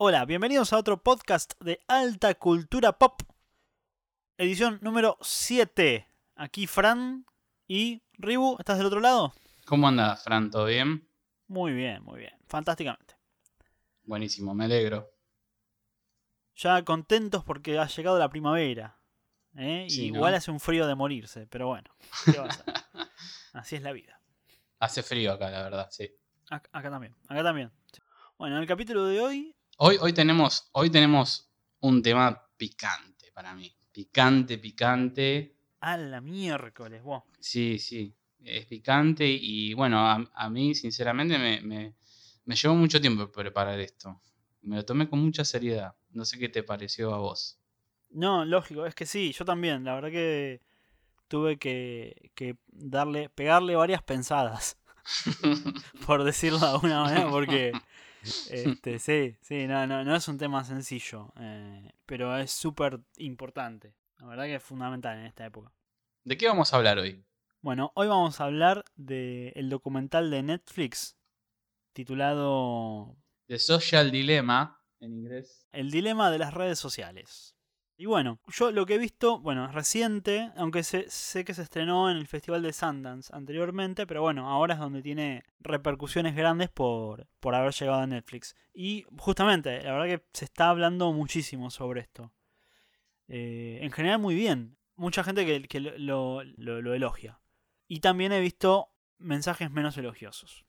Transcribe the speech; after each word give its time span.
Hola, 0.00 0.24
bienvenidos 0.24 0.72
a 0.72 0.78
otro 0.78 1.02
podcast 1.02 1.52
de 1.60 1.80
alta 1.86 2.34
cultura 2.34 2.92
pop. 2.92 3.20
Edición 4.38 4.78
número 4.80 5.18
7. 5.20 6.08
Aquí 6.36 6.66
Fran 6.66 7.26
y 7.66 8.02
Ribu, 8.14 8.56
¿estás 8.58 8.78
del 8.78 8.86
otro 8.86 9.00
lado? 9.00 9.34
¿Cómo 9.66 9.86
andas, 9.88 10.24
Fran? 10.24 10.50
¿Todo 10.50 10.64
bien? 10.64 11.06
Muy 11.46 11.72
bien, 11.72 12.02
muy 12.04 12.20
bien. 12.20 12.32
Fantásticamente. 12.46 13.16
Buenísimo, 14.04 14.54
me 14.54 14.64
alegro. 14.64 15.10
Ya 16.58 16.84
contentos 16.84 17.44
porque 17.44 17.78
ha 17.78 17.86
llegado 17.86 18.18
la 18.18 18.28
primavera. 18.28 18.98
¿eh? 19.56 19.86
Sí, 19.88 20.06
Igual 20.06 20.32
¿no? 20.32 20.36
hace 20.38 20.50
un 20.50 20.60
frío 20.60 20.86
de 20.86 20.94
morirse, 20.94 21.46
pero 21.46 21.68
bueno. 21.68 21.88
¿qué 22.24 22.36
va 22.36 22.44
a 22.44 22.48
hacer? 22.48 22.64
Así 23.52 23.76
es 23.76 23.82
la 23.82 23.92
vida. 23.92 24.20
Hace 24.80 25.02
frío 25.02 25.32
acá, 25.32 25.50
la 25.50 25.62
verdad, 25.62 25.88
sí. 25.90 26.08
Ac- 26.50 26.68
Acá 26.72 26.90
también, 26.90 27.14
acá 27.28 27.42
también. 27.42 27.70
Bueno, 28.38 28.56
en 28.56 28.62
el 28.62 28.68
capítulo 28.68 29.04
de 29.06 29.20
hoy, 29.20 29.54
Hoy, 29.80 29.96
hoy, 30.00 30.12
tenemos, 30.12 30.68
hoy 30.72 30.90
tenemos 30.90 31.48
un 31.80 32.02
tema 32.02 32.48
picante 32.56 33.30
para 33.32 33.54
mí. 33.54 33.72
Picante, 33.92 34.58
picante. 34.58 35.56
a 35.80 35.96
la 35.96 36.20
miércoles, 36.20 37.00
vos. 37.02 37.22
Sí, 37.38 37.78
sí. 37.78 38.12
Es 38.40 38.66
picante 38.66 39.24
y 39.28 39.74
bueno, 39.74 39.98
a, 40.00 40.28
a 40.34 40.50
mí 40.50 40.74
sinceramente 40.74 41.38
me, 41.38 41.60
me- 41.60 41.94
me 42.44 42.54
llevó 42.56 42.74
mucho 42.74 43.00
tiempo 43.00 43.30
preparar 43.30 43.78
esto. 43.78 44.20
Me 44.62 44.76
lo 44.76 44.84
tomé 44.84 45.08
con 45.08 45.20
mucha 45.20 45.44
seriedad. 45.44 45.94
No 46.18 46.24
sé 46.24 46.36
qué 46.36 46.48
te 46.48 46.64
pareció 46.64 47.14
a 47.14 47.18
vos. 47.18 47.60
No, 48.10 48.44
lógico, 48.44 48.86
es 48.86 48.96
que 48.96 49.06
sí, 49.06 49.32
yo 49.32 49.44
también. 49.44 49.84
La 49.84 49.94
verdad 49.94 50.10
que 50.10 50.60
tuve 51.28 51.58
que, 51.58 52.32
que 52.34 52.56
darle, 52.66 53.28
pegarle 53.28 53.76
varias 53.76 54.02
pensadas, 54.02 54.76
por 56.06 56.24
decirlo 56.24 56.58
de 56.58 56.66
alguna 56.66 57.04
manera, 57.04 57.30
porque 57.30 57.70
este, 58.50 58.98
sí, 58.98 59.36
sí, 59.42 59.68
no, 59.68 59.86
no, 59.86 60.02
no 60.02 60.16
es 60.16 60.26
un 60.26 60.38
tema 60.38 60.64
sencillo, 60.64 61.32
eh, 61.38 61.92
pero 62.04 62.36
es 62.36 62.50
súper 62.50 62.98
importante. 63.18 63.94
La 64.16 64.26
verdad 64.26 64.46
que 64.46 64.56
es 64.56 64.62
fundamental 64.64 65.18
en 65.18 65.26
esta 65.26 65.46
época. 65.46 65.72
¿De 66.24 66.36
qué 66.36 66.48
vamos 66.48 66.74
a 66.74 66.78
hablar 66.78 66.98
hoy? 66.98 67.24
Bueno, 67.60 67.92
hoy 67.94 68.08
vamos 68.08 68.40
a 68.40 68.44
hablar 68.46 68.84
del 68.96 69.70
documental 69.70 70.32
de 70.32 70.42
Netflix 70.42 71.16
titulado 71.92 73.16
The 73.46 73.58
Social 73.58 74.10
Dilemma, 74.10 74.77
en 75.00 75.12
inglés. 75.12 75.66
El 75.72 75.90
dilema 75.90 76.30
de 76.30 76.38
las 76.38 76.54
redes 76.54 76.78
sociales. 76.78 77.54
Y 78.00 78.06
bueno, 78.06 78.38
yo 78.46 78.70
lo 78.70 78.86
que 78.86 78.94
he 78.94 78.98
visto, 78.98 79.40
bueno, 79.40 79.64
es 79.66 79.74
reciente, 79.74 80.52
aunque 80.56 80.84
sé, 80.84 81.06
sé 81.10 81.44
que 81.44 81.52
se 81.52 81.62
estrenó 81.62 82.08
en 82.10 82.16
el 82.16 82.28
Festival 82.28 82.62
de 82.62 82.72
Sundance 82.72 83.34
anteriormente, 83.34 84.06
pero 84.06 84.22
bueno, 84.22 84.48
ahora 84.48 84.74
es 84.74 84.80
donde 84.80 85.02
tiene 85.02 85.42
repercusiones 85.58 86.36
grandes 86.36 86.68
por, 86.70 87.26
por 87.40 87.56
haber 87.56 87.72
llegado 87.74 88.00
a 88.00 88.06
Netflix. 88.06 88.54
Y 88.72 89.04
justamente, 89.16 89.82
la 89.82 89.92
verdad 89.92 90.16
que 90.18 90.24
se 90.32 90.44
está 90.44 90.70
hablando 90.70 91.12
muchísimo 91.12 91.70
sobre 91.72 92.00
esto. 92.02 92.32
Eh, 93.26 93.80
en 93.82 93.90
general 93.90 94.20
muy 94.20 94.34
bien. 94.36 94.76
Mucha 94.94 95.22
gente 95.24 95.44
que, 95.44 95.62
que 95.68 95.80
lo, 95.80 95.98
lo- 95.98 96.44
lo- 96.56 96.80
lo 96.82 96.94
elogia. 96.94 97.40
Y 97.88 98.00
también 98.00 98.32
he 98.32 98.40
visto 98.40 98.92
mensajes 99.18 99.70
menos 99.72 99.96
elogiosos 99.98 100.64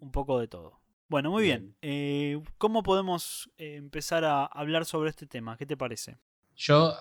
un 0.00 0.10
poco 0.10 0.38
de 0.40 0.48
todo. 0.48 0.81
Bueno, 1.12 1.30
muy 1.30 1.42
bien. 1.42 1.76
Eh, 1.82 2.40
¿Cómo 2.56 2.82
podemos 2.82 3.50
eh, 3.58 3.74
empezar 3.76 4.24
a 4.24 4.46
hablar 4.46 4.86
sobre 4.86 5.10
este 5.10 5.26
tema? 5.26 5.58
¿Qué 5.58 5.66
te 5.66 5.76
parece? 5.76 6.16
Yo 6.56 6.94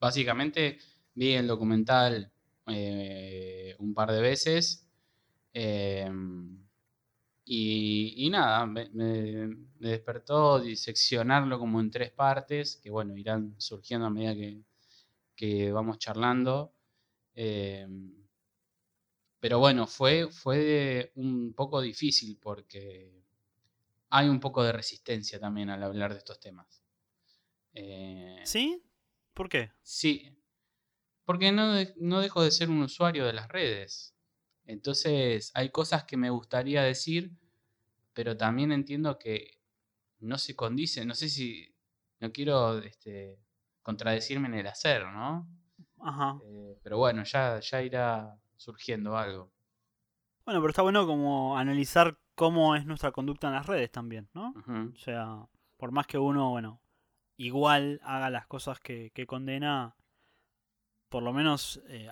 básicamente 0.00 0.78
vi 1.14 1.34
el 1.34 1.46
documental 1.46 2.32
eh, 2.68 3.76
un 3.78 3.92
par 3.92 4.12
de 4.12 4.22
veces 4.22 4.88
eh, 5.52 6.10
y, 7.44 8.26
y 8.26 8.30
nada, 8.30 8.64
me, 8.64 8.88
me- 8.94 9.46
me 9.78 9.88
despertó 9.90 10.58
diseccionarlo 10.60 11.58
como 11.58 11.80
en 11.80 11.90
tres 11.90 12.12
partes, 12.12 12.76
que 12.82 12.90
bueno, 12.90 13.14
irán 13.14 13.54
surgiendo 13.58 14.06
a 14.06 14.10
medida 14.10 14.34
que, 14.34 14.62
que 15.36 15.72
vamos 15.72 15.98
charlando. 15.98 16.72
Eh, 17.34 17.86
pero 19.38 19.58
bueno, 19.58 19.86
fue, 19.86 20.28
fue 20.30 21.12
un 21.16 21.52
poco 21.54 21.80
difícil 21.80 22.38
porque 22.40 23.19
hay 24.10 24.28
un 24.28 24.40
poco 24.40 24.62
de 24.64 24.72
resistencia 24.72 25.40
también 25.40 25.70
al 25.70 25.82
hablar 25.82 26.12
de 26.12 26.18
estos 26.18 26.40
temas. 26.40 26.82
Eh, 27.74 28.40
¿Sí? 28.44 28.82
¿Por 29.34 29.48
qué? 29.48 29.72
Sí, 29.82 30.36
porque 31.24 31.52
no, 31.52 31.72
de- 31.74 31.94
no 31.98 32.20
dejo 32.20 32.42
de 32.42 32.50
ser 32.50 32.70
un 32.70 32.82
usuario 32.82 33.26
de 33.26 33.32
las 33.32 33.48
redes. 33.48 34.14
Entonces 34.66 35.52
hay 35.54 35.70
cosas 35.70 36.04
que 36.04 36.16
me 36.16 36.30
gustaría 36.30 36.82
decir, 36.82 37.32
pero 38.12 38.36
también 38.36 38.72
entiendo 38.72 39.18
que 39.18 39.60
no 40.20 40.38
se 40.38 40.56
condice. 40.56 41.04
No 41.06 41.14
sé 41.14 41.28
si 41.28 41.74
no 42.20 42.32
quiero 42.32 42.78
este, 42.80 43.38
contradecirme 43.82 44.48
en 44.48 44.54
el 44.54 44.66
hacer, 44.66 45.06
¿no? 45.06 45.48
Ajá. 46.00 46.38
Eh, 46.44 46.78
pero 46.82 46.98
bueno, 46.98 47.24
ya, 47.24 47.60
ya 47.60 47.82
irá 47.82 48.38
surgiendo 48.56 49.16
algo. 49.16 49.52
Bueno, 50.44 50.60
pero 50.60 50.70
está 50.70 50.82
bueno 50.82 51.06
como 51.06 51.56
analizar 51.56 52.18
cómo 52.34 52.74
es 52.76 52.86
nuestra 52.86 53.12
conducta 53.12 53.48
en 53.48 53.54
las 53.54 53.66
redes 53.66 53.90
también, 53.90 54.28
¿no? 54.34 54.54
O 54.94 54.98
sea, 54.98 55.48
por 55.76 55.92
más 55.92 56.06
que 56.06 56.18
uno, 56.18 56.50
bueno, 56.50 56.80
igual 57.36 58.00
haga 58.02 58.30
las 58.30 58.46
cosas 58.46 58.80
que, 58.80 59.10
que 59.14 59.26
condena, 59.26 59.94
por 61.08 61.22
lo 61.22 61.32
menos 61.32 61.82
eh, 61.88 62.08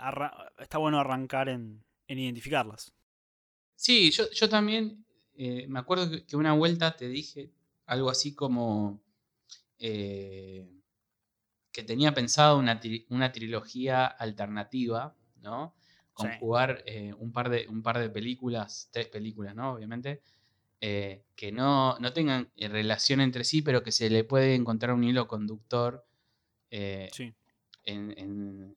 está 0.58 0.78
bueno 0.78 0.98
arrancar 0.98 1.48
en, 1.48 1.84
en 2.06 2.18
identificarlas. 2.18 2.92
Sí, 3.74 4.10
yo, 4.10 4.24
yo 4.30 4.48
también 4.48 5.04
eh, 5.34 5.66
me 5.68 5.78
acuerdo 5.78 6.10
que, 6.10 6.26
que 6.26 6.36
una 6.36 6.52
vuelta 6.52 6.96
te 6.96 7.08
dije 7.08 7.52
algo 7.86 8.10
así 8.10 8.34
como 8.34 9.00
eh, 9.78 10.68
que 11.70 11.82
tenía 11.84 12.12
pensado 12.12 12.58
una, 12.58 12.80
tri- 12.80 13.06
una 13.08 13.30
trilogía 13.30 14.06
alternativa, 14.06 15.14
¿no? 15.36 15.74
Sí. 16.18 16.24
Conjugar 16.26 16.82
eh, 16.86 17.14
un, 17.18 17.32
par 17.32 17.48
de, 17.48 17.66
un 17.68 17.82
par 17.82 17.98
de 17.98 18.10
películas, 18.10 18.88
tres 18.92 19.06
películas, 19.08 19.54
¿no? 19.54 19.72
Obviamente, 19.74 20.20
eh, 20.80 21.22
que 21.36 21.52
no, 21.52 21.98
no 22.00 22.12
tengan 22.12 22.50
eh, 22.56 22.68
relación 22.68 23.20
entre 23.20 23.44
sí, 23.44 23.62
pero 23.62 23.82
que 23.82 23.92
se 23.92 24.10
le 24.10 24.24
puede 24.24 24.54
encontrar 24.54 24.92
un 24.94 25.04
hilo 25.04 25.26
conductor 25.28 26.04
eh, 26.70 27.08
Sí. 27.12 27.32
en, 27.84 28.14
en- 28.18 28.76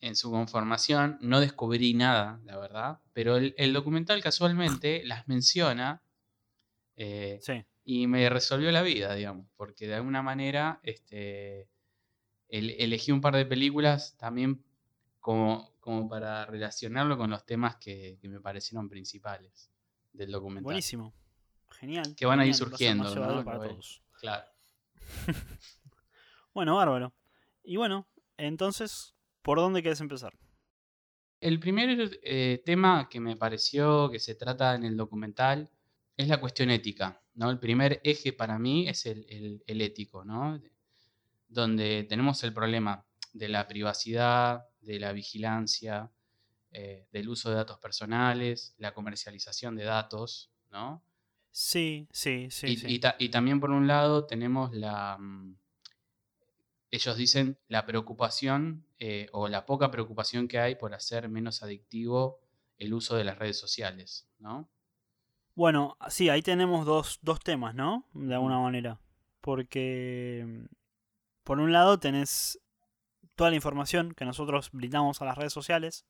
en 0.00 0.14
su 0.16 0.30
conformación. 0.30 1.18
No 1.20 1.40
descubrí 1.40 1.92
nada, 1.92 2.40
la 2.44 2.56
verdad, 2.58 3.00
pero 3.12 3.36
el, 3.36 3.54
el 3.58 3.72
documental 3.72 4.22
casualmente 4.22 5.02
las 5.04 5.26
menciona 5.28 6.02
eh, 6.96 7.38
Sí. 7.42 7.64
y 7.84 8.06
me 8.06 8.28
resolvió 8.28 8.70
la 8.72 8.82
vida, 8.82 9.14
digamos, 9.14 9.46
porque 9.56 9.86
de 9.86 9.94
alguna 9.96 10.22
manera 10.22 10.80
este, 10.82 11.68
el- 12.48 12.70
elegí 12.78 13.12
un 13.12 13.20
par 13.20 13.34
de 13.36 13.44
películas 13.46 14.16
también 14.18 14.62
como, 15.20 15.72
como 15.88 16.08
para 16.08 16.44
relacionarlo 16.44 17.16
con 17.16 17.30
los 17.30 17.46
temas 17.46 17.76
que, 17.76 18.18
que 18.20 18.28
me 18.28 18.40
parecieron 18.40 18.88
principales 18.90 19.70
del 20.12 20.30
documental. 20.30 20.64
Buenísimo. 20.64 21.14
Genial. 21.70 22.14
Que 22.14 22.26
van 22.26 22.40
a 22.40 22.46
ir 22.46 22.52
genial, 22.54 22.66
a 22.66 22.70
surgiendo, 22.70 23.14
¿no? 23.14 23.44
para 23.44 23.58
todos. 23.68 24.02
Claro. 24.20 24.46
Bueno, 26.54 26.74
bárbaro. 26.76 27.14
Y 27.62 27.76
bueno, 27.76 28.08
entonces, 28.36 29.14
¿por 29.42 29.58
dónde 29.58 29.80
quieres 29.82 30.00
empezar? 30.00 30.36
El 31.40 31.60
primer 31.60 32.18
eh, 32.24 32.62
tema 32.64 33.08
que 33.08 33.20
me 33.20 33.36
pareció 33.36 34.10
que 34.10 34.18
se 34.18 34.34
trata 34.34 34.74
en 34.74 34.84
el 34.84 34.96
documental 34.96 35.70
es 36.16 36.26
la 36.26 36.40
cuestión 36.40 36.70
ética, 36.70 37.22
¿no? 37.34 37.48
El 37.50 37.60
primer 37.60 38.00
eje 38.02 38.32
para 38.32 38.58
mí 38.58 38.88
es 38.88 39.06
el, 39.06 39.24
el- 39.28 39.62
el 39.66 39.80
ético, 39.82 40.24
¿no? 40.24 40.60
Donde 41.46 42.04
tenemos 42.08 42.42
el 42.42 42.52
problema 42.52 43.04
de 43.32 43.48
la 43.48 43.68
privacidad, 43.68 44.67
de 44.80 44.98
la 45.00 45.12
vigilancia, 45.12 46.10
eh, 46.72 47.06
del 47.12 47.28
uso 47.28 47.50
de 47.50 47.56
datos 47.56 47.78
personales, 47.78 48.74
la 48.78 48.92
comercialización 48.94 49.76
de 49.76 49.84
datos, 49.84 50.50
¿no? 50.70 51.02
Sí, 51.50 52.06
sí, 52.12 52.48
sí. 52.50 52.66
y, 52.68 52.76
sí. 52.76 52.86
y 52.88 52.98
ta- 53.00 53.16
y 53.18 53.30
también 53.30 53.58
por 53.58 53.70
un 53.70 53.86
lado 53.86 54.26
tenemos 54.26 54.74
la, 54.74 55.16
mm, 55.18 55.56
ellos 56.90 57.16
dicen 57.16 57.58
la 57.68 57.84
preocupación 57.84 58.84
eh, 58.98 59.28
o 59.32 59.48
la 59.48 59.66
poca 59.66 59.90
preocupación 59.90 60.48
que 60.48 60.58
hay 60.58 60.74
por 60.74 60.94
hacer 60.94 61.28
menos 61.28 61.62
adictivo 61.62 62.40
el 62.78 62.94
uso 62.94 63.16
de 63.16 63.24
las 63.24 63.38
redes 63.38 63.58
sociales, 63.58 64.28
¿no? 64.38 64.68
Bueno, 65.54 65.96
sí, 66.08 66.28
ahí 66.28 66.40
tenemos 66.42 66.86
dos, 66.86 67.18
dos 67.22 67.40
temas, 67.40 67.74
¿no? 67.74 68.06
De 68.14 68.34
alguna 68.34 68.60
manera. 68.60 69.00
Porque, 69.40 70.44
mm, 70.46 70.64
por 71.44 71.58
un 71.58 71.72
lado, 71.72 71.98
tenés 71.98 72.60
toda 73.38 73.50
la 73.50 73.56
información 73.56 74.12
que 74.14 74.24
nosotros 74.24 74.70
brindamos 74.72 75.22
a 75.22 75.24
las 75.24 75.38
redes 75.38 75.52
sociales 75.52 76.04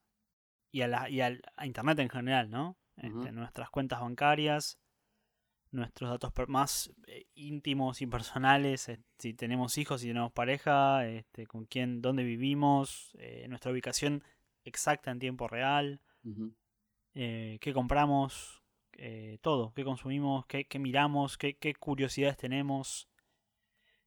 y 0.72 0.80
a, 0.80 0.88
la, 0.88 1.10
y 1.10 1.20
a 1.20 1.38
Internet 1.62 1.98
en 1.98 2.08
general, 2.08 2.50
¿no? 2.50 2.78
Este, 2.96 3.30
nuestras 3.30 3.69
cuentas 3.69 4.00
bancarias, 4.00 4.80
nuestros 5.70 6.10
datos 6.10 6.32
más 6.48 6.90
eh, 7.06 7.26
íntimos 7.34 8.00
y 8.00 8.06
personales, 8.06 8.88
eh, 8.88 8.98
si 9.19 9.34
tenemos 9.34 9.76
hijos, 9.76 10.00
si 10.00 10.08
tenemos 10.08 10.32
pareja, 10.32 11.06
este, 11.06 11.46
con 11.46 11.66
quién, 11.66 12.00
dónde 12.00 12.25
vivimos, 12.25 13.14
eh, 13.19 13.46
nuestra 13.48 13.70
ubicación 13.70 14.25
exacta 14.64 15.10
en 15.10 15.19
tiempo 15.19 15.48
real, 15.48 16.00
eh, 17.14 17.58
qué 17.60 17.72
compramos, 17.75 18.62
eh, 18.94 19.38
todo, 19.42 19.72
qué 19.75 19.84
consumimos, 19.84 20.46
qué, 20.46 20.66
qué 20.66 20.78
miramos, 20.78 21.36
qué, 21.36 21.58
qué 21.58 21.75
curiosidades 21.75 22.38
tenemos. 22.38 23.08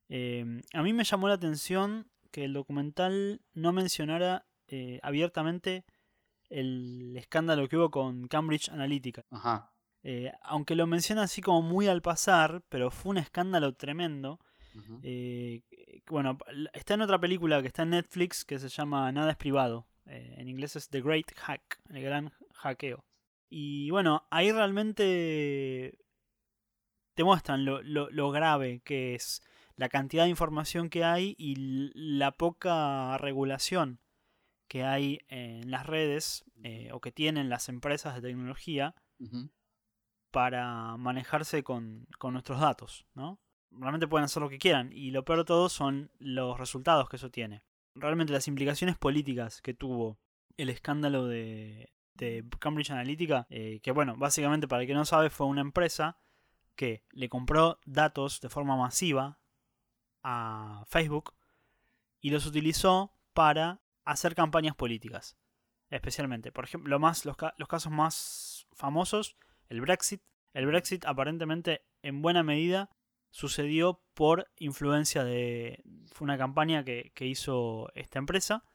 Eh, 0.10 0.44
a 0.74 0.82
mí 0.82 0.92
me 0.92 1.04
llamó 1.04 1.28
la 1.28 1.36
atención 1.36 2.11
que 2.32 2.46
el 2.46 2.54
documental 2.54 3.42
no 3.54 3.72
mencionara 3.74 4.46
eh, 4.68 5.00
abiertamente 5.04 5.84
el 6.50 7.16
escándalo 7.18 7.68
que 7.70 7.78
hubo 7.78 7.92
con 7.92 8.28
Cambridge 8.28 8.70
Analytica. 8.70 9.24
Ajá. 9.32 9.72
Eh, 10.04 10.32
aunque 10.42 10.76
lo 10.76 10.88
menciona 10.88 11.24
así 11.24 11.42
como 11.42 11.62
muy 11.62 11.88
al 11.88 12.02
pasar, 12.02 12.64
pero 12.70 12.90
fue 12.92 13.12
un 13.12 13.18
escándalo 13.18 13.74
tremendo. 13.76 14.40
Eh, 15.04 15.62
bueno, 16.10 16.38
está 16.74 16.94
en 16.94 17.02
otra 17.02 17.20
película 17.20 17.62
que 17.62 17.68
está 17.68 17.84
en 17.84 17.90
Netflix 17.92 18.46
que 18.46 18.58
se 18.58 18.70
llama 18.70 19.12
Nada 19.12 19.32
es 19.32 19.38
privado. 19.38 19.86
Eh, 20.06 20.36
en 20.38 20.48
inglés 20.48 20.76
es 20.76 20.90
The 20.90 21.02
Great 21.02 21.32
Hack, 21.36 21.80
el 21.90 22.02
gran 22.02 22.32
hackeo. 22.54 23.04
Y 23.50 23.90
bueno, 23.92 24.26
ahí 24.32 24.52
realmente 24.52 25.98
te 27.14 27.24
muestran 27.24 27.66
lo, 27.66 27.82
lo- 27.84 28.10
lo 28.10 28.32
grave 28.32 28.82
que 28.84 29.16
es 29.16 29.42
la 29.82 29.90
cantidad 29.90 30.26
de 30.26 30.30
información 30.30 30.92
que 30.92 31.04
hay 31.04 31.34
y 31.40 31.56
la 31.96 32.34
poca 32.34 33.18
regulación 33.18 34.00
que 34.68 34.84
hay 34.84 35.22
en 35.28 35.72
las 35.72 35.88
redes 35.88 36.46
eh, 36.62 36.92
o 36.94 37.02
que 37.02 37.12
tienen 37.12 37.50
las 37.50 37.68
empresas 37.68 38.14
de 38.14 38.22
tecnología 38.22 38.94
para 40.30 40.98
manejarse 40.98 41.64
con, 41.64 42.06
con 42.20 42.34
nuestros 42.34 42.62
datos, 42.62 43.08
¿no? 43.16 43.40
Realmente 43.72 44.08
pueden 44.08 44.26
hacer 44.26 44.44
lo 44.44 44.50
que 44.50 44.60
quieran 44.60 44.94
y 44.94 45.10
lo 45.10 45.26
peor 45.26 45.40
de 45.40 45.46
todo 45.46 45.68
son 45.68 46.12
los 46.20 46.60
resultados 46.60 47.10
que 47.10 47.16
eso 47.16 47.32
tiene. 47.32 47.64
Realmente 47.96 48.34
las 48.34 48.48
implicaciones 48.48 49.00
políticas 49.00 49.64
que 49.64 49.74
tuvo 49.74 50.20
el 50.58 50.70
escándalo 50.70 51.26
de, 51.26 51.92
de 52.14 52.46
Cambridge 52.60 52.92
Analytica, 52.92 53.48
eh, 53.50 53.80
que 53.82 53.92
bueno, 53.92 54.16
básicamente 54.16 54.68
para 54.68 54.84
el 54.84 54.88
que 54.88 54.94
no 54.94 55.06
sabe 55.06 55.32
fue 55.32 55.48
una 55.48 55.62
empresa 55.62 56.20
que 56.76 57.04
le 57.14 57.30
compró 57.30 57.80
datos 57.84 58.42
de 58.42 58.50
forma 58.50 58.78
masiva 58.78 59.41
a 60.24 60.84
Facebook 60.88 61.34
y 62.20 62.30
los 62.30 62.46
utilizó 62.46 63.14
para 63.34 63.82
hacer 64.06 64.36
campañas 64.36 64.76
políticas. 64.76 65.38
Especialmente, 65.90 66.52
por 66.52 66.64
ejemplo, 66.64 66.98
los 66.98 67.68
casos 67.68 67.92
más 67.92 68.68
famosos 68.74 69.38
el 69.72 69.82
Brexit. 69.82 70.22
El 70.54 70.66
Brexit 70.66 71.06
aparentemente 71.06 71.86
en 72.02 72.22
buena 72.22 72.44
medida 72.44 72.90
sucedió 73.30 74.04
por 74.14 74.52
influencia 74.58 75.24
de... 75.24 75.82
Fue 76.12 76.26
una 76.26 76.38
campaña 76.38 76.84
que, 76.84 77.14
que 77.16 77.26
hizo 77.26 77.90
esta 77.96 78.20
empresa, 78.20 78.66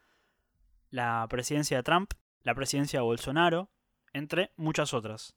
la 0.89 1.27
presidencia 1.29 1.77
de 1.77 1.83
Trump, 1.83 2.13
la 2.41 2.55
presidencia 2.55 3.01
de 3.01 3.05
Bolsonaro, 3.05 3.71
entre 4.15 4.53
muchas 4.57 4.95
otras. 4.95 5.37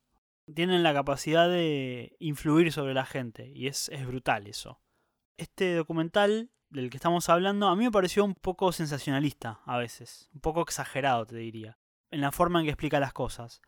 Tienen 0.55 0.81
la 0.81 0.93
capacidad 0.93 1.49
de 1.49 2.15
influir 2.19 2.71
sobre 2.71 2.93
la 2.93 3.05
gente 3.05 3.51
y 3.53 3.67
es, 3.67 3.89
es 3.89 4.07
brutal 4.07 4.47
eso. 4.47 4.79
Este 5.39 5.73
documental 5.73 6.51
del 6.69 6.89
que 6.89 6.97
estamos 6.97 7.29
hablando 7.29 7.69
a 7.69 7.75
mí 7.77 7.85
me 7.85 7.91
pareció 7.91 8.25
un 8.25 8.35
poco 8.35 8.73
sensacionalista 8.73 9.61
a 9.65 9.77
veces, 9.77 10.27
un 10.33 10.41
poco 10.41 10.61
exagerado 10.61 11.25
te 11.25 11.37
diría, 11.37 11.79
en 12.11 12.19
la 12.19 12.33
forma 12.33 12.59
en 12.59 12.65
que 12.65 12.71
explica 12.71 12.99
las 12.99 13.13
cosas. 13.13 13.61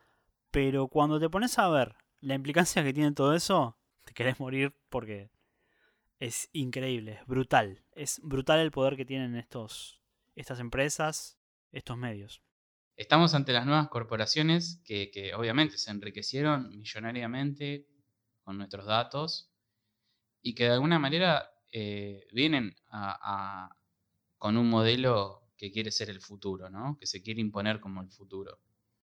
Pero 0.52 0.90
cuando 0.90 1.18
te 1.18 1.30
pones 1.30 1.58
a 1.58 1.70
ver 1.70 1.96
la 2.20 2.36
implicancia 2.36 2.84
que 2.84 2.92
tiene 2.92 3.14
todo 3.14 3.34
eso, 3.34 3.78
te 4.04 4.14
querés 4.14 4.38
morir 4.38 4.76
porque 4.90 5.32
es 6.20 6.50
increíble, 6.52 7.20
es 7.22 7.26
brutal. 7.26 7.86
Es 7.94 8.20
brutal 8.22 8.60
el 8.60 8.72
poder 8.72 8.98
que 8.98 9.06
tienen 9.06 9.38
estos, 9.38 10.02
estas 10.36 10.60
empresas, 10.60 11.40
estos 11.72 11.96
medios. 11.96 12.44
Estamos 12.98 13.34
ante 13.34 13.54
las 13.54 13.66
nuevas 13.66 13.88
corporaciones 13.88 14.82
que, 14.84 15.10
que 15.10 15.34
obviamente 15.36 15.78
se 15.78 15.90
enriquecieron 15.90 16.68
millonariamente 16.78 17.88
con 18.44 18.58
nuestros 18.58 18.86
datos 18.86 19.54
y 20.42 20.54
que 20.54 20.66
de 20.66 20.72
alguna 20.72 21.00
manera 21.00 21.51
eh, 21.72 22.28
vienen 22.34 22.76
a- 22.90 23.66
a- 23.68 23.78
con 24.38 24.58
un 24.58 24.70
modelo 24.70 25.50
que 25.58 25.72
quiere 25.72 25.92
ser 25.92 26.10
el 26.10 26.22
futuro, 26.22 26.70
¿no? 26.70 26.98
Que 27.00 27.06
se 27.06 27.22
quiere 27.22 27.42
imponer 27.42 27.80
como 27.80 28.02
el 28.02 28.10
futuro. 28.10 28.60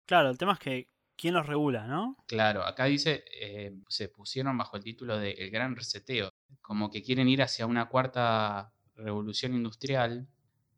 Claro, 0.05 0.29
el 0.29 0.37
tema 0.37 0.53
es 0.53 0.59
que 0.59 0.89
quién 1.17 1.33
los 1.33 1.45
regula, 1.45 1.87
¿no? 1.87 2.17
Claro, 2.27 2.63
acá 2.63 2.85
dice, 2.85 3.25
eh, 3.41 3.73
se 3.89 4.09
pusieron 4.09 4.57
bajo 4.57 4.77
el 4.77 4.83
título 4.83 5.17
de 5.17 5.31
El 5.31 5.51
Gran 5.51 5.75
Reseteo, 5.75 6.29
como 6.61 6.89
que 6.89 7.03
quieren 7.03 7.27
ir 7.27 7.41
hacia 7.41 7.65
una 7.65 7.89
cuarta 7.89 8.73
revolución 8.95 9.53
industrial 9.53 10.27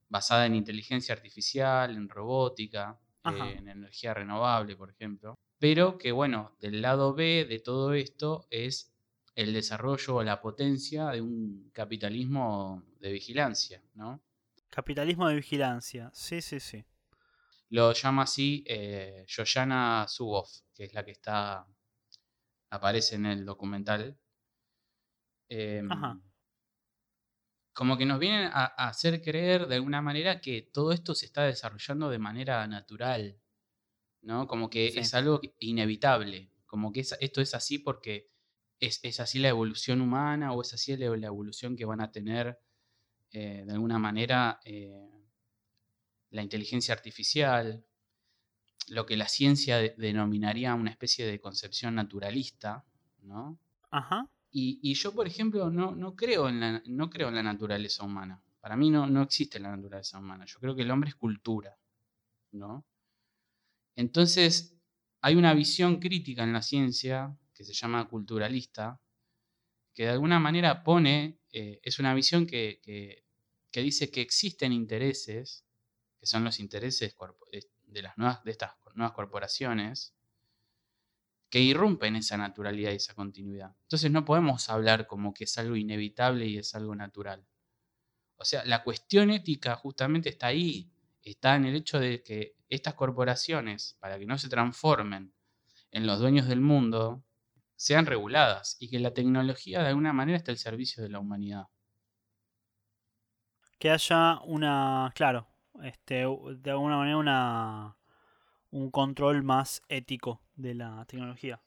basada 0.09 0.45
en 0.45 0.55
inteligencia 0.55 1.13
artificial, 1.13 1.95
en 1.95 2.09
robótica, 2.09 2.99
eh, 3.25 3.55
en 3.59 3.67
energía 3.67 4.13
renovable, 4.13 4.75
por 4.75 4.89
ejemplo. 4.89 5.35
Pero 5.59 5.97
que 5.97 6.11
bueno, 6.11 6.55
del 6.59 6.81
lado 6.81 7.13
B 7.13 7.45
de 7.45 7.59
todo 7.59 7.93
esto 7.93 8.47
es 8.49 8.96
el 9.37 9.53
desarrollo 9.53 10.15
o 10.17 10.23
la 10.23 10.41
potencia 10.41 11.07
de 11.11 11.21
un 11.21 11.69
capitalismo 11.73 12.83
de 12.99 13.11
vigilancia, 13.13 13.81
¿no? 13.95 14.21
Capitalismo 14.69 15.27
de 15.27 15.35
vigilancia, 15.35 16.09
sí, 16.13 16.41
sí, 16.41 16.61
sí. 16.61 16.85
Lo 17.69 17.93
llama 17.93 18.23
así 18.23 18.65
eh, 18.67 19.23
Yoyana 19.25 20.05
Zuboff, 20.09 20.63
que 20.73 20.83
es 20.83 20.93
la 20.93 21.05
que 21.05 21.11
está. 21.11 21.65
aparece 22.69 23.15
en 23.15 23.25
el 23.25 23.43
documental. 23.45 24.17
Em, 25.49 25.87
Ajá. 25.91 26.19
Como 27.73 27.97
que 27.97 28.05
nos 28.05 28.19
vienen 28.19 28.47
a, 28.53 28.65
a 28.65 28.87
hacer 28.89 29.21
creer 29.21 29.67
de 29.67 29.75
alguna 29.75 30.01
manera 30.01 30.41
que 30.41 30.63
todo 30.63 30.91
esto 30.91 31.13
se 31.13 31.27
está 31.27 31.43
desarrollando 31.43 32.09
de 32.09 32.19
manera 32.19 32.65
natural. 32.67 33.39
¿No? 34.21 34.47
Como 34.47 34.69
que 34.69 34.91
Sí. 34.91 34.99
es 34.99 35.13
algo 35.13 35.41
inevitable. 35.59 36.51
Como 36.65 36.91
que 36.91 37.01
es- 37.01 37.17
esto 37.21 37.41
es 37.41 37.53
así 37.55 37.79
porque 37.79 38.31
es, 38.79 38.99
es 39.03 39.19
así 39.19 39.39
la 39.39 39.49
evolución 39.49 40.01
humana 40.01 40.53
o 40.53 40.61
es 40.61 40.73
así 40.73 40.95
la, 40.97 41.15
la 41.17 41.27
evolución 41.27 41.75
que 41.75 41.85
van 41.85 42.01
a 42.01 42.11
tener 42.11 42.59
eh, 43.31 43.63
de 43.65 43.73
alguna 43.73 43.99
manera 43.99 44.59
eh, 44.65 45.09
la 46.29 46.43
inteligencia 46.43 46.93
artificial, 46.93 47.83
lo 48.89 49.05
que 49.05 49.17
la 49.17 49.27
ciencia 49.27 49.77
de- 49.77 49.95
denominaría 49.97 50.73
una 50.73 50.91
especie 50.91 51.25
de 51.25 51.39
concepción 51.39 51.95
naturalista, 51.95 52.85
¿no? 53.21 53.59
Ajá. 53.91 54.29
Y, 54.51 54.79
y 54.81 54.93
yo, 54.93 55.13
por 55.13 55.27
ejemplo, 55.27 55.69
no, 55.69 55.95
no, 55.95 56.15
creo 56.15 56.47
en 56.49 56.59
la, 56.59 56.81
no 56.85 57.09
creo 57.09 57.27
en 57.29 57.35
la 57.35 57.43
naturaleza 57.43 58.03
humana. 58.03 58.41
Para 58.61 58.75
mí 58.77 58.89
no, 58.89 59.07
no 59.07 59.21
existe 59.21 59.59
la 59.59 59.75
naturaleza 59.75 60.19
humana. 60.19 60.45
Yo 60.45 60.59
creo 60.59 60.75
que 60.75 60.83
el 60.83 60.91
hombre 60.91 61.09
es 61.09 61.15
cultura, 61.15 61.77
¿no? 62.51 62.85
Entonces, 63.95 64.77
hay 65.21 65.35
una 65.35 65.53
visión 65.53 65.99
crítica 65.99 66.43
en 66.43 66.53
la 66.53 66.61
ciencia 66.61 67.37
que 67.57 67.65
se 67.65 67.73
llama 67.73 68.07
culturalista, 68.07 69.01
que 69.93 70.03
de 70.03 70.09
alguna 70.11 70.39
manera 70.39 70.83
pone, 70.83 71.39
eh, 71.51 71.79
es 71.83 71.99
una 71.99 72.13
visión 72.13 72.45
que, 72.47 72.81
que- 72.83 73.25
dice 73.83 74.09
que 74.09 74.21
existen 74.21 74.73
intereses, 74.73 75.63
que 76.19 76.25
son 76.25 76.43
los 76.43 76.59
intereses 76.59 77.15
eh, 77.51 77.61
de, 77.85 78.01
las 78.01 78.17
nuevas, 78.17 78.43
de 78.43 78.51
estas 78.51 78.73
nuevas 78.95 79.13
corporaciones, 79.13 80.15
que 81.49 81.59
irrumpen 81.61 82.15
esa 82.15 82.37
naturalidad 82.37 82.91
y 82.91 82.95
esa 82.95 83.13
continuidad. 83.13 83.75
Entonces 83.83 84.11
no 84.11 84.25
podemos 84.25 84.69
hablar 84.69 85.07
como 85.07 85.33
que 85.33 85.45
es 85.45 85.57
algo 85.57 85.75
inevitable 85.75 86.45
y 86.45 86.57
es 86.57 86.75
algo 86.75 86.95
natural. 86.95 87.45
O 88.37 88.45
sea, 88.45 88.65
la 88.65 88.83
cuestión 88.83 89.29
ética 89.31 89.75
justamente 89.75 90.29
está 90.29 90.47
ahí, 90.47 90.91
está 91.23 91.55
en 91.55 91.65
el 91.65 91.75
hecho 91.75 91.99
de 91.99 92.23
que 92.23 92.55
estas 92.69 92.95
corporaciones, 92.95 93.97
para 93.99 94.19
que 94.19 94.25
no 94.25 94.37
se 94.37 94.49
transformen 94.49 95.33
en 95.91 96.07
los 96.07 96.19
dueños 96.19 96.47
del 96.47 96.61
mundo, 96.61 97.23
sean 97.77 98.05
reguladas 98.07 98.75
y 98.81 98.89
que 98.89 98.99
la 98.99 99.13
tecnología 99.13 99.81
de 99.81 99.87
alguna 99.89 100.11
manera 100.13 100.37
esté 100.37 100.51
al 100.51 100.57
servicio 100.57 101.01
de 101.03 101.09
la 101.09 101.19
humanidad. 101.19 101.67
Que 103.79 103.89
haya 103.91 104.39
una, 104.41 105.11
claro, 105.15 105.47
este, 105.83 106.15
de 106.25 106.71
alguna 106.71 106.97
manera 106.97 107.17
una, 107.17 107.97
un 108.71 108.91
control 108.91 109.43
más 109.43 109.81
ético 109.89 110.41
de 110.55 110.75
la 110.75 111.05
tecnología. 111.05 111.61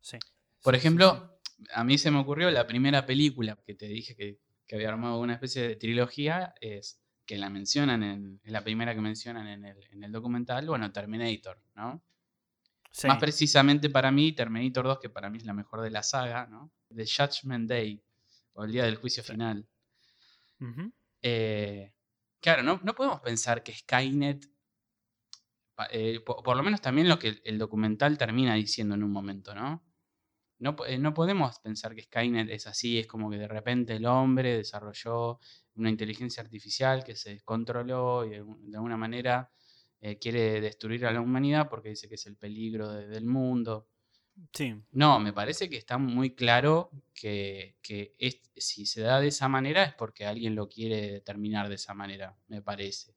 Sí. 0.00 0.18
Por 0.62 0.74
Sí, 0.74 0.80
sí, 0.80 0.88
ejemplo, 0.88 1.38
a 1.72 1.84
mí 1.84 1.98
se 1.98 2.10
me 2.10 2.18
ocurrió 2.18 2.50
la 2.50 2.66
primera 2.66 3.06
película 3.06 3.58
que 3.66 3.74
te 3.74 3.86
dije 3.86 4.16
que, 4.16 4.40
que 4.66 4.76
había 4.76 4.88
armado 4.88 5.20
una 5.20 5.34
especie 5.34 5.62
de 5.62 5.76
trilogía, 5.76 6.54
es 6.60 7.00
que 7.26 7.36
la 7.38 7.50
mencionan, 7.50 8.02
en, 8.02 8.40
es 8.42 8.52
la 8.52 8.64
primera 8.64 8.94
que 8.94 9.00
mencionan 9.00 9.46
en 9.48 9.64
el, 9.64 9.84
en 9.90 10.04
el 10.04 10.12
documental, 10.12 10.66
bueno, 10.66 10.90
Terminator, 10.92 11.60
¿no? 11.74 12.02
Sí. 12.94 13.08
Más 13.08 13.18
precisamente 13.18 13.90
para 13.90 14.12
mí, 14.12 14.32
Terminator 14.32 14.86
2, 14.86 14.98
que 15.00 15.10
para 15.10 15.28
mí 15.28 15.38
es 15.38 15.44
la 15.44 15.52
mejor 15.52 15.80
de 15.80 15.90
la 15.90 16.02
saga, 16.02 16.46
¿no? 16.46 16.72
The 16.94 17.04
Judgment 17.04 17.68
Day, 17.68 18.02
o 18.52 18.64
el 18.64 18.70
día 18.70 18.84
del 18.84 18.96
juicio 18.96 19.24
final. 19.24 19.68
Eh, 21.20 21.92
claro, 22.40 22.62
no, 22.62 22.80
no 22.84 22.94
podemos 22.94 23.20
pensar 23.20 23.62
que 23.64 23.74
Skynet, 23.74 24.46
eh, 25.90 26.20
po- 26.20 26.42
por, 26.42 26.56
lo 26.56 26.62
menos 26.62 26.80
también 26.80 27.08
lo 27.08 27.18
que 27.18 27.40
el, 27.44 27.58
documental 27.58 28.16
termina 28.16 28.54
diciendo 28.54 28.94
en 28.94 29.02
un 29.02 29.10
momento, 29.10 29.54
¿no? 29.54 29.84
no, 30.60 30.76
eh, 30.86 30.98
no 30.98 31.12
podemos 31.12 31.58
pensar 31.58 31.94
que 31.96 32.04
Skynet 32.04 32.48
es 32.48 32.68
así, 32.68 32.98
es 32.98 33.08
como 33.08 33.28
que 33.28 33.38
de 33.38 33.48
repente 33.48 33.96
el 33.96 34.06
hombre 34.06 34.56
desarrolló 34.56 35.40
una 35.74 35.90
inteligencia 35.90 36.42
artificial 36.42 37.02
que 37.02 37.16
se 37.16 37.30
descontroló 37.30 38.24
y 38.24 38.30
de, 38.30 38.44
de 38.44 38.76
alguna 38.76 38.96
manera 38.96 39.50
eh, 40.04 40.18
quiere 40.18 40.60
destruir 40.60 41.06
a 41.06 41.12
la 41.12 41.20
humanidad 41.22 41.68
porque 41.70 41.88
dice 41.90 42.08
que 42.10 42.16
es 42.16 42.26
el 42.26 42.36
peligro 42.36 42.92
de- 42.92 43.06
del 43.08 43.24
mundo. 43.24 43.88
Sí, 44.52 44.74
No, 44.92 45.18
me 45.20 45.32
parece 45.32 45.68
que 45.70 45.76
está 45.78 45.96
muy 45.98 46.34
claro 46.34 46.90
que, 47.14 47.76
que 47.82 48.14
es- 48.18 48.40
si 48.56 48.84
se 48.86 49.00
da 49.00 49.20
de 49.20 49.28
esa 49.28 49.48
manera 49.48 49.82
es 49.84 49.94
porque 49.94 50.26
alguien 50.26 50.54
lo 50.56 50.68
quiere 50.68 51.10
determinar 51.12 51.68
de 51.68 51.76
esa 51.76 51.94
manera, 51.94 52.36
me 52.48 52.60
parece. 52.62 53.14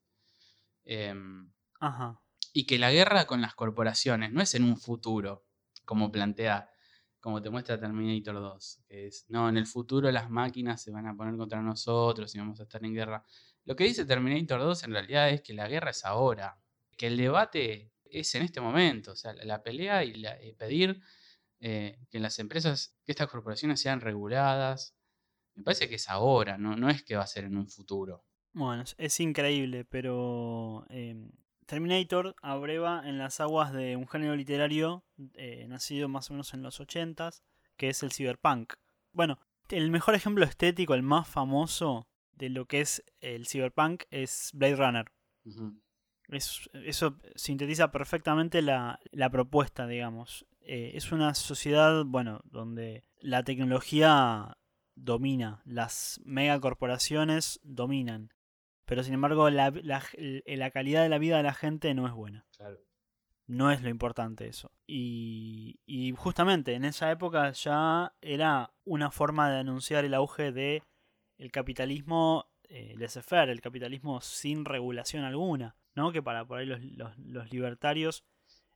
Em, 0.84 1.50
ajá. 1.80 2.20
y 2.54 2.64
que 2.66 2.78
la 2.78 2.90
guerra 2.90 3.26
con 3.26 3.40
las 3.42 3.54
corporaciones 3.54 4.32
no 4.32 4.40
es 4.40 4.54
en 4.54 4.64
un 4.64 4.76
futuro, 4.78 5.44
como 5.84 6.10
plantea, 6.10 6.70
como 7.20 7.42
te 7.42 7.50
muestra 7.50 7.78
Terminator 7.78 8.36
2, 8.36 8.80
que 8.88 9.06
es, 9.08 9.26
no, 9.28 9.48
en 9.48 9.56
el 9.58 9.66
futuro 9.66 10.10
las 10.10 10.30
máquinas 10.30 10.82
se 10.82 10.90
van 10.90 11.06
a 11.06 11.14
poner 11.16 11.36
contra 11.36 11.60
nosotros 11.62 12.34
y 12.34 12.38
vamos 12.38 12.58
a 12.60 12.64
estar 12.64 12.82
en 12.84 12.94
guerra. 12.94 13.24
Lo 13.64 13.76
que 13.76 13.84
dice 13.84 14.06
Terminator 14.06 14.60
2 14.60 14.82
en 14.84 14.92
realidad 14.92 15.28
es 15.30 15.42
que 15.42 15.52
la 15.54 15.68
guerra 15.68 15.90
es 15.90 16.04
ahora, 16.04 16.58
que 16.98 17.06
el 17.06 17.16
debate 17.16 17.92
es 18.04 18.34
en 18.34 18.42
este 18.42 18.60
momento, 18.60 19.12
o 19.12 19.16
sea, 19.16 19.32
la, 19.32 19.62
pelea 19.62 20.04
y, 20.04 20.14
la- 20.14 20.42
y 20.42 20.52
pedir 20.52 21.00
eh, 21.60 21.98
que 22.10 22.18
las 22.18 22.38
empresas, 22.38 22.94
que 23.04 23.12
estas 23.12 23.28
corporaciones 23.28 23.80
sean 23.80 24.00
reguladas, 24.00 24.94
me 25.54 25.62
parece 25.62 25.88
que 25.88 25.94
es 25.94 26.08
ahora, 26.08 26.58
no, 26.58 26.76
no 26.76 26.90
es 26.90 27.02
que 27.02 27.16
va 27.16 27.22
a 27.22 27.26
ser 27.26 27.44
en 27.44 27.56
un 27.56 27.68
futuro. 27.68 28.24
Bueno, 28.52 28.84
es, 28.96 29.20
increíble, 29.20 29.84
pero 29.84 30.84
em, 30.88 31.30
Terminator 31.66 32.34
abreva 32.42 33.02
en 33.04 33.18
las 33.18 33.40
aguas 33.40 33.72
de 33.72 33.96
un 33.96 34.08
género 34.08 34.34
literario 34.34 35.04
eh, 35.34 35.66
nacido 35.68 36.08
más 36.08 36.30
o 36.30 36.34
menos 36.34 36.52
en 36.54 36.62
los 36.62 36.80
80s, 36.80 37.42
que 37.76 37.90
es 37.90 38.02
el 38.02 38.12
cyberpunk. 38.12 38.74
Bueno, 39.12 39.38
el 39.68 39.90
mejor 39.90 40.14
ejemplo 40.14 40.44
estético, 40.44 40.94
el 40.94 41.02
más 41.02 41.28
famoso 41.28 42.08
de 42.32 42.48
lo 42.48 42.66
que 42.66 42.80
es 42.80 43.04
el 43.20 43.46
cyberpunk 43.46 44.04
es 44.10 44.50
Blade 44.54 44.76
Runner. 44.76 45.12
Es- 46.30 46.68
eso 46.72 47.18
sintetiza 47.34 47.90
perfectamente 47.90 48.62
la, 48.62 49.00
la 49.12 49.30
propuesta, 49.30 49.86
digamos. 49.86 50.46
Eh, 50.60 50.92
es 50.94 51.12
una 51.12 51.34
sociedad, 51.34 52.04
bueno, 52.04 52.40
donde 52.44 53.04
la 53.20 53.42
tecnología 53.42 54.58
domina, 54.94 55.62
las 55.64 56.20
megacorporaciones 56.24 57.60
dominan, 57.62 58.32
pero 58.84 59.02
sin 59.02 59.14
embargo 59.14 59.48
la, 59.50 59.70
la 59.82 60.70
calidad 60.70 61.02
de 61.02 61.08
la 61.08 61.18
vida 61.18 61.36
de 61.38 61.42
la 61.44 61.54
gente 61.54 61.94
no 61.94 62.06
es 62.06 62.12
buena. 62.12 62.46
claro. 62.56 62.78
No 63.46 63.70
es 63.70 63.80
lo 63.82 63.88
importante 63.88 64.46
eso. 64.46 64.70
Y, 64.86 65.80
y 65.86 66.12
justamente 66.12 66.74
en 66.74 66.84
esa 66.84 67.10
época 67.10 67.50
ya 67.52 68.14
era 68.20 68.74
una 68.84 69.10
forma 69.10 69.50
de 69.50 69.56
anunciar 69.60 70.04
el 70.04 70.12
auge 70.12 70.52
de 70.52 70.82
el 71.38 71.50
capitalismo 71.50 72.50
eh, 72.64 72.92
laissez-faire, 72.98 73.48
el 73.48 73.62
capitalismo 73.62 74.20
sin 74.20 74.66
regulación 74.66 75.24
alguna, 75.24 75.76
¿no? 75.98 76.12
Que 76.12 76.22
para 76.22 76.46
por 76.46 76.58
ahí 76.58 76.66
los, 76.66 76.80
los- 76.82 77.18
los 77.18 77.52
libertarios 77.52 78.24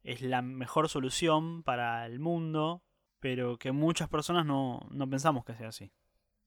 es 0.03 0.21
la 0.21 0.43
mejor 0.43 0.89
solución 0.91 1.63
para 1.63 2.05
el 2.07 2.19
mundo, 2.19 2.83
pero 3.21 3.57
que 3.59 3.73
muchas 3.73 4.09
personas 4.09 4.45
no, 4.45 4.81
no 4.91 5.09
pensamos 5.09 5.45
que 5.45 5.55
sea 5.55 5.69
así. 5.69 5.91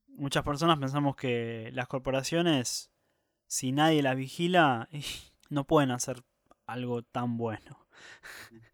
Muchas 0.08 0.44
personas 0.44 0.78
pensamos 0.78 1.16
que 1.16 1.70
las 1.72 1.88
corporaciones, 1.88 2.90
si 3.46 3.72
nadie 3.72 4.02
las 4.02 4.16
vigila, 4.16 4.88
no 5.50 5.64
pueden 5.66 5.90
hacer 5.90 6.22
algo 6.66 7.02
tan 7.02 7.36
bueno. 7.36 7.86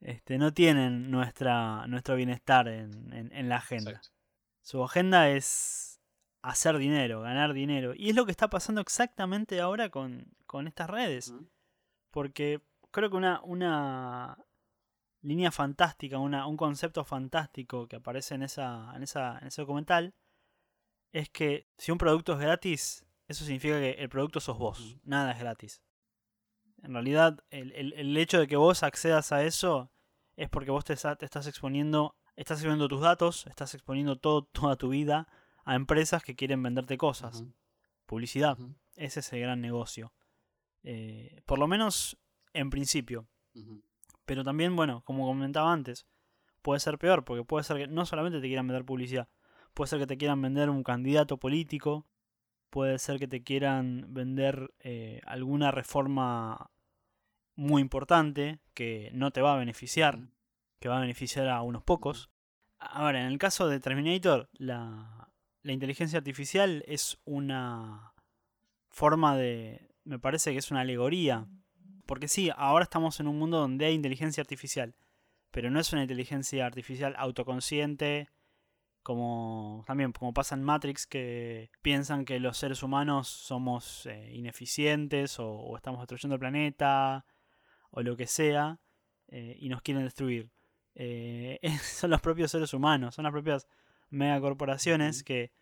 Este, 0.00 0.38
no 0.38 0.52
tienen 0.54 1.10
nuestra, 1.10 1.86
nuestro 1.88 2.14
bienestar 2.14 2.68
en, 2.68 3.12
en- 3.12 3.32
en 3.32 3.48
la 3.48 3.56
agenda. 3.56 3.90
Exacto. 3.90 4.14
Su 4.62 4.84
agenda 4.84 5.28
es 5.30 6.00
hacer 6.42 6.78
dinero, 6.78 7.20
ganar 7.22 7.52
dinero. 7.52 7.94
Y 7.96 8.10
es 8.10 8.14
lo 8.14 8.24
que 8.24 8.30
está 8.30 8.48
pasando 8.48 8.80
exactamente 8.80 9.60
ahora 9.60 9.88
con, 9.88 10.28
con 10.48 10.66
estas 10.66 10.90
redes. 10.90 11.30
Porque 12.10 12.60
creo 12.90 13.08
que 13.10 13.16
una, 13.16 13.40
una 13.44 14.36
línea 15.20 15.52
fantástica, 15.52 16.18
una- 16.18 16.46
un 16.48 16.56
concepto 16.56 17.04
fantástico 17.04 17.86
que 17.86 17.96
aparece 17.96 18.34
en, 18.34 18.42
esa, 18.42 18.90
en, 18.96 19.02
esa, 19.04 19.38
en 19.38 19.46
ese 19.48 19.62
documental 19.62 20.14
es 21.12 21.28
que 21.30 21.68
si 21.76 21.92
un 21.92 21.98
producto 21.98 22.32
es 22.32 22.38
gratis, 22.40 23.04
eso 23.28 23.44
significa 23.44 23.78
que 23.78 23.90
el 23.92 24.08
producto 24.08 24.40
sos 24.40 24.58
vos. 24.58 24.96
Nada 25.04 25.32
es 25.32 25.38
gratis. 25.38 25.82
En 26.82 26.92
realidad, 26.92 27.38
el, 27.50 27.72
el- 27.72 27.92
el 27.92 28.16
hecho 28.16 28.40
de 28.40 28.46
que 28.48 28.56
vos 28.56 28.82
accedas 28.82 29.30
a 29.32 29.42
eso 29.44 29.92
es 30.36 30.48
porque 30.48 30.70
vos 30.70 30.84
te, 30.84 30.94
te 30.96 31.24
estás 31.24 31.46
exponiendo, 31.46 32.16
estás 32.36 32.58
exponiendo 32.58 32.88
tus 32.88 33.00
datos, 33.00 33.46
estás 33.48 33.74
exponiendo 33.74 34.16
todo, 34.16 34.44
toda 34.44 34.76
tu 34.76 34.88
vida 34.88 35.28
a 35.64 35.74
empresas 35.74 36.22
que 36.22 36.36
quieren 36.36 36.62
venderte 36.62 36.96
cosas. 36.96 37.42
Publicidad. 38.06 38.56
Ese 38.96 39.20
es 39.20 39.32
el 39.34 39.40
gran 39.40 39.60
negocio. 39.60 40.12
Eh, 40.82 41.42
por 41.46 41.58
lo 41.58 41.66
menos 41.66 42.18
en 42.52 42.70
principio. 42.70 43.26
Pero 44.24 44.44
también, 44.44 44.76
bueno, 44.76 45.02
como 45.04 45.26
comentaba 45.26 45.72
antes, 45.72 46.06
puede 46.62 46.80
ser 46.80 46.98
peor, 46.98 47.24
porque 47.24 47.44
puede 47.44 47.64
ser 47.64 47.76
que 47.78 47.86
no 47.86 48.06
solamente 48.06 48.40
te 48.40 48.46
quieran 48.46 48.66
vender 48.66 48.84
publicidad, 48.84 49.28
puede 49.74 49.88
ser 49.88 49.98
que 49.98 50.06
te 50.06 50.18
quieran 50.18 50.40
vender 50.42 50.70
un 50.70 50.82
candidato 50.82 51.38
político, 51.38 52.06
puede 52.70 52.98
ser 52.98 53.18
que 53.18 53.28
te 53.28 53.42
quieran 53.42 54.06
vender 54.08 54.74
eh, 54.80 55.20
alguna 55.24 55.70
reforma 55.70 56.70
muy 57.54 57.82
importante 57.82 58.60
que 58.74 59.10
no 59.12 59.30
te 59.30 59.40
va 59.40 59.54
a 59.54 59.58
beneficiar, 59.58 60.20
que 60.78 60.88
va 60.88 60.98
a 60.98 61.00
beneficiar 61.00 61.48
a 61.48 61.62
unos 61.62 61.82
pocos. 61.82 62.30
Ahora, 62.78 63.20
en 63.20 63.26
el 63.26 63.38
caso 63.38 63.66
de 63.66 63.80
Terminator, 63.80 64.48
la, 64.52 65.32
la 65.62 65.72
inteligencia 65.72 66.18
artificial 66.18 66.84
es 66.86 67.18
una 67.24 68.12
forma 68.88 69.36
de... 69.36 69.87
Me 70.08 70.18
parece 70.18 70.52
que 70.52 70.58
es 70.58 70.70
una 70.70 70.80
alegoría. 70.80 71.46
Porque 72.06 72.28
sí, 72.28 72.50
ahora 72.56 72.84
estamos 72.84 73.20
en 73.20 73.28
un 73.28 73.38
mundo 73.38 73.58
donde 73.58 73.84
hay 73.84 73.94
inteligencia 73.94 74.40
artificial, 74.40 74.94
pero 75.50 75.70
no 75.70 75.78
es 75.78 75.92
una 75.92 76.00
inteligencia 76.00 76.64
artificial 76.64 77.14
autoconsciente, 77.18 78.30
como 79.02 79.84
también 79.86 80.12
como 80.12 80.32
pasa 80.32 80.54
en 80.54 80.62
Matrix, 80.62 81.06
que 81.06 81.70
piensan 81.82 82.24
que 82.24 82.40
los 82.40 82.56
seres 82.56 82.82
humanos 82.82 83.28
somos 83.28 84.06
eh, 84.06 84.32
ineficientes 84.32 85.38
o, 85.38 85.50
o 85.50 85.76
estamos 85.76 86.00
destruyendo 86.00 86.36
el 86.36 86.40
planeta 86.40 87.26
o 87.90 88.00
lo 88.02 88.16
que 88.16 88.26
sea 88.26 88.80
eh, 89.28 89.56
y 89.60 89.68
nos 89.68 89.82
quieren 89.82 90.04
destruir. 90.04 90.50
Eh, 90.94 91.60
son 91.82 92.08
los 92.08 92.22
propios 92.22 92.50
seres 92.50 92.72
humanos, 92.72 93.14
son 93.14 93.24
las 93.24 93.32
propias 93.32 93.68
megacorporaciones 94.08 95.22
que 95.22 95.52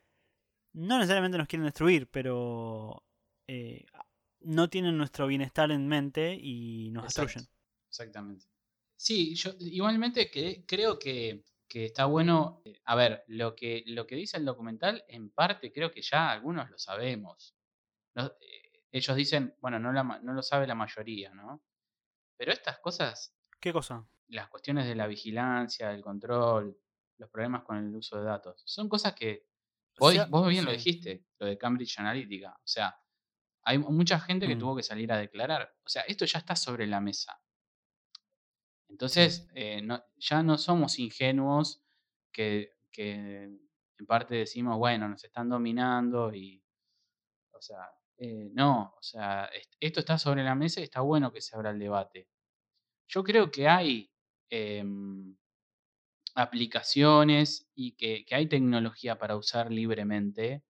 no 0.72 0.98
necesariamente 0.98 1.36
nos 1.36 1.48
quieren 1.48 1.64
destruir, 1.64 2.08
pero 2.08 3.02
eh, 3.48 3.84
no 4.46 4.68
tienen 4.70 4.96
nuestro 4.98 5.26
bienestar 5.26 5.70
en 5.72 5.88
mente 5.88 6.34
y 6.40 6.90
nos 6.92 7.04
Exacto, 7.04 7.22
destruyen. 7.24 7.48
Exactamente. 7.88 8.46
Sí, 8.96 9.34
yo 9.36 9.52
igualmente 9.60 10.30
que, 10.30 10.64
creo 10.66 10.98
que, 10.98 11.44
que 11.68 11.86
está 11.86 12.06
bueno. 12.06 12.62
eh, 12.64 12.80
A 12.84 12.94
ver, 12.96 13.24
lo 13.28 13.54
que, 13.54 13.84
lo 13.86 14.06
que 14.06 14.16
dice 14.16 14.38
el 14.38 14.44
documental, 14.44 15.04
en 15.08 15.30
parte 15.30 15.72
creo 15.72 15.90
que 15.92 16.02
ya 16.02 16.30
algunos 16.30 16.70
lo 16.70 16.78
sabemos. 16.78 17.56
Eh, 18.16 18.30
ellos 18.92 19.16
dicen, 19.16 19.56
bueno, 19.60 19.78
no, 19.80 19.92
la 19.92 20.02
no 20.04 20.32
lo 20.34 20.42
sabe 20.42 20.66
la 20.66 20.74
mayoría, 20.74 21.34
¿no? 21.34 21.64
Pero 22.38 22.52
estas 22.52 22.78
cosas, 22.80 23.36
¿Qué 23.60 23.72
cosa? 23.72 24.06
las 24.28 24.48
cuestiones 24.48 24.86
de 24.86 24.94
la 24.96 25.06
vigilancia, 25.06 25.92
el 25.92 26.02
control, 26.02 26.78
los 27.18 27.30
problemas 27.30 27.64
con 27.64 27.76
el 27.78 27.94
uso 27.96 28.18
de 28.18 28.24
datos, 28.26 28.62
son 28.66 28.88
cosas 28.88 29.14
que 29.14 29.46
vos, 29.98 30.12
sea, 30.14 30.26
vos 30.26 30.48
bien 30.48 30.64
lo 30.64 30.72
dijiste, 30.72 31.26
lo 31.38 31.46
de 31.46 31.58
Cambridge 31.58 31.98
Analytica. 32.00 32.52
O 32.58 32.66
sea, 32.66 32.96
hay 33.66 33.78
mucha 33.78 34.20
gente 34.20 34.46
que 34.48 34.56
Mm. 34.56 34.58
tuvo 34.60 34.76
que 34.76 34.82
salir 34.84 35.12
a 35.12 35.18
declarar. 35.18 35.74
O 35.84 35.88
sea, 35.88 36.02
esto 36.02 36.24
ya 36.24 36.38
está 36.40 36.56
sobre 36.56 36.86
la 36.86 37.00
mesa. 37.00 37.40
Entonces, 38.88 39.48
eh, 39.54 39.82
no- 39.82 40.02
ya 40.16 40.42
no 40.42 40.58
somos 40.58 40.98
ingenuos 40.98 41.82
que, 42.32 42.72
que 42.92 43.12
en 43.98 44.06
parte 44.06 44.36
decimos, 44.36 44.78
bueno, 44.78 45.08
nos 45.08 45.24
están 45.24 45.48
dominando 45.48 46.32
y, 46.34 46.62
o 47.52 47.60
sea, 47.62 47.90
eh, 48.18 48.50
no, 48.52 48.94
o 48.98 49.02
sea, 49.02 49.46
est- 49.46 49.74
esto 49.80 50.00
está 50.00 50.18
sobre 50.18 50.44
la 50.44 50.54
mesa 50.54 50.80
y 50.80 50.84
está 50.84 51.00
bueno 51.02 51.32
que 51.32 51.40
se 51.42 51.56
abra 51.56 51.70
el 51.70 51.78
debate. 51.78 52.28
Yo 53.08 53.24
creo 53.24 53.50
que 53.50 53.68
hay 53.68 54.12
em, 54.50 55.36
aplicaciones 56.34 57.70
y 57.74 57.92
que, 57.96 58.24
que 58.24 58.34
hay 58.34 58.46
tecnología 58.48 59.18
para 59.18 59.36
usar 59.36 59.70
libremente 59.72 60.64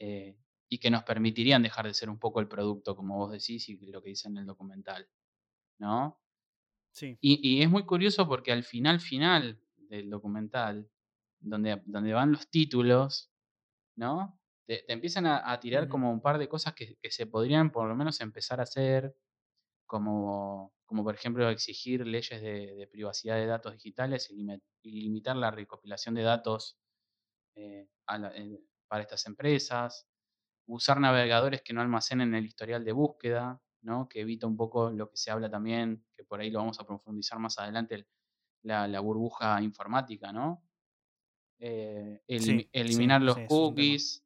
eh, 0.00 0.36
y 0.70 0.78
que 0.78 0.90
nos 0.90 1.02
permitirían 1.02 1.62
dejar 1.62 1.86
de 1.86 1.94
ser 1.94 2.08
un 2.08 2.18
poco 2.18 2.40
el 2.40 2.48
producto, 2.48 2.96
como 2.96 3.18
vos 3.18 3.32
decís 3.32 3.68
y 3.68 3.76
lo 3.90 4.02
que 4.02 4.10
dice 4.10 4.28
en 4.28 4.38
el 4.38 4.46
documental, 4.46 5.06
¿no? 5.78 6.18
Sí. 6.92 7.18
Y, 7.20 7.40
y 7.46 7.62
es 7.62 7.68
muy 7.68 7.84
curioso 7.84 8.26
porque 8.26 8.52
al 8.52 8.64
final, 8.64 9.00
final 9.00 9.60
del 9.76 10.08
documental, 10.08 10.88
donde, 11.40 11.82
donde 11.84 12.12
van 12.12 12.32
los 12.32 12.48
títulos, 12.48 13.30
¿no? 13.96 14.40
Te, 14.66 14.84
te 14.86 14.92
empiezan 14.92 15.26
a, 15.26 15.50
a 15.50 15.60
tirar 15.60 15.88
como 15.88 16.12
un 16.12 16.22
par 16.22 16.38
de 16.38 16.48
cosas 16.48 16.74
que, 16.74 16.96
que 17.02 17.10
se 17.10 17.26
podrían 17.26 17.70
por 17.70 17.88
lo 17.88 17.96
menos 17.96 18.20
empezar 18.20 18.60
a 18.60 18.62
hacer, 18.62 19.14
como, 19.90 20.72
como 20.86 21.02
por 21.02 21.16
ejemplo 21.16 21.50
exigir 21.50 22.06
leyes 22.06 22.40
de, 22.40 22.88
privacidad 22.92 23.34
de 23.34 23.46
datos 23.46 23.72
digitales 23.72 24.30
y, 24.30 24.46
limitar 24.84 25.34
la 25.36 25.50
recopilación 25.50 26.14
de 26.14 26.22
datos 26.22 26.78
eh, 27.56 27.88
para 28.06 29.02
estas 29.02 29.26
empresas, 29.26 30.08
usar 30.70 31.00
navegadores 31.00 31.62
que 31.62 31.72
no 31.72 31.80
almacenen 31.80 32.34
el 32.34 32.46
historial 32.46 32.84
de 32.84 32.92
búsqueda, 32.92 33.60
¿no? 33.82 34.08
que 34.08 34.20
evita 34.20 34.46
un 34.46 34.56
poco 34.56 34.90
lo 34.90 35.10
que 35.10 35.16
se 35.16 35.30
habla 35.30 35.50
también, 35.50 36.04
que 36.16 36.24
por 36.24 36.40
ahí 36.40 36.50
lo 36.50 36.60
vamos 36.60 36.80
a 36.80 36.86
profundizar 36.86 37.38
más 37.38 37.58
adelante, 37.58 38.06
la, 38.62 39.00
burbuja 39.00 39.60
informática, 39.62 40.32
¿no? 40.32 40.62
Eh, 41.58 42.22
eliminar 42.26 43.22
los 43.22 43.38
cookies, 43.48 44.24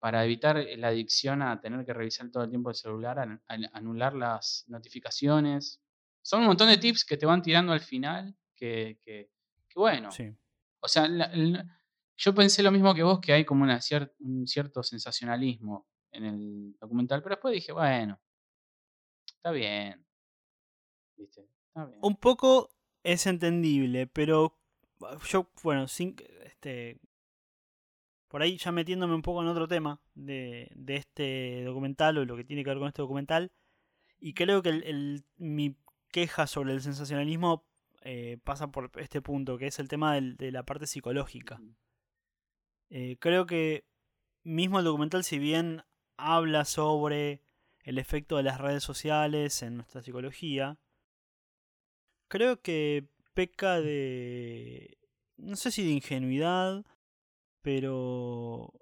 para 0.00 0.24
evitar 0.24 0.64
la 0.78 0.88
adicción 0.88 1.42
a 1.42 1.60
tener 1.60 1.84
que 1.84 1.92
revisar 1.92 2.30
todo 2.30 2.42
el 2.42 2.50
tiempo 2.50 2.70
el 2.70 2.76
celular, 2.76 3.40
anular 3.72 4.14
las 4.14 4.64
notificaciones. 4.66 5.80
Son 6.22 6.40
un 6.40 6.46
montón 6.46 6.68
de 6.68 6.78
tips 6.78 7.04
que 7.04 7.18
te 7.18 7.26
van 7.26 7.42
tirando 7.42 7.72
al 7.72 7.80
final 7.80 8.34
que, 8.56 9.28
bueno. 9.74 10.08
O 10.80 10.88
sea, 10.88 11.06
yo 12.20 12.34
pensé 12.34 12.62
lo 12.62 12.70
mismo 12.70 12.94
que 12.94 13.02
vos, 13.02 13.18
que 13.18 13.32
hay 13.32 13.46
como 13.46 13.64
una 13.64 13.80
un 14.20 14.46
cierto 14.46 14.82
sensacionalismo 14.82 15.86
en 16.12 16.24
el 16.24 16.76
documental, 16.78 17.22
pero 17.22 17.34
después 17.36 17.54
dije, 17.54 17.72
bueno, 17.72 18.20
está 19.26 19.50
bien. 19.50 20.04
¿Viste? 21.16 21.48
Está 21.68 21.86
bien. 21.86 21.98
Un 22.02 22.16
poco 22.16 22.70
es 23.02 23.26
entendible, 23.26 24.06
pero 24.06 24.58
yo, 25.30 25.50
bueno, 25.62 25.88
sin, 25.88 26.14
este, 26.44 27.00
por 28.28 28.42
ahí 28.42 28.58
ya 28.58 28.70
metiéndome 28.70 29.14
un 29.14 29.22
poco 29.22 29.40
en 29.40 29.48
otro 29.48 29.66
tema 29.66 29.98
de, 30.14 30.70
este 30.88 31.64
documental 31.64 32.18
o 32.18 32.26
lo 32.26 32.36
que 32.36 32.44
tiene 32.44 32.62
que 32.62 32.68
ver 32.68 32.78
con 32.78 32.88
este 32.88 33.00
documental, 33.00 33.50
y 34.18 34.34
creo 34.34 34.60
que 34.60 35.22
mi 35.38 35.74
queja 36.12 36.46
sobre 36.46 36.74
el 36.74 36.82
sensacionalismo 36.82 37.64
eh, 38.02 38.36
pasa 38.44 38.70
por 38.70 38.90
este 38.96 39.22
punto, 39.22 39.56
que 39.56 39.68
es 39.68 39.78
el 39.78 39.88
tema 39.88 40.20
de 40.20 40.52
la 40.52 40.64
parte 40.64 40.86
psicológica. 40.86 41.58
Eh, 42.90 43.16
creo 43.20 43.46
que 43.46 43.84
mismo 44.42 44.78
el 44.78 44.84
documental, 44.84 45.24
si 45.24 45.38
bien 45.38 45.82
habla 46.16 46.64
sobre 46.64 47.42
el 47.84 47.98
efecto 47.98 48.36
de 48.36 48.42
las 48.42 48.60
redes 48.60 48.82
sociales 48.82 49.62
en 49.62 49.76
nuestra 49.76 50.02
psicología, 50.02 50.78
creo 52.28 52.60
que 52.60 53.08
peca 53.34 53.80
de, 53.80 54.98
no 55.36 55.56
sé 55.56 55.70
si 55.70 55.84
de 55.84 55.92
ingenuidad, 55.92 56.84
pero 57.62 58.72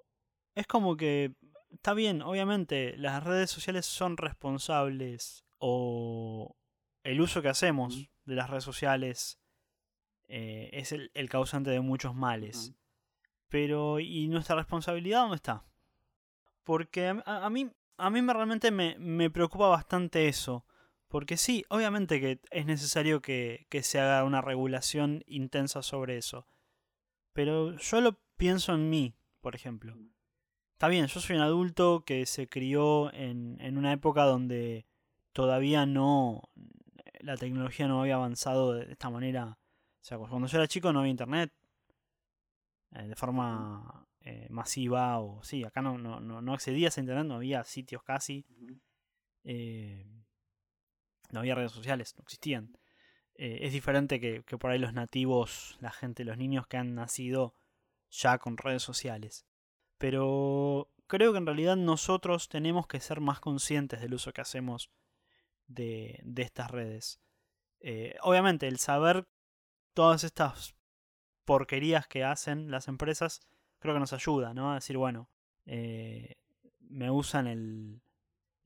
es 0.54 0.66
como 0.66 0.96
que 0.96 1.34
está 1.70 1.94
bien, 1.94 2.22
obviamente 2.22 2.96
las 2.96 3.22
redes 3.22 3.50
sociales 3.50 3.86
son 3.86 4.16
responsables 4.16 5.44
o 5.58 6.56
el 7.04 7.20
uso 7.20 7.42
que 7.42 7.48
hacemos 7.48 8.08
de 8.24 8.34
las 8.34 8.50
redes 8.50 8.64
sociales 8.64 9.38
eh, 10.28 10.70
es 10.72 10.92
el, 10.92 11.28
causante 11.28 11.70
de 11.70 11.80
muchos 11.80 12.14
males. 12.14 12.74
Pero, 13.48 14.00
¿y 14.00 14.28
nuestra 14.28 14.56
responsabilidad 14.56 15.22
dónde 15.22 15.36
está? 15.36 15.64
Porque 16.64 17.06
a, 17.24 17.50
mí, 17.50 17.70
a 17.96 18.10
mí 18.10 18.20
realmente 18.20 18.70
me, 18.70 18.96
me, 18.98 19.30
preocupa 19.30 19.68
bastante 19.68 20.28
eso. 20.28 20.66
Porque 21.08 21.38
sí, 21.38 21.64
obviamente 21.70 22.20
que 22.20 22.40
es 22.50 22.66
necesario 22.66 23.22
que, 23.22 23.66
que 23.70 23.82
se 23.82 23.98
haga 23.98 24.24
una 24.24 24.42
regulación 24.42 25.24
intensa 25.26 25.82
sobre 25.82 26.18
eso. 26.18 26.46
Pero 27.32 27.76
yo 27.78 28.00
lo 28.02 28.20
pienso 28.36 28.74
en 28.74 28.90
mí, 28.90 29.14
por 29.40 29.54
ejemplo. 29.54 29.96
Está 30.74 30.88
bien, 30.88 31.06
yo 31.06 31.20
soy 31.20 31.36
un 31.36 31.42
adulto 31.42 32.04
que 32.04 32.26
se 32.26 32.48
crió 32.48 33.12
en, 33.14 33.56
en 33.60 33.78
una 33.78 33.92
época 33.92 34.24
donde 34.24 34.86
todavía 35.32 35.86
no. 35.86 36.50
La 37.20 37.36
tecnología 37.36 37.88
no 37.88 38.02
había 38.02 38.16
avanzado 38.16 38.74
de 38.74 38.92
esta 38.92 39.08
manera. 39.08 39.58
O 40.00 40.04
sea, 40.04 40.18
cuando 40.18 40.46
yo 40.46 40.58
era 40.58 40.68
chico 40.68 40.92
no 40.92 41.00
había 41.00 41.10
internet 41.10 41.52
de 42.90 43.14
forma 43.16 44.06
eh, 44.20 44.46
masiva 44.50 45.18
o 45.20 45.42
sí, 45.42 45.64
acá 45.64 45.82
no, 45.82 45.98
no, 45.98 46.20
no, 46.20 46.52
accedías 46.54 46.96
a 46.96 47.00
internet, 47.00 47.26
no 47.26 47.36
había 47.36 47.64
sitios 47.64 48.02
casi. 48.02 48.46
Eh, 49.44 50.06
no 51.30 51.40
había 51.40 51.54
redes 51.54 51.72
sociales, 51.72 52.14
no 52.16 52.22
existían. 52.22 52.76
es 53.34 53.72
diferente 53.72 54.18
que, 54.20 54.42
que, 54.44 54.58
por 54.58 54.70
ahí 54.70 54.78
los 54.78 54.94
nativos, 54.94 55.76
la 55.80 55.90
gente, 55.92 56.24
los 56.24 56.38
niños 56.38 56.66
que 56.66 56.78
han 56.78 56.94
nacido 56.94 57.54
ya 58.10 58.38
con 58.38 58.56
redes 58.56 58.82
sociales. 58.82 59.46
Pero 59.98 60.90
creo 61.06 61.32
que 61.32 61.38
en 61.38 61.46
realidad 61.46 61.76
nosotros 61.76 62.48
tenemos 62.48 62.86
que 62.86 63.00
ser 63.00 63.20
más 63.20 63.40
conscientes 63.40 64.00
del 64.00 64.14
uso 64.14 64.32
que 64.32 64.40
hacemos 64.40 64.90
de, 65.66 66.20
de 66.24 66.42
estas 66.42 66.70
redes. 66.70 67.20
Eh, 67.80 68.16
obviamente, 68.22 68.68
el 68.68 68.78
saber 68.78 69.28
todas 69.94 70.24
estas 70.24 70.74
porquerías 71.48 72.06
que 72.06 72.24
hacen 72.24 72.70
las 72.70 72.88
empresas, 72.88 73.40
creo 73.78 73.94
que 73.94 74.00
nos 74.00 74.12
ayuda, 74.12 74.52
¿no? 74.52 74.70
A 74.70 74.74
decir, 74.74 74.98
bueno, 74.98 75.30
eh, 75.64 76.36
me 76.90 77.10
usan 77.10 77.46
el, 77.46 78.02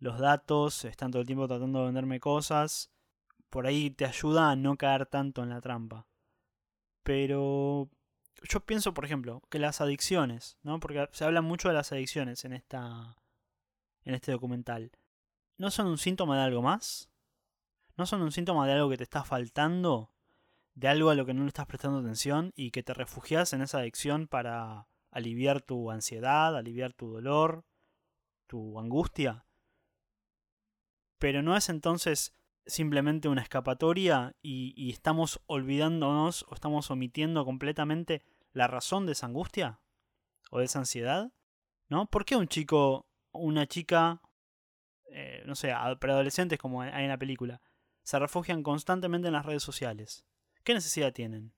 los 0.00 0.18
datos, 0.18 0.84
están 0.84 1.12
todo 1.12 1.20
el 1.20 1.28
tiempo 1.28 1.46
tratando 1.46 1.78
de 1.78 1.84
venderme 1.84 2.18
cosas. 2.18 2.90
Por 3.50 3.68
ahí 3.68 3.90
te 3.90 4.04
ayuda 4.04 4.50
a 4.50 4.56
no 4.56 4.76
caer 4.76 5.06
tanto 5.06 5.44
en 5.44 5.50
la 5.50 5.60
trampa. 5.60 6.08
Pero 7.04 7.88
yo 8.50 8.58
pienso, 8.66 8.92
por 8.92 9.04
ejemplo, 9.04 9.44
que 9.48 9.60
las 9.60 9.80
adicciones, 9.80 10.58
¿no? 10.64 10.80
Porque 10.80 11.08
se 11.12 11.24
habla 11.24 11.40
mucho 11.40 11.68
de 11.68 11.74
las 11.74 11.92
adicciones 11.92 12.44
en 12.44 12.52
esta 12.52 13.16
en 14.04 14.16
este 14.16 14.32
documental. 14.32 14.90
¿No 15.56 15.70
son 15.70 15.86
un 15.86 15.98
síntoma 15.98 16.36
de 16.36 16.42
algo 16.42 16.62
más? 16.62 17.08
¿No 17.96 18.06
son 18.06 18.22
un 18.22 18.32
síntoma 18.32 18.66
de 18.66 18.72
algo 18.72 18.90
que 18.90 18.96
te 18.96 19.04
está 19.04 19.22
faltando? 19.22 20.11
¿De 20.74 20.88
algo 20.88 21.10
a 21.10 21.14
lo 21.14 21.26
que 21.26 21.34
no 21.34 21.42
le 21.42 21.48
estás 21.48 21.66
prestando 21.66 21.98
atención 21.98 22.52
y 22.56 22.70
que 22.70 22.82
te 22.82 22.94
refugias 22.94 23.52
en 23.52 23.62
esa 23.62 23.78
adicción 23.78 24.26
para 24.26 24.88
aliviar 25.10 25.60
tu 25.60 25.90
ansiedad, 25.90 26.56
aliviar 26.56 26.94
tu 26.94 27.12
dolor, 27.12 27.64
tu 28.46 28.78
angustia? 28.78 29.46
Pero 31.18 31.42
no 31.42 31.56
es 31.56 31.68
entonces 31.68 32.34
simplemente 32.66 33.28
una 33.28 33.42
escapatoria 33.42 34.34
y, 34.40 34.90
estamos 34.90 35.42
olvidándonos 35.46 36.44
o 36.48 36.54
estamos 36.54 36.90
omitiendo 36.90 37.44
completamente 37.44 38.22
la 38.52 38.66
razón 38.66 39.06
de 39.06 39.12
esa 39.12 39.26
angustia 39.26 39.80
o 40.50 40.58
de 40.58 40.64
esa 40.64 40.78
ansiedad? 40.78 41.32
¿No? 41.88 42.06
¿Por 42.06 42.24
qué 42.24 42.36
un 42.36 42.48
chico 42.48 43.06
una 43.32 43.66
chica, 43.66 44.22
eh, 45.10 45.42
no 45.46 45.54
sé, 45.54 45.72
preadolescentes 45.98 46.58
como 46.58 46.82
hay 46.82 47.04
en 47.04 47.08
la 47.08 47.18
película, 47.18 47.60
se 48.02 48.18
refugian 48.18 48.62
constantemente 48.62 49.28
en 49.28 49.34
las 49.34 49.46
redes 49.46 49.62
sociales? 49.62 50.26
¿Qué 50.64 50.74
necesidad 50.74 51.12
tienen? 51.12 51.52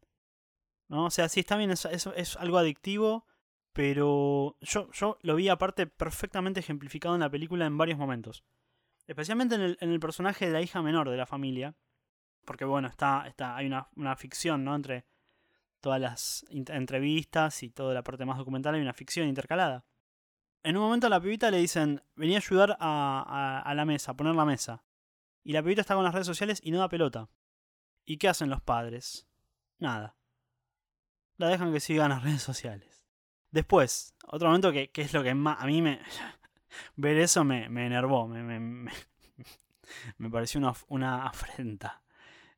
¿No? 0.88 1.06
O 1.06 1.10
sea, 1.10 1.28
sí 1.28 1.40
está 1.40 1.56
bien, 1.56 1.70
eso 1.70 1.88
es, 1.90 2.36
algo 2.36 2.58
adictivo, 2.58 3.26
pero 3.72 4.56
yo, 4.60 4.90
yo 4.92 5.18
lo 5.22 5.34
vi 5.36 5.48
aparte 5.48 5.86
perfectamente 5.86 6.60
ejemplificado 6.60 7.14
en 7.14 7.20
la 7.20 7.30
película 7.30 7.66
en 7.66 7.78
varios 7.78 7.98
momentos. 7.98 8.44
Especialmente 9.06 9.54
en 9.54 9.60
el, 9.60 9.78
en 9.80 9.90
el 9.90 10.00
personaje 10.00 10.46
de 10.46 10.52
la 10.52 10.62
hija 10.62 10.82
menor 10.82 11.10
de 11.10 11.16
la 11.16 11.26
familia. 11.26 11.74
Porque 12.44 12.64
bueno, 12.64 12.88
está, 12.88 13.24
está, 13.26 13.56
hay 13.56 13.66
una, 13.66 13.88
una 13.96 14.16
ficción, 14.16 14.64
¿no? 14.64 14.74
Entre 14.74 15.06
todas 15.80 16.00
las 16.00 16.46
entrevistas 16.48 17.62
y 17.62 17.68
toda 17.68 17.92
la 17.92 18.02
parte 18.02 18.24
más 18.24 18.38
documental 18.38 18.74
hay 18.74 18.80
una 18.80 18.94
ficción 18.94 19.28
intercalada. 19.28 19.84
En 20.62 20.78
un 20.78 20.82
momento 20.82 21.08
a 21.08 21.10
la 21.10 21.20
pibita 21.20 21.50
le 21.50 21.58
dicen, 21.58 22.02
venía 22.16 22.38
a 22.38 22.40
ayudar 22.40 22.78
a, 22.80 23.72
la 23.76 23.84
mesa, 23.84 24.12
a 24.12 24.16
poner 24.16 24.34
la 24.34 24.46
mesa. 24.46 24.82
Y 25.42 25.52
la 25.52 25.62
pibita 25.62 25.82
está 25.82 25.94
con 25.94 26.04
las 26.04 26.14
redes 26.14 26.26
sociales 26.26 26.58
y 26.64 26.70
no 26.70 26.78
da 26.78 26.88
pelota. 26.88 27.28
¿Y 28.04 28.18
qué 28.18 28.28
hacen 28.28 28.50
los 28.50 28.60
padres? 28.60 29.26
Nada. 29.78 30.16
La 31.36 31.48
dejan 31.48 31.72
que 31.72 31.80
sigan 31.80 32.10
las 32.10 32.22
redes 32.22 32.42
sociales. 32.42 33.04
Después, 33.50 34.14
otro 34.26 34.48
momento 34.48 34.72
que, 34.72 34.90
es 34.94 35.12
lo 35.12 35.22
que 35.22 35.34
más... 35.34 35.60
A 35.60 35.66
mí 35.66 35.82
me... 35.82 36.00
ver 36.96 37.18
eso 37.18 37.44
me, 37.44 37.68
me 37.68 37.86
enervó, 37.86 38.26
me, 38.26 38.42
me, 38.42 38.90
me, 40.18 40.30
pareció 40.30 40.58
una, 40.58 40.74
una 40.88 41.26
afrenta. 41.26 42.02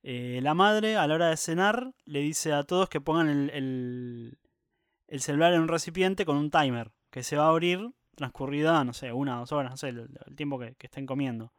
Eh, 0.03 0.41
la 0.43 0.55
madre, 0.55 0.97
a 0.97 1.07
la 1.07 1.15
hora 1.15 1.29
de 1.29 1.37
cenar, 1.37 1.93
le 2.05 2.21
dice 2.21 2.53
a 2.53 2.65
todos 2.65 2.89
que 2.89 3.01
pongan 3.01 3.29
el, 3.29 4.39
el, 5.09 5.21
celular 5.21 5.53
en 5.53 5.63
un 5.63 5.69
recipiente 5.69 6.25
con 6.25 6.37
un 6.37 6.51
timer 6.51 6.93
que 7.11 7.23
se 7.23 7.37
va 7.37 7.47
a 7.47 7.49
abrir 7.49 7.93
transcurrida, 8.15 8.85
no 8.85 8.93
sé, 8.93 9.13
una 9.13 9.37
o 9.37 9.41
dos 9.41 9.53
horas, 9.53 9.73
no 9.73 9.77
sé, 9.77 9.89
el, 9.89 10.09
tiempo 10.37 10.59
que, 10.59 10.77
estén 10.79 11.07
comiendo. 11.07 11.53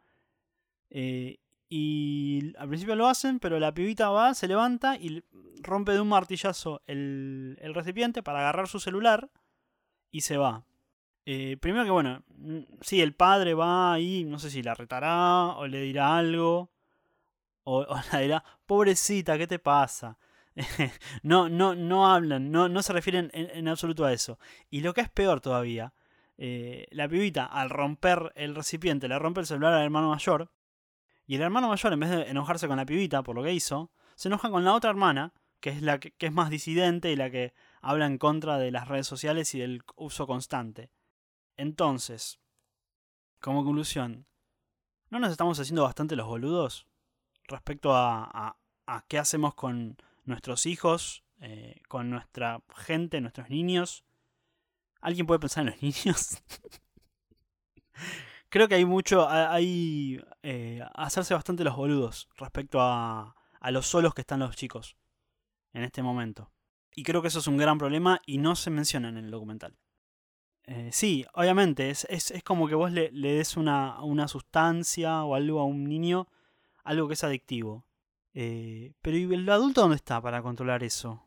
Eh, 0.90 1.38
y 1.68 2.54
al 2.58 2.68
principio 2.68 2.96
lo 2.96 3.08
hacen, 3.08 3.38
pero 3.38 3.58
la 3.58 3.74
pibita 3.74 4.10
va, 4.10 4.34
se 4.34 4.48
levanta 4.48 4.96
y 4.96 5.22
rompe 5.62 5.92
de 5.92 6.00
un 6.00 6.08
martillazo 6.08 6.82
el, 6.86 7.58
el 7.60 7.74
recipiente 7.74 8.22
para 8.22 8.40
agarrar 8.40 8.68
su 8.68 8.80
celular 8.80 9.30
y 10.10 10.22
se 10.22 10.36
va. 10.36 10.64
Eh, 11.30 11.58
primero 11.60 11.84
que 11.84 11.90
bueno, 11.90 12.22
sí, 12.80 13.02
el 13.02 13.14
padre 13.14 13.52
va 13.52 13.92
ahí, 13.92 14.24
no 14.24 14.38
sé 14.38 14.48
si 14.50 14.62
la 14.62 14.74
retará 14.74 15.48
o 15.58 15.66
le 15.66 15.82
dirá 15.82 16.16
algo. 16.16 16.70
O, 17.64 17.86
la 18.12 18.18
dirá, 18.20 18.44
pobrecita, 18.64 19.36
¿qué 19.36 19.46
te 19.46 19.58
pasa? 19.58 20.16
no, 21.22 21.50
no, 21.50 21.74
no 21.74 22.10
hablan, 22.10 22.50
no, 22.50 22.70
no 22.70 22.82
se 22.82 22.94
refieren 22.94 23.30
en, 23.34 23.68
absoluto 23.68 24.06
a 24.06 24.12
eso. 24.14 24.38
Y 24.70 24.80
lo 24.80 24.94
que 24.94 25.02
es 25.02 25.10
peor 25.10 25.42
todavía, 25.42 25.92
eh, 26.38 26.86
la 26.92 27.06
pibita 27.06 27.44
al 27.44 27.68
romper 27.68 28.32
el 28.34 28.54
recipiente, 28.54 29.06
le 29.06 29.18
rompe 29.18 29.40
el 29.40 29.46
celular 29.46 29.74
al 29.74 29.84
hermano 29.84 30.08
mayor, 30.08 30.50
Y 31.28 31.36
el 31.36 31.42
hermano 31.42 31.68
mayor, 31.68 31.92
en 31.92 32.00
vez 32.00 32.10
de 32.10 32.22
enojarse 32.22 32.66
con 32.66 32.78
la 32.78 32.86
pibita 32.86 33.22
por 33.22 33.36
lo 33.36 33.44
que 33.44 33.52
hizo, 33.52 33.92
se 34.16 34.28
enoja 34.28 34.50
con 34.50 34.64
la 34.64 34.74
otra 34.74 34.90
hermana, 34.90 35.32
que 35.60 35.70
es 35.70 35.82
la 35.82 36.00
que, 36.00 36.14
es 36.18 36.32
más 36.32 36.50
disidente 36.50 37.12
y 37.12 37.16
la 37.16 37.30
que 37.30 37.54
habla 37.82 38.06
en 38.06 38.18
contra 38.18 38.58
de 38.58 38.72
las 38.72 38.88
redes 38.88 39.06
sociales 39.06 39.54
y 39.54 39.60
del 39.60 39.82
uso 39.94 40.26
constante. 40.26 40.90
Entonces, 41.56 42.40
como 43.40 43.64
conclusión, 43.64 44.26
¿no 45.10 45.18
nos 45.20 45.30
estamos 45.32 45.60
haciendo 45.60 45.84
bastante 45.84 46.16
los 46.16 46.26
boludos 46.26 46.86
respecto 47.44 47.94
a, 47.94 48.24
a- 48.24 48.56
a 48.86 49.04
qué 49.08 49.18
hacemos 49.18 49.54
con 49.54 49.96
nuestros 50.24 50.66
hijos, 50.66 51.24
eh, 51.40 51.80
con 51.88 52.10
nuestra 52.10 52.62
gente, 52.76 53.20
nuestros 53.20 53.50
niños? 53.50 54.04
¿Alguien 55.00 55.26
puede 55.26 55.40
pensar 55.40 55.66
en 55.66 55.72
los 55.72 55.82
niños? 56.04 56.42
Creo 58.50 58.68
que 58.68 58.74
hay 58.76 58.84
mucho, 58.84 59.28
ha- 59.28 59.52
hay 59.52 60.20
eh, 60.42 60.80
hacerse 60.94 61.34
bastante 61.34 61.64
los 61.64 61.76
boludos 61.76 62.28
respecto 62.36 62.80
a, 62.80 63.34
a 63.60 63.70
los 63.70 63.86
solos 63.86 64.14
que 64.14 64.22
están 64.22 64.40
los 64.40 64.56
chicos 64.56 64.96
en 65.72 65.82
este 65.84 66.02
momento. 66.02 66.50
Y 66.94 67.02
creo 67.04 67.20
que 67.22 67.28
eso 67.28 67.40
es 67.40 67.46
un 67.46 67.58
gran 67.58 67.78
problema 67.78 68.20
y 68.26 68.38
no 68.38 68.56
se 68.56 68.70
menciona 68.70 69.08
en 69.10 69.18
el 69.18 69.30
documental. 69.30 69.76
Eh, 70.64 70.90
sí, 70.92 71.24
obviamente, 71.34 71.90
es, 71.90 72.06
es, 72.10 72.32
como 72.42 72.68
que 72.68 72.74
vos 72.74 72.92
le, 72.92 73.10
le 73.12 73.32
des 73.34 73.56
una, 73.56 74.02
una 74.02 74.28
sustancia 74.28 75.24
o 75.24 75.34
algo 75.34 75.60
a 75.60 75.64
un 75.64 75.84
niño, 75.84 76.28
algo 76.84 77.08
que 77.08 77.14
es 77.14 77.24
adictivo. 77.24 77.86
Eh, 78.34 78.92
pero 79.02 79.16
¿y 79.16 79.22
el 79.32 79.48
adulto 79.48 79.80
dónde 79.82 79.96
está 79.96 80.20
para 80.20 80.42
controlar 80.42 80.82
eso? 80.84 81.24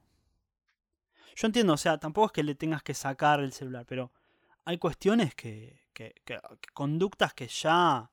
Yo 1.36 1.47
entiendo, 1.47 1.73
o 1.73 1.77
sea, 1.77 1.97
tampoco 1.97 2.27
es 2.27 2.31
que 2.34 2.43
le 2.43 2.55
tengas 2.55 2.84
que 2.84 2.93
sacar 2.93 3.39
el 3.39 3.53
celular, 3.53 3.86
pero 3.88 4.12
hay 4.65 4.77
cuestiones 4.77 5.34
que, 5.34 5.80
que, 5.93 6.13
que- 6.25 6.39
que- 6.39 6.73
conductas 6.73 7.34
que 7.34 7.47
ya 7.47 8.12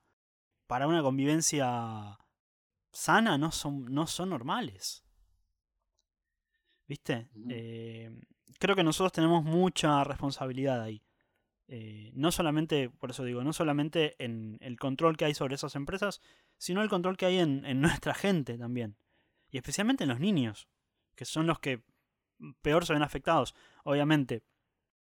para 0.66 0.86
una 0.86 1.02
convivencia 1.02 2.18
sana 2.92 3.38
no 3.38 3.50
son, 3.52 3.86
no 3.92 4.06
son 4.06 4.30
normales. 4.30 5.04
¿Viste? 6.86 7.28
Eh, 7.50 8.10
creo 8.58 8.74
que 8.74 8.84
nosotros 8.84 9.12
tenemos 9.12 9.44
mucha 9.44 10.04
responsabilidad 10.04 10.80
ahí. 10.82 11.02
Eh, 11.68 12.10
no 12.14 12.32
solamente, 12.32 12.88
por 12.88 13.10
eso 13.10 13.24
digo, 13.24 13.44
no 13.44 13.52
solamente 13.52 14.16
en 14.24 14.56
el 14.60 14.78
control 14.78 15.16
que 15.18 15.26
hay 15.26 15.34
sobre 15.34 15.54
esas 15.54 15.74
empresas, 15.76 16.22
sino 16.56 16.82
el 16.82 16.88
control 16.88 17.16
que 17.18 17.26
hay 17.26 17.38
en, 17.38 17.64
en 17.66 17.80
nuestra 18.02 18.14
gente 18.14 18.56
también. 18.56 18.96
Y 19.50 19.58
especialmente 19.58 20.04
en 20.04 20.10
los 20.10 20.20
niños, 20.20 20.68
que 21.14 21.24
son 21.24 21.46
los 21.46 21.58
que 21.60 21.82
peor 22.62 22.86
se 22.86 22.94
ven 22.94 23.02
afectados. 23.02 23.54
Obviamente, 23.84 24.42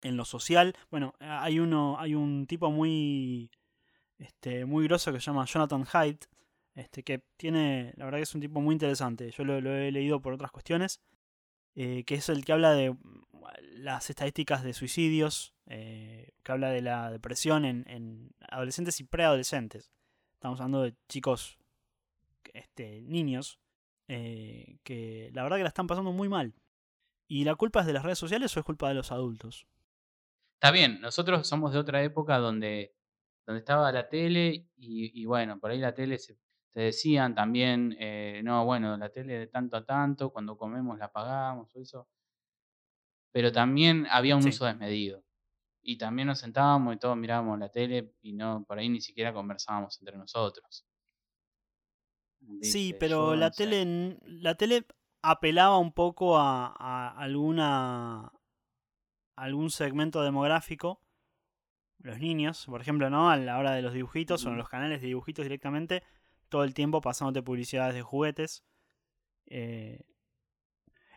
en 0.03 0.17
lo 0.17 0.25
social, 0.25 0.75
bueno, 0.91 1.15
hay 1.21 1.59
uno, 1.59 1.97
hay 1.99 2.15
un 2.15 2.47
tipo 2.47 2.71
muy, 2.71 3.51
este, 4.19 4.65
muy 4.65 4.87
grosso 4.87 5.13
que 5.13 5.21
se 5.21 5.27
llama 5.27 5.47
Jonathan 5.47 5.85
Haidt, 5.93 6.27
este, 6.75 7.03
que 7.03 7.23
tiene, 7.37 7.93
la 7.97 8.05
verdad 8.05 8.19
que 8.19 8.25
es 8.25 8.35
un 8.35 8.41
tipo 8.41 8.61
muy 8.61 8.75
interesante. 8.75 9.31
Yo 9.31 9.45
lo, 9.45 9.57
he 9.57 9.91
leído 9.91 10.21
por 10.21 10.35
otras 10.35 10.51
cuestiones, 10.51 11.01
eh, 11.75 12.05
que 12.05 12.17
es 12.17 12.29
el 12.29 12.45
que 12.45 12.53
habla 12.53 12.73
de 12.73 12.95
las 13.73 14.11
estadísticas 14.11 14.63
de 14.63 14.75
suicidios, 14.75 15.55
eh, 15.67 16.33
que 16.43 16.53
habla 16.53 16.71
de 16.71 16.83
la 16.83 17.11
depresión 17.11 17.65
en, 17.65 17.85
en 17.89 18.31
adolescentes 18.51 19.01
y 19.01 19.05
preadolescentes. 19.05 19.91
Estamos 20.35 20.61
hablando 20.61 20.83
de 20.83 20.95
chicos, 21.09 21.59
este, 22.53 23.01
niños, 23.03 23.59
eh, 24.09 24.79
que 24.83 25.31
la 25.33 25.43
verdad 25.43 25.57
que 25.57 25.63
la 25.65 25.69
están 25.69 25.87
pasando 25.87 26.13
muy 26.13 26.29
mal. 26.29 26.55
¿Y 27.29 27.45
la 27.45 27.55
culpa 27.57 27.81
es 27.81 27.87
de 27.87 27.93
las 27.93 28.05
redes 28.05 28.19
sociales 28.19 28.57
o 28.57 28.61
es 28.61 28.67
culpa 28.67 28.89
de 28.89 28.95
los 28.95 29.11
adultos? 29.11 29.67
Está 30.61 30.71
bien, 30.71 31.01
nosotros 31.01 31.47
somos 31.47 31.73
de 31.73 31.79
otra 31.79 32.03
época 32.03 32.39
donde, 32.39 32.95
donde 33.47 33.59
estaba 33.61 33.93
la 33.93 34.09
tele 34.09 34.69
y, 34.77 35.21
y 35.23 35.25
bueno, 35.27 35.61
por 35.61 35.71
ahí 35.71 35.79
la 35.79 35.93
tele 35.95 36.19
se, 36.19 36.39
decían 36.75 37.35
también, 37.35 37.95
eh, 37.99 38.41
no, 38.45 38.65
bueno, 38.65 38.97
la 38.97 39.11
tele 39.11 39.39
de 39.39 39.47
tanto 39.49 39.77
a 39.77 39.85
tanto, 39.85 40.33
cuando 40.33 40.57
comemos 40.57 40.99
la 40.99 41.07
apagamos 41.07 41.75
o 41.77 41.81
eso. 41.81 42.09
Pero 43.33 43.53
también 43.53 44.07
había 44.11 44.35
un 44.37 44.45
Sí. 44.45 44.49
uso 44.49 44.65
desmedido. 44.65 45.23
Y 45.83 45.99
también 45.99 46.29
nos 46.29 46.41
sentábamos 46.41 46.95
y 46.95 46.99
todos 46.99 47.17
mirábamos 47.17 47.59
la 47.59 47.71
tele 47.71 48.15
y 48.23 48.35
no, 48.35 48.65
por 48.67 48.79
ahí 48.79 48.89
ni 48.91 49.01
siquiera 49.01 49.33
conversábamos 49.35 49.99
entre 50.01 50.17
nosotros. 50.19 50.87
Sí, 52.61 52.95
pero 52.95 53.37
la 53.37 53.51
no 53.51 53.53
tele, 53.53 54.19
la 54.25 54.55
tele 54.57 54.87
apelaba 55.23 55.79
un 55.79 55.93
poco 55.93 56.37
a, 56.39 56.67
a 56.77 57.11
alguna 57.19 58.33
algún 59.37 59.71
segmento 59.71 60.23
demográfico, 60.23 61.01
los 61.99 62.19
niños, 62.19 62.67
por 62.67 62.81
ejemplo, 62.81 63.09
¿no? 63.11 63.31
A 63.31 63.37
la 63.37 63.59
hora 63.59 63.73
de 63.73 63.83
los 63.83 63.93
dibujitos 63.95 64.45
o 64.45 64.49
en 64.51 64.59
los 64.59 64.69
canales 64.69 65.01
de 65.01 65.07
dibujitos 65.09 65.45
directamente, 65.45 66.03
todo 66.49 66.65
el 66.65 66.75
tiempo 66.75 67.01
pasándote 67.01 67.43
publicidades 67.43 67.95
de 67.95 68.03
juguetes. 68.03 68.65
Eh, 69.47 70.05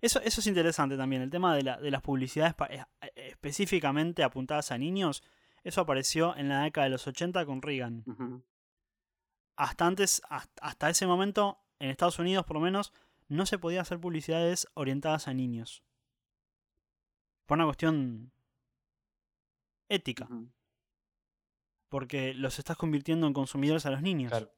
eso, 0.02 0.20
eso 0.22 0.40
es 0.42 0.48
interesante 0.48 0.96
también, 0.98 1.22
el 1.22 1.30
tema 1.30 1.56
de, 1.56 1.64
la- 1.64 1.78
de 1.78 1.92
las 1.92 2.02
publicidades 2.02 2.56
eh, 2.70 2.84
específicamente 3.16 4.24
apuntadas 4.24 4.72
a 4.72 4.78
niños, 4.78 5.24
eso 5.64 5.82
apareció 5.82 6.36
en 6.38 6.48
la 6.48 6.64
década 6.64 6.86
de 6.86 6.92
los 6.92 7.06
80 7.08 7.46
con 7.46 7.62
Reagan 7.62 8.04
hasta 9.58 9.86
antes, 9.86 10.22
hasta, 10.30 10.62
hasta 10.66 10.90
ese 10.90 11.06
momento, 11.06 11.60
en 11.80 11.90
Estados 11.90 12.18
Unidos 12.20 12.46
por 12.46 12.56
lo 12.56 12.62
menos, 12.62 12.94
no 13.28 13.46
se 13.46 13.60
podía 13.60 13.82
hacer 13.82 14.00
publicidades 14.00 14.68
orientadas 14.74 15.28
a 15.28 15.34
niños. 15.34 15.84
Por 17.50 17.58
una 17.58 17.66
cuestión 17.66 18.32
ética, 19.90 20.28
porque 21.90 22.36
los 22.36 22.60
estás 22.60 22.78
convirtiendo 22.78 23.26
en 23.26 23.34
consumidores 23.34 23.88
a 23.88 23.90
los 23.90 24.04
niños. 24.04 24.30
Claro. 24.30 24.52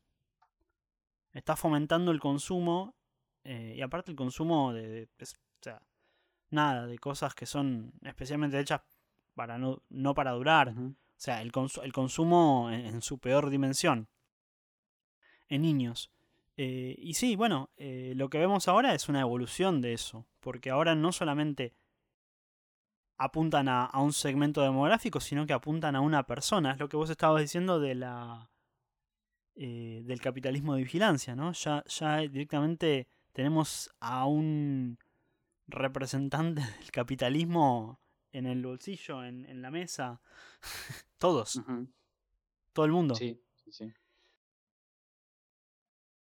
Estás 1.32 1.58
fomentando 1.58 2.12
el 2.12 2.19
consumo, 2.19 2.93
eh, 3.45 3.75
y 3.77 3.82
aparte 3.82 4.12
el 4.12 4.17
consumo 4.17 4.73
de, 4.73 4.89
de- 4.89 5.10
es- 5.19 5.36
o 5.36 5.63
sea, 5.63 5.82
nada, 6.49 6.86
de 6.86 6.99
cosas 6.99 7.34
que 7.34 7.45
son 7.45 7.93
especialmente 8.04 8.60
hechas 8.60 8.82
para 9.36 9.58
no, 9.58 9.82
no 9.88 10.13
para 10.13 10.32
durar. 10.32 10.73
O 10.77 10.93
sea, 11.15 11.41
el, 11.41 11.54
cons- 11.54 11.82
el 11.82 11.93
consumo 11.93 12.69
en, 12.73 12.86
en 12.88 13.01
su 13.01 13.19
peor 13.19 13.49
dimensión. 13.49 14.10
En 15.47 15.62
niños. 15.62 16.12
Eh, 16.58 16.95
y 16.97 17.13
sí, 17.13 17.38
bueno, 17.38 17.69
eh, 17.77 18.12
lo 18.17 18.30
que 18.30 18.38
vemos 18.38 18.67
ahora 18.67 18.93
es 18.93 19.08
una 19.08 19.21
evolución 19.21 19.80
de 19.80 19.93
eso. 19.93 20.27
Porque 20.41 20.71
ahora 20.71 20.93
no 20.93 21.13
solamente 21.13 21.73
apuntan 23.23 23.67
a, 23.69 23.86
a 23.86 24.01
un 24.01 24.13
segmento 24.13 24.62
demográfico, 24.62 25.19
sino 25.19 25.45
que 25.45 25.53
apuntan 25.53 25.95
a 25.95 26.01
una 26.01 26.23
persona. 26.25 26.71
Es 26.73 26.79
lo 26.79 26.89
que 26.89 26.97
vos 26.97 27.10
estabas 27.10 27.41
diciendo 27.41 27.79
de 27.79 27.95
la 27.95 28.49
eh, 29.55 30.01
del 30.05 30.21
capitalismo 30.21 30.75
de 30.75 30.84
vigilancia, 30.84 31.36
¿no? 31.36 31.51
Ya, 31.51 31.84
ya 31.86 32.17
directamente 32.19 33.07
tenemos 33.34 33.93
a 33.99 34.25
un 34.25 34.97
representante 35.67 36.62
del 36.79 36.91
capitalismo 36.91 37.99
en 38.31 38.45
el 38.45 38.65
bolsillo, 38.65 39.23
en, 39.23 39.45
en 39.45 39.62
la 39.62 39.71
mesa. 39.71 40.21
Todos, 41.17 41.62
todo 42.73 42.86
el 42.86 42.91
mundo. 42.91 43.15
Sí, 43.15 43.43
sí, 43.55 43.71
sí. 43.71 43.93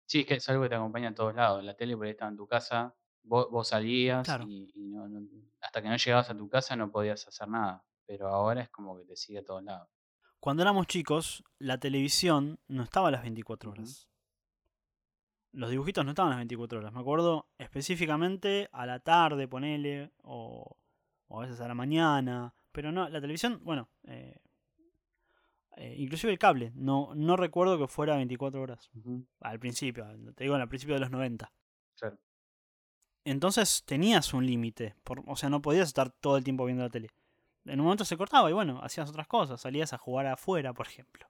Sí, 0.05 0.21
es 0.21 0.25
que 0.25 0.35
es 0.35 0.49
algo 0.49 0.63
que 0.63 0.69
te 0.69 0.75
acompaña 0.75 1.09
a 1.09 1.13
todos 1.13 1.35
lados. 1.35 1.63
La 1.63 1.75
tele 1.75 1.95
por 1.95 2.05
ahí 2.05 2.11
estaba 2.11 2.31
en 2.31 2.37
tu 2.37 2.47
casa, 2.47 2.95
vos, 3.27 3.49
vos 3.51 3.67
salías 3.67 4.25
Claro. 4.25 4.45
y, 4.47 4.71
y 4.75 4.87
no- 4.87 5.07
no- 5.07 5.27
hasta 5.61 5.81
que 5.81 5.89
no 5.89 5.97
llegabas 5.97 6.29
a 6.29 6.37
tu 6.37 6.47
casa 6.49 6.75
no 6.75 6.91
podías 6.91 7.27
hacer 7.27 7.47
nada. 7.47 7.83
Pero 8.05 8.27
ahora 8.29 8.61
es 8.61 8.69
como 8.69 8.97
que 8.97 9.03
te 9.05 9.15
sigue 9.15 9.39
a 9.39 9.43
todos 9.43 9.63
lados. 9.63 9.89
Cuando 10.39 10.61
éramos 10.63 10.87
chicos, 10.87 11.43
la 11.59 11.77
televisión 11.79 12.59
no 12.67 12.83
estaba 12.83 13.09
a 13.09 13.11
las 13.11 13.21
24 13.23 13.71
Ujú. 13.71 13.79
horas. 13.81 14.07
Los 15.51 15.71
dibujitos 15.71 16.05
no 16.05 16.11
estaban 16.11 16.31
a 16.31 16.35
las 16.35 16.39
24 16.41 16.79
horas. 16.79 16.93
Me 16.93 16.99
acuerdo 16.99 17.49
específicamente 17.57 18.69
a 18.71 18.85
la 18.85 18.99
tarde, 18.99 19.47
ponele, 19.47 20.11
o, 20.23 20.77
o 21.27 21.39
a 21.41 21.45
veces 21.45 21.59
a 21.61 21.67
la 21.67 21.73
mañana. 21.73 22.53
Pero 22.71 22.91
no, 22.91 23.09
la 23.09 23.19
televisión, 23.19 23.59
bueno, 23.63 23.89
eh, 24.03 24.39
eh, 25.77 25.95
inclusive 25.97 26.31
el 26.31 26.39
cable. 26.39 26.71
No, 26.75 27.13
no 27.15 27.35
recuerdo 27.37 27.77
que 27.79 27.87
fuera 27.87 28.15
24 28.17 28.61
horas. 28.61 28.89
Al 29.39 29.59
principio, 29.59 30.05
te 30.35 30.43
digo, 30.43 30.55
al 30.55 30.69
principio 30.69 30.93
de 30.95 31.01
los 31.01 31.11
90. 31.11 31.51
Claro. 31.99 32.17
Entonces 33.29 33.83
tenías 33.85 34.33
un 34.33 34.45
límite. 34.45 34.95
por- 35.03 35.23
O 35.27 35.35
sea, 35.35 35.49
no 35.49 35.61
podías 35.61 35.87
estar 35.87 36.09
todo 36.09 36.37
el 36.37 36.43
tiempo 36.43 36.65
viendo 36.65 36.83
la 36.83 36.89
tele. 36.89 37.09
En 37.65 37.79
un 37.79 37.85
momento 37.85 38.05
se 38.05 38.15
cortaba 38.17 38.49
y 38.49 38.53
bueno, 38.53 38.79
hacías 38.81 39.09
otras 39.09 39.27
cosas. 39.27 39.59
Salías 39.59 39.91
a 39.93 39.97
jugar 39.97 40.25
afuera, 40.27 40.73
por 40.73 40.87
ejemplo. 40.87 41.27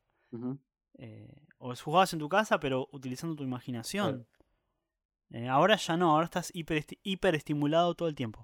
Eh, 0.99 1.47
o 1.57 1.73
jugabas 1.75 2.13
en 2.13 2.19
tu 2.19 2.29
casa, 2.29 2.59
pero 2.59 2.87
utilizando 2.91 3.35
tu 3.35 3.43
imaginación. 3.43 4.27
Eh, 5.31 5.47
ahora 5.49 5.75
ya 5.75 5.97
no, 5.97 6.11
ahora 6.11 6.25
estás 6.25 6.51
hiper, 6.53 6.85
hiperestimulado 7.03 7.95
todo 7.95 8.07
el 8.07 8.15
tiempo. 8.15 8.43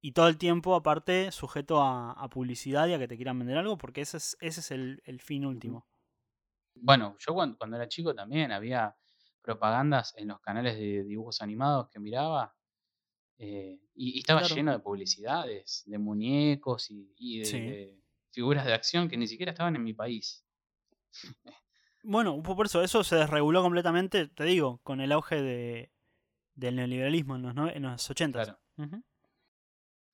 Y 0.00 0.12
todo 0.12 0.28
el 0.28 0.38
tiempo, 0.38 0.74
aparte, 0.74 1.30
sujeto 1.32 1.80
a, 1.82 2.12
a 2.12 2.28
publicidad 2.28 2.86
y 2.88 2.94
a 2.94 2.98
que 2.98 3.06
te 3.08 3.16
quieran 3.16 3.38
vender 3.38 3.56
algo, 3.58 3.76
porque 3.78 4.00
ese 4.00 4.16
es, 4.16 4.36
ese 4.40 4.60
es 4.60 4.70
el, 4.70 5.02
el 5.04 5.20
fin 5.20 5.44
último. 5.46 5.86
Bueno, 6.74 7.16
yo 7.18 7.34
cuando, 7.34 7.56
cuando 7.58 7.76
era 7.76 7.86
chico 7.88 8.14
también 8.14 8.50
había 8.52 8.96
propagandas 9.42 10.14
en 10.16 10.28
los 10.28 10.40
canales 10.40 10.76
de 10.78 11.04
dibujos 11.04 11.42
animados 11.42 11.88
que 11.90 11.98
miraba. 12.00 12.54
eh, 13.38 13.80
y, 13.94 14.16
y 14.16 14.18
estaba 14.20 14.40
Claro. 14.40 14.54
lleno 14.54 14.72
de 14.72 14.78
publicidades, 14.78 15.82
de 15.86 15.98
muñecos 15.98 16.90
y, 16.90 17.12
y 17.18 17.38
de, 17.40 17.44
Sí. 17.44 17.60
de 17.60 18.00
figuras 18.30 18.64
de 18.66 18.72
acción 18.74 19.08
que 19.08 19.16
ni 19.16 19.26
siquiera 19.26 19.50
estaban 19.52 19.74
en 19.76 19.82
mi 19.82 19.94
país. 19.94 20.44
Bueno, 22.04 22.42
por 22.42 22.66
eso, 22.66 22.82
eso 22.82 23.04
se 23.04 23.16
desreguló 23.16 23.62
completamente, 23.62 24.28
te 24.28 24.44
digo, 24.44 24.78
con 24.82 25.00
el 25.00 25.12
auge 25.12 25.40
de, 25.42 25.92
del 26.54 26.76
neoliberalismo 26.76 27.36
en 27.36 27.42
los, 27.42 27.54
no- 27.54 27.68
en 27.70 27.82
los 27.82 28.08
80. 28.10 28.44
Claro. 28.44 28.58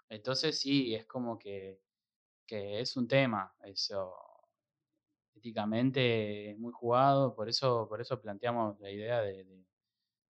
Entonces 0.09 0.59
sí, 0.61 0.95
es 0.95 1.07
como 1.07 1.39
que, 1.39 1.81
que 2.47 2.81
es 2.81 2.97
un 2.97 3.07
tema, 3.09 3.55
eso 3.65 4.13
éticamente 5.39 6.51
es 6.53 6.59
muy 6.59 6.73
jugado, 6.73 7.35
por 7.35 7.49
eso, 7.49 7.87
por 7.89 8.01
eso 8.01 8.21
planteamos 8.21 8.79
la 8.81 8.91
idea 8.91 9.21
de, 9.23 9.45
de- 9.45 9.65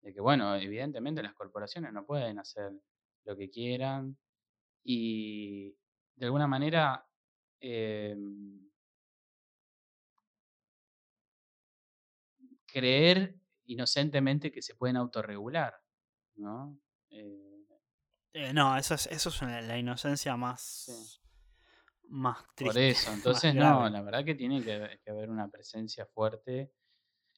de 0.03 0.15
que, 0.15 0.21
bueno, 0.21 0.57
evidentemente 0.57 1.23
las 1.23 1.35
corporaciones 1.35 1.93
no 1.93 2.07
pueden 2.07 2.39
hacer 2.39 2.73
lo 3.25 3.37
que 3.37 3.51
quieran 3.51 4.17
y 4.85 5.77
de 6.17 6.27
alguna 6.27 6.47
manera 6.49 7.07
em, 7.61 8.71
creer 12.67 13.37
inocentemente 13.67 14.51
que 14.51 14.63
se 14.63 14.75
pueden 14.75 14.97
autorregular, 14.97 15.75
¿no? 16.37 16.79
Eh, 17.11 17.47
Eh, 18.33 18.53
no, 18.53 18.77
eso 18.77 18.95
es, 18.95 19.07
eso 19.09 19.29
es 19.31 19.43
una- 19.43 19.61
la 19.61 19.77
inocencia 19.79 20.37
más, 20.37 20.63
Sí. 20.87 21.20
Más 22.11 22.45
triste. 22.55 22.79
Por 22.79 22.79
eso, 22.79 23.13
entonces 23.15 23.55
no, 23.57 23.89
la 23.89 24.03
verdad 24.03 24.25
que 24.25 24.35
tiene 24.35 24.63
que, 24.65 25.01
que 25.05 25.11
haber 25.11 25.31
una 25.31 25.49
presencia 25.51 26.07
fuerte. 26.07 26.73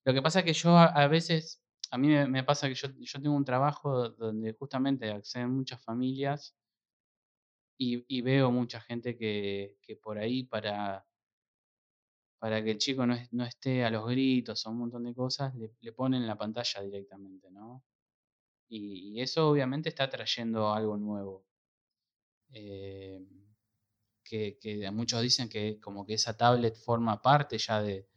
Lo 0.05 0.15
que 0.15 0.23
pasa 0.23 0.41
es 0.41 0.45
que 0.47 0.53
yo 0.55 0.77
a, 0.79 0.87
a 0.87 1.09
veces, 1.09 1.63
a 1.91 1.99
mí 1.99 2.09
me, 2.09 2.27
me 2.29 2.45
pasa 2.45 2.69
que 2.69 2.75
yo, 2.75 2.89
yo 3.01 3.23
tengo 3.23 3.37
un 3.37 3.45
trabajo 3.45 4.11
donde 4.11 4.55
justamente 4.55 5.11
acceden 5.11 5.51
muchas 5.53 5.83
familias 5.85 6.57
y, 7.79 8.05
y 8.09 8.23
veo 8.23 8.51
mucha 8.51 8.81
gente 8.81 9.17
que, 9.17 9.77
que 9.83 9.97
por 9.97 10.19
ahí 10.19 10.45
para, 10.45 11.07
para 12.39 12.63
que 12.63 12.73
el 12.73 12.79
chico 12.79 13.07
no, 13.07 13.15
es- 13.15 13.33
no 13.33 13.45
esté 13.45 13.85
a 13.85 13.91
los 13.91 14.07
gritos 14.07 14.67
o 14.67 14.71
un 14.71 14.79
montón 14.81 15.05
de 15.05 15.15
cosas, 15.15 15.55
le, 15.55 15.71
le 15.81 15.93
ponen 15.93 16.27
la 16.27 16.37
pantalla 16.37 16.83
directamente, 16.83 17.51
¿no? 17.51 17.85
Y, 18.69 19.13
y 19.19 19.23
eso 19.23 19.51
obviamente 19.51 19.89
está 19.91 20.11
trayendo 20.11 20.73
algo 20.75 20.97
nuevo. 20.99 21.47
Eh, 22.53 23.21
que, 24.25 24.59
que 24.61 24.91
muchos 24.91 25.21
dicen 25.23 25.49
que 25.49 25.79
como 25.81 26.05
que 26.07 26.15
esa 26.15 26.37
tablet 26.37 26.77
forma 26.77 27.21
parte 27.23 27.59
ya 27.59 27.83
de, 27.83 28.09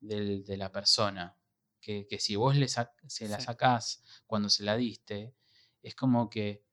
de 0.00 0.56
la 0.56 0.70
persona. 0.72 1.36
Que, 1.80 2.06
que 2.06 2.18
si 2.18 2.34
vos 2.36 2.56
le 2.56 2.66
sac- 2.66 2.92
se 3.06 3.28
la 3.28 3.38
Sí. 3.38 3.46
sacás 3.46 4.02
cuando 4.26 4.48
se 4.50 4.64
la 4.64 4.76
diste, 4.76 5.34
es 5.82 5.94
como 5.94 6.28
que 6.28 6.64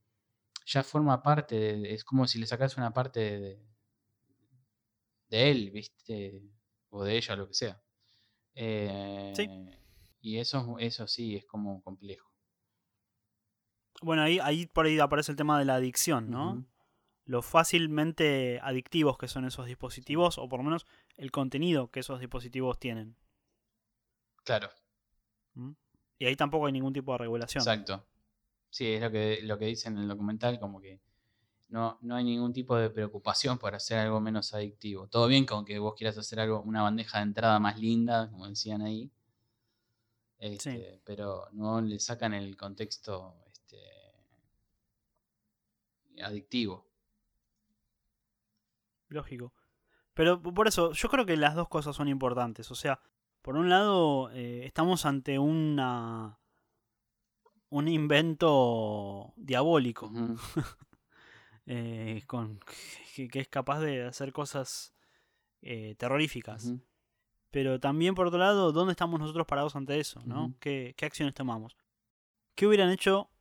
ya 0.66 0.84
forma 0.84 1.22
parte, 1.22 1.56
de- 1.60 1.94
es 1.94 2.04
como 2.04 2.28
si 2.28 2.40
le 2.40 2.48
sacás 2.48 2.78
una 2.78 2.92
parte 2.94 3.20
de, 3.40 3.64
de 5.30 5.52
él, 5.52 5.72
¿viste? 5.72 6.42
O 6.90 7.04
de 7.04 7.18
ella, 7.18 7.36
lo 7.36 7.48
que 7.48 7.54
sea. 7.54 7.82
Eh, 8.56 9.34
Y 10.22 10.38
eso, 10.38 10.78
eso 10.80 11.06
sí 11.08 11.36
es 11.36 11.46
como 11.46 11.82
complejo. 11.84 12.32
Bueno, 14.02 14.22
ahí, 14.24 14.40
ahí 14.40 14.66
por 14.68 14.86
ahí 14.86 15.00
aparece 15.00 15.32
el 15.32 15.38
tema 15.38 15.60
de 15.60 15.66
la 15.66 15.76
adicción, 15.76 16.30
¿no? 16.30 16.66
Lo 17.26 17.42
fácilmente 17.42 18.60
adictivos 18.62 19.18
que 19.18 19.28
son 19.28 19.46
esos 19.46 19.66
dispositivos, 19.66 20.38
o 20.38 20.50
por 20.50 20.60
lo 20.60 20.66
menos 20.66 20.86
el 21.16 21.32
contenido 21.32 21.90
que 21.90 22.02
esos 22.02 22.20
dispositivos 22.20 22.80
tienen. 22.80 23.16
Claro, 24.44 24.70
¿m? 25.56 25.76
Y 26.20 26.26
ahí 26.26 26.36
tampoco 26.36 26.66
hay 26.68 26.74
ningún 26.74 26.94
tipo 26.94 27.12
de 27.14 27.18
regulación. 27.20 27.62
exacto. 27.62 28.06
Sí, 28.70 28.94
es 28.94 29.02
lo 29.02 29.12
que, 29.12 29.40
lo 29.44 29.58
que 29.58 29.66
dicen 29.66 29.96
en 29.98 30.04
el 30.04 30.08
documental, 30.08 30.60
como 30.60 30.82
que 30.82 31.00
no, 31.70 31.98
no 32.02 32.16
hay 32.16 32.24
ningún 32.24 32.54
tipo 32.54 32.76
de 32.76 32.90
preocupación 32.90 33.58
por 33.58 33.76
hacer 33.76 34.00
algo 34.00 34.20
menos 34.20 34.54
adictivo. 34.54 35.08
Todo 35.08 35.28
bien 35.28 35.46
con 35.46 35.66
que 35.66 35.80
vos 35.80 35.96
quieras 35.96 36.18
hacer 36.18 36.40
algo, 36.40 36.62
una 36.62 36.82
bandeja 36.82 37.20
de 37.20 37.24
entrada 37.24 37.60
más 37.60 37.80
linda, 37.80 38.30
como 38.32 38.48
decían 38.48 38.82
ahí. 38.82 39.12
Este, 40.40 41.02
Pero 41.04 41.48
no 41.52 41.82
le 41.82 42.00
sacan 42.00 42.34
el 42.34 42.58
contexto 42.58 43.36
este, 43.52 43.80
adictivo. 46.22 46.86
Lógico. 49.14 49.54
Pero 50.14 50.42
por 50.42 50.68
eso, 50.68 50.92
yo 50.92 51.10
creo 51.10 51.26
que 51.26 51.38
las 51.38 51.56
dos 51.56 51.70
cosas 51.70 51.96
son 51.96 52.08
importantes. 52.08 52.70
O 52.72 52.76
sea, 52.76 53.00
por 53.42 53.56
un 53.56 53.70
lado, 53.70 54.30
eh, 54.32 54.66
estamos 54.66 55.06
ante 55.06 55.40
una 55.40 56.40
un 57.70 57.88
invento 57.88 59.34
diabólico 59.36 60.12
eh, 61.66 62.22
con, 62.28 62.60
que, 63.16 63.28
que 63.28 63.40
es 63.40 63.48
capaz 63.48 63.80
de 63.80 64.06
hacer 64.06 64.32
cosas 64.32 64.94
eh, 65.62 65.96
terroríficas. 65.98 66.72
Pero 67.50 67.80
también, 67.80 68.14
por 68.14 68.28
otro 68.28 68.38
lado, 68.40 68.72
¿dónde 68.72 68.92
estamos 68.92 69.20
nosotros 69.20 69.48
parados 69.48 69.76
ante 69.76 70.00
eso? 70.00 70.22
¿no? 70.26 70.56
¿Qué, 70.60 70.94
qué 70.98 71.06
acciones 71.06 71.34
tomamos? 71.34 71.76
¿Qué 72.56 72.68
hubieran 72.68 72.92
hecho 72.92 73.32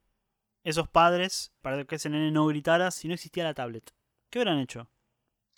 esos 0.65 0.89
padres 0.89 1.53
para 1.61 1.85
que 1.85 1.97
ese 1.97 2.09
nene 2.09 2.31
no 2.31 2.47
gritara 2.47 2.91
si 2.91 3.09
no 3.09 3.15
existía 3.15 3.45
la 3.45 3.55
tablet? 3.55 3.95
¿Qué 4.31 4.39
hubieran 4.39 4.61
hecho? 4.61 4.89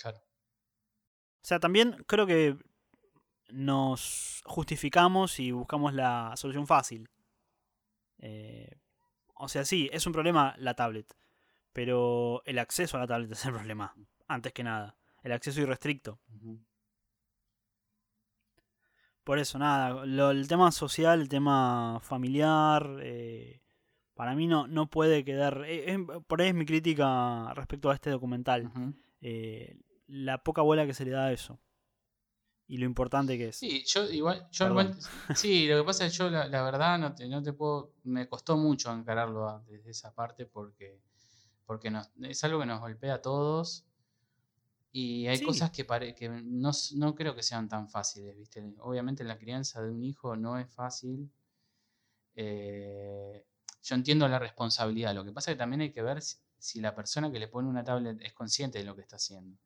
Claro. 0.00 0.18
O 0.18 1.46
sea, 1.46 1.61
también 1.61 2.04
creo 2.07 2.26
que 2.26 2.57
nos 3.50 4.42
justificamos 4.46 5.38
y 5.40 5.52
buscamos 5.52 5.94
la 5.94 6.33
solución 6.37 6.66
fácil. 6.66 7.09
Eh, 8.18 8.78
o 9.35 9.48
sea, 9.48 9.64
sí, 9.64 9.90
es 9.92 10.07
un 10.07 10.12
problema 10.12 10.54
la 10.59 10.74
tablet, 10.74 11.14
pero 11.72 12.42
el 12.46 12.59
acceso 12.59 12.96
a 12.96 13.00
la 13.00 13.07
tablet 13.07 13.30
es 13.33 13.44
el 13.44 13.52
problema, 13.52 13.94
antes 14.28 14.52
que 14.52 14.64
nada. 14.64 14.96
El 15.22 15.33
acceso 15.33 15.61
irrestricto. 15.61 16.20
Por 19.24 19.38
eso, 19.38 19.59
nada, 19.59 20.04
lo- 20.04 20.30
el 20.30 20.46
tema 20.48 20.70
social, 20.70 21.20
el 21.20 21.28
tema 21.28 21.98
familiar, 22.02 22.98
eh, 23.00 23.62
para 24.14 24.35
mí 24.35 24.46
no, 24.46 24.66
no 24.66 24.88
puede 24.90 25.24
quedar... 25.24 25.62
eh, 25.66 25.98
por 26.26 26.42
ahí 26.42 26.48
es 26.48 26.54
mi 26.54 26.66
crítica 26.66 27.52
respecto 27.54 27.90
a 27.90 27.94
este 27.94 28.11
documental. 28.11 28.66
Ujú. 28.66 28.94
Eh, 29.26 29.80
la 30.06 30.44
poca 30.44 30.60
bola 30.60 30.84
que 30.87 30.92
se 30.92 31.04
le 31.06 31.12
da 31.12 31.26
a 31.26 31.32
eso. 31.32 31.58
Y 32.66 32.76
lo 32.78 32.84
importante 32.84 33.37
que 33.38 33.48
es. 33.48 33.56
Sí, 33.56 33.84
yo 33.87 34.04
igual, 34.10 34.46
yo 34.50 34.68
igual- 34.68 34.94
sí, 35.34 35.66
lo 35.66 35.78
que 35.78 35.84
pasa 35.84 36.04
es 36.06 36.12
que 36.12 36.18
yo 36.18 36.30
la, 36.30 36.46
la 36.48 36.62
verdad 36.62 36.98
no 36.98 37.14
te, 37.14 37.26
no 37.28 37.42
te 37.42 37.52
puedo, 37.54 37.92
me 38.04 38.28
costó 38.28 38.56
mucho 38.56 38.92
encararlo 38.92 39.48
a- 39.48 39.62
desde 39.66 39.90
esa 39.90 40.14
parte 40.14 40.44
porque, 40.46 41.00
porque 41.66 41.90
nos- 41.90 42.10
es 42.22 42.42
algo 42.44 42.60
que 42.60 42.66
nos 42.66 42.80
golpea 42.80 43.14
a 43.14 43.22
todos 43.22 43.87
y 44.92 45.26
hay 45.26 45.38
Sí. 45.38 45.44
cosas 45.44 45.70
que, 45.70 45.84
pare- 45.84 46.14
que 46.14 46.28
no, 46.28 46.70
no 46.96 47.14
creo 47.14 47.34
que 47.34 47.42
sean 47.42 47.68
tan 47.68 47.88
fáciles, 47.88 48.37
¿viste? 48.37 48.62
Obviamente 48.80 49.24
la 49.24 49.38
crianza 49.38 49.82
de 49.82 49.90
un 49.90 50.02
hijo 50.04 50.37
no 50.37 50.58
es 50.58 50.70
fácil. 50.70 51.30
eh, 52.37 53.44
yo 53.82 53.94
entiendo 53.94 54.26
la 54.28 54.38
responsabilidad, 54.38 55.14
lo 55.14 55.24
que 55.24 55.32
pasa 55.32 55.50
es 55.50 55.54
que 55.56 55.58
también 55.58 55.82
hay 55.82 55.92
que 55.92 56.02
ver 56.02 56.20
si, 56.22 56.37
si 56.64 56.81
la 56.81 56.94
persona 56.94 57.31
que 57.31 57.38
le 57.38 57.48
pone 57.48 57.68
una 57.68 57.85
tablet 57.85 58.18
es 58.22 58.33
consciente 58.33 58.79
de 58.79 58.85
lo 58.85 58.94
que 58.94 59.03
está 59.03 59.16
haciendo. 59.16 59.59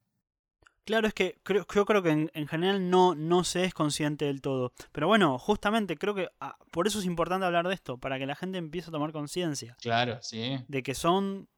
Claro, 0.84 1.06
es 1.06 1.14
que 1.14 1.38
creo, 1.44 1.64
yo 1.72 1.84
creo 1.84 2.02
que 2.02 2.10
en, 2.10 2.30
en 2.34 2.48
general 2.48 2.90
no, 2.90 3.14
no 3.14 3.44
se 3.44 3.64
es 3.64 3.72
consciente 3.72 4.24
del 4.24 4.40
todo. 4.40 4.72
Pero 4.90 5.06
bueno, 5.06 5.38
justamente 5.38 5.96
creo 5.96 6.14
que 6.14 6.28
ah, 6.40 6.56
por 6.72 6.86
eso 6.88 6.98
es 6.98 7.04
importante 7.04 7.46
hablar 7.46 7.68
de 7.68 7.74
esto, 7.74 7.98
para 7.98 8.18
que 8.18 8.26
la 8.26 8.34
gente 8.34 8.58
empiece 8.58 8.88
a 8.88 8.92
tomar 8.92 9.12
conciencia 9.12 9.76
Claro, 9.80 10.18
sí. 10.22 10.58
de 10.66 10.82
que 10.82 10.94
son, 10.94 11.48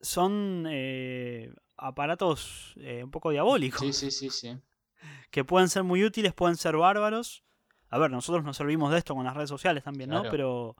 son 0.00 0.66
eh, 0.70 1.52
aparatos 1.76 2.74
eh, 2.76 3.04
un 3.04 3.10
poco 3.10 3.30
diabólicos, 3.32 3.80
Sí, 3.80 3.92
sí, 3.92 4.10
sí, 4.10 4.30
sí. 4.30 4.58
que 5.30 5.44
pueden 5.44 5.68
ser 5.68 5.82
muy 5.82 6.04
útiles, 6.04 6.32
pueden 6.32 6.56
ser 6.56 6.76
bárbaros. 6.76 7.42
A 7.90 7.98
ver, 7.98 8.10
nosotros 8.10 8.44
nos 8.44 8.56
servimos 8.56 8.92
de 8.92 8.98
esto 8.98 9.14
con 9.14 9.24
las 9.24 9.34
redes 9.34 9.50
sociales 9.50 9.84
también, 9.84 10.10
¿no? 10.10 10.22
Pero, 10.30 10.76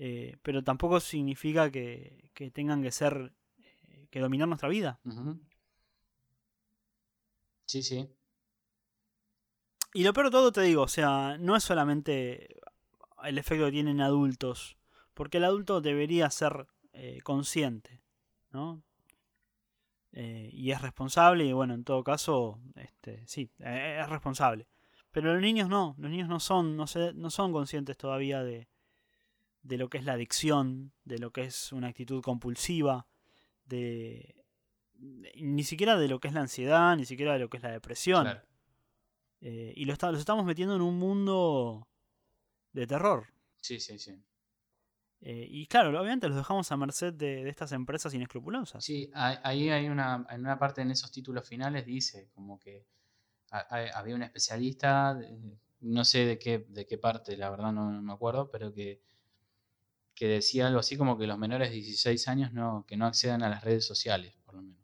eh, 0.00 0.36
pero 0.42 0.62
tampoco 0.62 1.00
significa 1.00 1.72
que, 1.72 2.30
que 2.32 2.52
tengan 2.52 2.82
que 2.82 2.92
ser, 2.92 3.32
eh, 3.58 4.06
que 4.10 4.20
dominar 4.20 4.46
nuestra 4.46 4.68
vida. 4.68 5.00
Sí, 7.66 7.82
sí. 7.82 8.08
Y 9.92 10.04
lo 10.04 10.12
peor 10.12 10.26
de 10.26 10.30
todo, 10.30 10.52
te 10.52 10.60
digo, 10.60 10.82
o 10.82 10.88
sea, 10.88 11.36
no 11.38 11.56
es 11.56 11.64
solamente 11.64 12.60
el 13.24 13.38
efecto 13.38 13.64
que 13.64 13.72
tienen 13.72 14.00
adultos, 14.00 14.78
porque 15.14 15.38
el 15.38 15.44
adulto 15.44 15.80
debería 15.80 16.30
ser 16.30 16.68
eh, 16.92 17.20
consciente, 17.24 18.00
¿no? 18.52 18.84
Eh, 20.12 20.50
y 20.52 20.70
es 20.70 20.80
responsable, 20.80 21.44
y 21.44 21.52
bueno, 21.52 21.74
en 21.74 21.82
todo 21.82 22.04
caso, 22.04 22.60
este, 22.76 23.26
sí, 23.26 23.50
eh, 23.58 23.98
es 24.00 24.08
responsable. 24.08 24.68
Pero 25.10 25.32
los 25.32 25.42
niños 25.42 25.68
no, 25.68 25.96
los 25.98 26.08
niños 26.08 26.28
no 26.28 26.38
son, 26.38 26.76
no, 26.76 26.86
se, 26.86 27.12
no 27.14 27.30
son 27.30 27.52
conscientes 27.52 27.96
todavía 27.96 28.44
de, 28.44 28.68
de 29.68 29.76
lo 29.78 29.88
que 29.88 29.98
es 29.98 30.04
la 30.04 30.14
adicción, 30.14 30.92
de 31.04 31.18
lo 31.18 31.30
que 31.30 31.42
es 31.44 31.72
una 31.72 31.88
actitud 31.88 32.22
compulsiva, 32.22 33.06
de, 33.66 34.44
ni 34.96 35.62
siquiera 35.62 35.98
de 35.98 36.08
lo 36.08 36.20
que 36.20 36.28
es 36.28 36.34
la 36.34 36.40
ansiedad, 36.40 36.96
ni 36.96 37.04
siquiera 37.04 37.34
de 37.34 37.38
lo 37.40 37.48
que 37.50 37.58
es 37.58 37.62
la 37.62 37.70
depresión. 37.70 38.22
Claro. 38.24 38.42
Eh, 39.40 39.72
y 39.76 39.84
lo 39.84 39.92
está- 39.92 40.10
los 40.10 40.20
estamos 40.20 40.44
metiendo 40.44 40.74
en 40.74 40.82
un 40.82 40.98
mundo 40.98 41.86
de 42.72 42.86
terror. 42.86 43.26
Sí, 43.60 43.78
sí, 43.78 43.98
sí. 43.98 44.12
Eh, 45.20 45.46
y 45.50 45.66
claro, 45.66 45.88
obviamente 45.90 46.28
los 46.28 46.36
dejamos 46.36 46.70
a 46.72 46.76
merced 46.76 47.12
de, 47.12 47.44
de 47.44 47.50
estas 47.50 47.72
empresas 47.72 48.14
inescrupulosas. 48.14 48.84
Sí, 48.84 49.10
ahí 49.14 49.36
ahí 49.42 49.68
hay 49.70 49.88
una, 49.88 50.24
en 50.30 50.40
una 50.40 50.58
parte 50.58 50.80
en 50.80 50.90
esos 50.92 51.10
títulos 51.10 51.46
finales 51.48 51.84
dice 51.84 52.30
como 52.34 52.58
que 52.58 52.86
había 53.50 54.14
un 54.14 54.22
especialista, 54.22 55.18
no 55.80 56.04
sé 56.04 56.24
de 56.26 56.38
qué, 56.38 56.66
de 56.68 56.86
qué 56.86 56.98
parte, 56.98 57.36
la 57.36 57.50
verdad 57.50 57.72
no, 57.72 58.00
me 58.02 58.12
acuerdo, 58.12 58.50
pero 58.50 58.72
que, 58.72 59.00
que 60.18 60.26
decía 60.26 60.66
algo 60.66 60.80
así 60.80 60.96
como 60.96 61.16
que 61.16 61.28
los 61.28 61.38
menores 61.38 61.70
de 61.70 61.76
16 61.76 62.26
años 62.26 62.52
no, 62.52 62.84
que 62.88 62.96
no 62.96 63.06
accedan 63.06 63.44
a 63.44 63.48
las 63.48 63.62
redes 63.62 63.86
sociales, 63.86 64.34
por 64.44 64.56
lo 64.56 64.62
menos. 64.62 64.82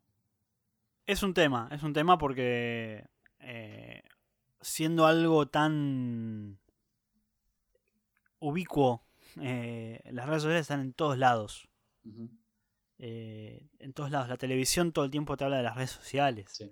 Es 1.07 1.25
un 1.25 1.35
tema, 1.35 1.68
es 1.73 1.83
un 1.83 1.92
tema 1.92 2.18
porque 2.18 3.05
eh, 3.40 4.05
siendo 4.61 5.07
algo 5.07 5.49
tan 5.49 6.61
ubicuo, 8.38 9.09
eh, 9.40 10.01
las 10.12 10.27
redes 10.29 10.42
sociales 10.42 10.62
están 10.62 10.81
en 10.81 10.92
todos 10.92 11.18
lados. 11.18 11.68
Eh, 12.99 13.68
en 13.81 13.92
todos 13.92 14.12
lados. 14.12 14.29
La 14.29 14.37
televisión 14.37 14.92
todo 14.92 15.05
el 15.05 15.11
tiempo 15.11 15.37
te 15.37 15.42
habla 15.42 15.57
de 15.57 15.64
las 15.64 15.75
redes 15.75 15.90
sociales. 15.90 16.62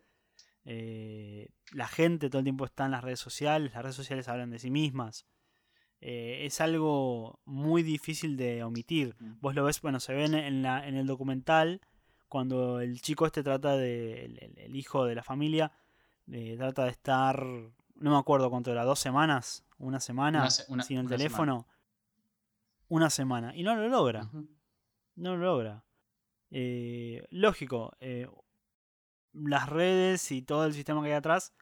la 0.65 1.89
gente 1.89 2.31
todo 2.31 2.39
el 2.39 2.45
tiempo 2.45 2.65
está 2.65 2.85
en 2.85 2.93
las 2.93 3.03
redes 3.03 3.19
sociales. 3.19 3.73
Las 3.75 3.83
redes 3.83 3.97
sociales 3.97 4.29
hablan 4.29 4.51
de 4.51 4.61
sí 4.61 4.71
mismas. 4.71 5.27
Es 6.03 6.61
algo 6.61 7.41
muy 7.45 7.83
difícil 7.83 8.37
de 8.37 8.65
omitir. 8.65 9.15
Vos 9.41 9.55
lo 9.55 9.65
ves, 9.65 9.81
bueno, 9.81 10.01
se 10.01 10.13
ve 10.13 10.25
en, 10.25 10.63
la, 10.63 10.87
en 10.87 10.97
el 10.97 11.07
documental 11.07 11.81
cuando 12.33 12.81
el 12.81 13.03
chico 13.03 13.27
este 13.27 13.43
trata 13.43 13.77
de, 13.77 14.25
el, 14.57 14.75
hijo 14.75 15.05
de 15.05 15.15
la 15.15 15.23
familia, 15.23 15.71
trata 16.57 16.85
de 16.85 16.91
estar, 16.91 17.45
no 17.45 18.11
me 18.11 18.17
acuerdo 18.17 18.49
cuánto 18.49 18.73
era, 18.73 18.85
dos 18.85 18.99
semanas, 18.99 19.67
una 19.77 20.01
semana 20.01 20.49
sin 20.49 20.97
el 20.97 21.09
teléfono, 21.09 21.67
una 22.89 23.11
semana, 23.11 23.55
y 23.55 23.63
no 23.63 23.77
lo 23.77 23.87
logra, 23.87 24.31
no 25.15 25.37
lo 25.37 25.45
logra. 25.45 25.85
Eh, 26.51 27.23
lógico, 27.29 27.93
eh, 28.01 28.27
las 29.35 29.69
redes 29.69 30.33
y 30.33 30.41
todo 30.41 30.65
el 30.65 30.73
sistema 30.73 31.03
que 31.03 31.09
hay 31.09 31.15
atrás, 31.15 31.53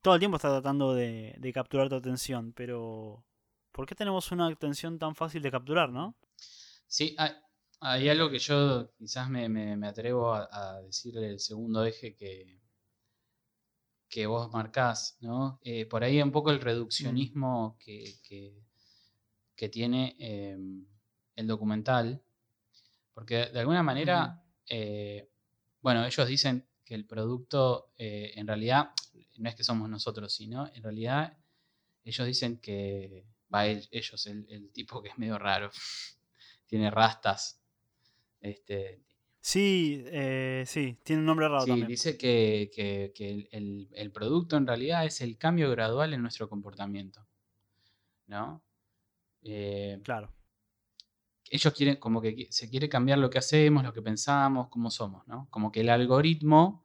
todo 0.00 0.14
el 0.14 0.20
tiempo 0.20 0.36
está 0.36 0.48
tratando 0.48 0.94
de, 0.94 1.34
de 1.38 1.52
capturar 1.52 1.90
tu 1.90 1.96
atención, 1.96 2.54
pero 2.54 3.26
¿por 3.72 3.86
qué 3.86 3.94
tenemos 3.94 4.30
una 4.32 4.46
atención 4.46 4.98
tan 4.98 5.14
fácil 5.14 5.42
de 5.42 5.50
capturar, 5.50 5.90
no? 5.90 6.16
Sí, 6.86 7.14
hay, 7.18 7.32
hay 7.80 8.08
algo 8.08 8.30
que 8.30 8.38
yo 8.38 8.90
quizás 8.96 9.30
me, 9.30 9.48
me, 9.48 9.86
atrevo 9.86 10.34
a, 10.34 10.80
decirle 10.82 11.28
el 11.30 11.40
segundo 11.40 11.84
eje 11.84 12.14
que, 12.14 12.60
que 14.08 14.26
vos 14.26 14.50
marcás, 14.52 15.16
¿no? 15.20 15.60
Eh, 15.62 15.86
por 15.86 16.02
ahí 16.02 16.20
un 16.20 16.32
poco 16.32 16.50
el 16.50 16.60
reduccionismo 16.60 17.76
que, 17.78 18.14
que, 19.54 19.68
tiene 19.68 20.16
em, 20.18 20.86
el 21.36 21.46
documental, 21.46 22.22
porque 23.12 23.46
de 23.46 23.60
alguna 23.60 23.82
manera, 23.82 24.42
eh, 24.68 25.28
bueno, 25.82 26.04
ellos 26.06 26.26
dicen 26.26 26.66
que 26.84 26.94
el 26.94 27.04
producto 27.04 27.92
eh, 27.98 28.32
en 28.36 28.46
realidad 28.46 28.90
no 29.36 29.48
es 29.48 29.54
que 29.54 29.64
somos 29.64 29.88
nosotros, 29.88 30.32
sino 30.32 30.70
en 30.74 30.82
realidad 30.82 31.36
ellos 32.04 32.26
dicen 32.26 32.58
que, 32.58 33.26
va, 33.52 33.66
ellos, 33.66 34.26
el, 34.26 34.46
el 34.48 34.70
tipo 34.72 35.02
que 35.02 35.08
es 35.10 35.18
medio 35.18 35.38
raro, 35.38 35.70
tiene 36.66 36.90
rastas, 36.90 37.58
este, 38.40 39.02
sí, 39.40 40.02
eh, 40.06 40.64
sí, 40.66 40.98
tiene 41.02 41.20
un 41.20 41.26
nombre 41.26 41.48
raro 41.48 41.64
sí, 41.64 41.84
Dice 41.84 42.16
que, 42.16 42.70
el, 43.50 44.12
producto 44.12 44.56
en 44.56 44.66
realidad 44.66 45.04
es 45.04 45.20
el 45.20 45.36
cambio 45.36 45.70
gradual 45.70 46.14
en 46.14 46.22
nuestro 46.22 46.48
comportamiento. 46.48 47.26
¿No? 48.26 48.62
Eh, 49.42 49.98
claro. 50.04 50.32
Ellos 51.50 51.72
quieren, 51.72 51.96
como 51.96 52.20
que 52.20 52.46
se 52.50 52.68
quiere 52.68 52.90
cambiar 52.90 53.18
lo 53.18 53.30
que 53.30 53.38
hacemos, 53.38 53.82
lo 53.82 53.92
que 53.94 54.02
pensamos, 54.02 54.68
cómo 54.68 54.90
somos, 54.90 55.26
¿no? 55.26 55.48
Como 55.50 55.72
que 55.72 55.80
el 55.80 55.88
algoritmo 55.88 56.84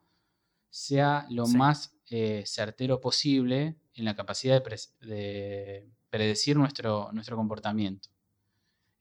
sea 0.69 1.27
lo 1.29 1.47
más 1.47 1.97
eh, 2.09 2.43
certero 2.45 3.01
posible 3.01 3.75
en 3.93 4.05
la 4.05 4.15
capacidad 4.15 4.63
de, 5.01 5.89
predecir 6.13 6.55
nuestro, 6.55 7.09
nuestro 7.11 7.35
comportamiento. 7.35 8.09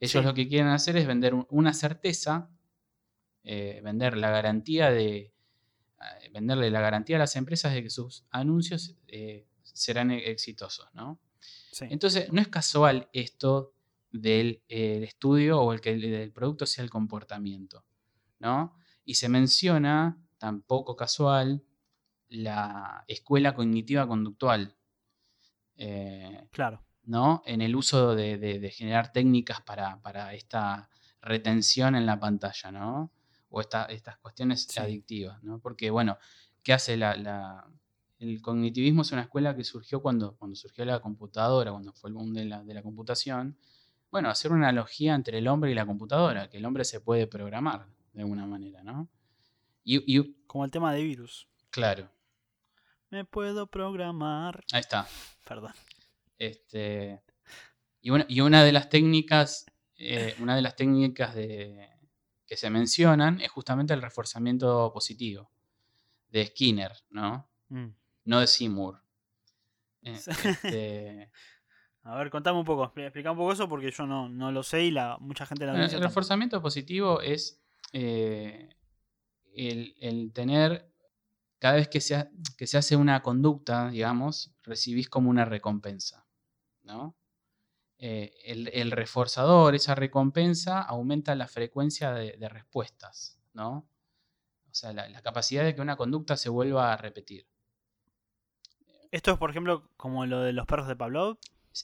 Ellos 0.00 0.24
lo 0.24 0.32
que 0.32 0.48
quieren 0.48 0.68
hacer 0.68 0.96
es 0.96 1.06
vender 1.06 1.34
una 1.50 1.74
certeza, 1.74 2.48
eh, 3.44 3.82
vender 3.84 4.16
la 4.16 4.30
garantía 4.30 4.90
de, 4.90 5.18
eh, 5.18 6.30
venderle 6.32 6.70
la 6.70 6.80
garantía 6.80 7.16
a 7.16 7.18
las 7.18 7.36
empresas 7.36 7.74
de 7.74 7.82
que 7.82 7.90
sus 7.90 8.24
anuncios 8.30 8.96
eh, 9.08 9.46
serán 9.62 10.10
e-, 10.10 10.30
exitosos, 10.30 10.88
¿no? 10.94 11.20
Entonces, 11.80 12.32
no 12.32 12.40
es 12.40 12.48
casual 12.48 13.10
esto 13.12 13.74
del 14.10 14.62
estudio 14.68 15.60
o 15.60 15.74
el 15.74 15.82
que 15.82 15.90
el, 15.90 16.32
producto 16.32 16.64
sea 16.64 16.82
el 16.82 16.88
comportamiento, 16.88 17.84
¿no? 18.38 18.74
Y 19.04 19.16
se 19.16 19.28
menciona, 19.28 20.18
tampoco 20.38 20.96
casual, 20.96 21.62
la 22.30 23.04
escuela 23.06 23.54
cognitiva 23.54 24.08
conductual. 24.08 24.78
claro. 26.50 26.82
¿No? 27.04 27.42
En 27.46 27.60
el 27.62 27.76
uso 27.76 28.14
de, 28.14 28.72
generar 28.74 29.12
técnicas 29.12 29.60
para, 29.60 30.34
esta 30.34 30.88
retención 31.20 31.94
en 31.94 32.06
la 32.06 32.18
pantalla, 32.18 32.72
¿no? 32.72 33.12
O 33.50 33.60
estas 33.60 34.18
cuestiones 34.18 34.78
adictivas, 34.78 35.42
¿no? 35.42 35.58
Porque, 35.58 35.90
bueno, 35.90 36.18
¿qué 36.62 36.72
hace 36.72 36.96
la, 36.96 37.66
El 38.18 38.40
cognitivismo 38.40 39.02
es 39.02 39.12
una 39.12 39.22
escuela 39.22 39.54
que 39.54 39.64
surgió 39.64 40.00
cuando, 40.00 40.36
cuando 40.36 40.56
surgió 40.56 40.84
la 40.84 41.00
computadora, 41.00 41.70
cuando 41.72 41.92
fue 41.92 42.10
el 42.10 42.14
boom 42.14 42.32
de 42.32 42.46
la, 42.46 42.62
de 42.62 42.74
la 42.74 42.82
computación. 42.82 43.58
Bueno, 44.10 44.30
hacer 44.30 44.52
una 44.52 44.68
analogía 44.68 45.14
entre 45.14 45.38
el 45.38 45.48
hombre 45.48 45.70
y 45.70 45.74
la 45.74 45.86
computadora, 45.86 46.48
que 46.48 46.58
el 46.58 46.64
hombre 46.64 46.84
se 46.84 47.00
puede 47.00 47.26
programar 47.26 47.86
de 48.12 48.20
alguna 48.20 48.46
manera, 48.46 48.82
¿no? 48.82 49.08
Y, 49.84 50.34
Como 50.46 50.64
el 50.64 50.70
tema 50.70 50.92
de 50.92 51.02
virus. 51.02 51.48
Claro. 51.70 52.08
Me 53.10 53.24
puedo 53.24 53.66
programar. 53.66 54.64
Ahí 54.72 54.80
está. 54.80 55.06
Perdón. 55.46 55.72
Este, 56.42 57.22
y, 58.00 58.10
y 58.34 58.40
una 58.40 58.64
de 58.64 58.72
las 58.72 58.88
técnicas, 58.88 59.64
eh, 59.96 60.34
una 60.40 60.56
de 60.56 60.62
las 60.62 60.74
técnicas 60.74 61.36
de, 61.36 61.88
que 62.44 62.56
se 62.56 62.68
mencionan 62.68 63.40
es 63.40 63.48
justamente 63.48 63.94
el 63.94 64.02
reforzamiento 64.02 64.90
positivo 64.92 65.52
de 66.30 66.46
Skinner, 66.46 66.92
¿no? 67.10 67.48
Mm. 67.68 67.90
No 68.24 68.40
de 68.40 68.48
Seymour. 68.48 69.04
Eh, 70.02 70.18
este, 70.18 71.30
a 72.02 72.16
ver, 72.16 72.28
contame 72.30 72.58
un 72.58 72.64
poco, 72.64 72.92
explica 72.96 73.30
un 73.30 73.36
poco 73.36 73.52
eso 73.52 73.68
porque 73.68 73.92
yo 73.92 74.04
no, 74.04 74.28
no 74.28 74.50
lo 74.50 74.64
sé 74.64 74.82
y 74.82 74.90
la, 74.90 75.18
mucha 75.20 75.46
gente 75.46 75.64
la 75.64 75.84
El 75.84 76.02
reforzamiento 76.02 76.60
positivo 76.60 77.20
es 77.20 77.62
eh, 77.92 78.74
el, 79.54 79.94
el, 80.00 80.32
tener 80.32 80.92
cada 81.60 81.76
vez 81.76 81.86
que 81.86 82.00
se, 82.00 82.28
que 82.58 82.66
se 82.66 82.78
hace 82.78 82.96
una 82.96 83.22
conducta, 83.22 83.90
digamos, 83.90 84.56
recibís 84.64 85.08
como 85.08 85.30
una 85.30 85.44
recompensa. 85.44 86.26
¿No? 86.82 87.16
Eh, 87.98 88.32
el, 88.44 88.90
reforzador, 88.90 89.76
esa 89.76 89.94
recompensa, 89.94 90.80
aumenta 90.82 91.36
la 91.36 91.46
frecuencia 91.46 92.12
de, 92.12 92.48
respuestas, 92.48 93.38
¿no? 93.52 93.88
O 94.70 94.74
sea, 94.74 94.92
la, 94.92 95.22
capacidad 95.22 95.62
de 95.64 95.74
que 95.74 95.80
una 95.80 95.96
conducta 95.96 96.36
se 96.36 96.48
vuelva 96.48 96.92
a 96.92 96.96
repetir. 96.96 97.46
¿Esto 99.12 99.32
es, 99.32 99.38
por 99.38 99.50
ejemplo, 99.50 99.88
como 99.96 100.26
lo 100.26 100.40
de 100.40 100.52
los 100.52 100.66
perros 100.66 100.88
de 100.88 100.96
Pavlov? 100.96 101.38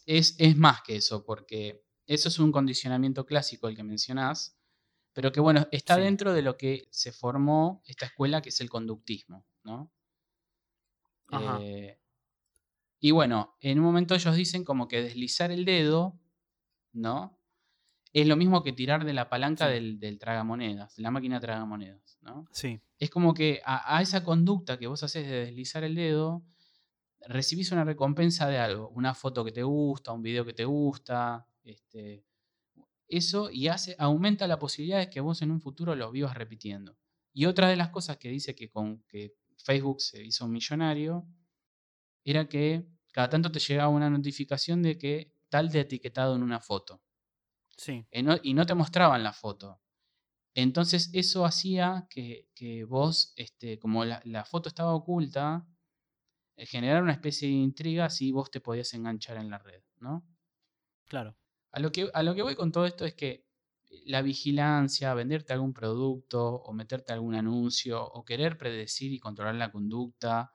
Es, 0.06 0.34
es 0.38 0.56
más 0.56 0.82
que 0.82 0.96
eso, 0.96 1.24
porque 1.24 1.84
eso 2.06 2.28
es 2.30 2.38
un 2.40 2.50
condicionamiento 2.50 3.24
clásico 3.24 3.68
el 3.68 3.76
que 3.76 3.84
mencionás, 3.84 4.58
pero 5.12 5.30
que 5.30 5.40
bueno, 5.40 5.68
está 5.70 5.96
dentro 5.98 6.32
de 6.32 6.42
lo 6.42 6.56
que 6.56 6.88
se 6.90 7.12
formó 7.12 7.82
esta 7.86 8.06
escuela 8.06 8.42
que 8.42 8.48
es 8.48 8.60
el 8.60 8.70
conductismo, 8.70 9.44
¿no? 9.62 9.92
Eh, 11.60 11.98
y 13.00 13.12
bueno, 13.12 13.56
en 13.60 13.78
un 13.78 13.84
momento 13.84 14.14
ellos 14.14 14.34
dicen 14.34 14.64
como 14.64 14.88
que 14.88 15.02
deslizar 15.02 15.50
el 15.50 15.64
dedo, 15.64 16.18
¿no? 16.92 17.38
Es 18.12 18.26
lo 18.26 18.36
mismo 18.36 18.62
que 18.62 18.72
tirar 18.72 19.04
de 19.04 19.12
la 19.12 19.28
palanca 19.28 19.68
del, 19.68 20.18
tragamonedas, 20.18 20.96
de 20.96 21.02
la 21.02 21.10
máquina 21.10 21.38
tragamonedas, 21.38 22.18
¿no? 22.22 22.48
Sí. 22.50 22.80
Es 22.98 23.10
como 23.10 23.34
que 23.34 23.60
a, 23.64 24.00
esa 24.02 24.24
conducta 24.24 24.78
que 24.78 24.86
vos 24.86 25.02
haces 25.02 25.28
de 25.28 25.44
deslizar 25.46 25.84
el 25.84 25.94
dedo, 25.94 26.42
recibís 27.20 27.70
una 27.70 27.84
recompensa 27.84 28.48
de 28.48 28.58
algo, 28.58 28.88
una 28.88 29.14
foto 29.14 29.44
que 29.44 29.52
te 29.52 29.62
gusta, 29.62 30.12
un 30.12 30.22
video 30.22 30.44
que 30.44 30.54
te 30.54 30.64
gusta, 30.64 31.46
este, 31.62 32.24
eso 33.06 33.50
y 33.50 33.68
hace, 33.68 33.94
aumenta 33.98 34.48
la 34.48 34.58
posibilidad 34.58 34.98
de 34.98 35.10
que 35.10 35.20
vos 35.20 35.42
en 35.42 35.50
un 35.50 35.60
futuro 35.60 35.94
lo 35.94 36.10
vivas 36.10 36.34
repitiendo. 36.34 36.96
Y 37.32 37.44
otra 37.44 37.68
de 37.68 37.76
las 37.76 37.90
cosas 37.90 38.16
que 38.16 38.30
dice 38.30 38.56
que 38.56 38.70
con 38.70 39.04
que 39.04 39.34
Facebook 39.58 40.00
se 40.00 40.24
hizo 40.24 40.48
millonario 40.48 41.26
era 42.24 42.48
que 42.48 42.86
cada 43.12 43.28
tanto 43.28 43.50
te 43.50 43.60
llegaba 43.60 43.88
una 43.88 44.10
notificación 44.10 44.82
de 44.82 44.98
que 44.98 45.32
tal 45.48 45.70
te 45.70 45.80
etiquetado 45.80 46.36
en 46.36 46.42
una 46.42 46.60
foto. 46.60 47.02
Sí. 47.76 48.06
Y 48.12 48.54
no, 48.54 48.66
te 48.66 48.74
mostraban 48.74 49.22
la 49.22 49.32
foto. 49.32 49.80
Entonces 50.54 51.10
eso 51.12 51.44
hacía 51.44 52.06
que, 52.10 52.84
vos, 52.88 53.32
este, 53.36 53.78
como 53.78 54.04
la, 54.04 54.44
foto 54.44 54.68
estaba 54.68 54.94
oculta, 54.94 55.66
eh, 56.56 56.66
generar 56.66 57.02
una 57.02 57.12
especie 57.12 57.48
de 57.48 57.54
intriga 57.54 58.10
si 58.10 58.32
vos 58.32 58.50
te 58.50 58.60
podías 58.60 58.92
enganchar 58.94 59.36
en 59.36 59.50
la 59.50 59.58
red, 59.58 59.82
¿no? 60.00 60.26
Claro. 61.06 61.36
A 61.70 61.80
lo 61.80 61.92
que, 61.92 62.10
a 62.12 62.22
lo 62.22 62.34
que 62.34 62.42
voy 62.42 62.56
con 62.56 62.72
todo 62.72 62.86
esto 62.86 63.04
es 63.04 63.14
que 63.14 63.46
la 64.04 64.22
vigilancia, 64.22 65.14
venderte 65.14 65.52
algún 65.52 65.72
producto 65.72 66.44
o 66.44 66.72
meterte 66.72 67.12
algún 67.12 67.34
anuncio 67.34 68.04
o 68.04 68.24
querer 68.24 68.58
predecir 68.58 69.12
y 69.12 69.18
controlar 69.18 69.54
la 69.54 69.70
conducta 69.70 70.52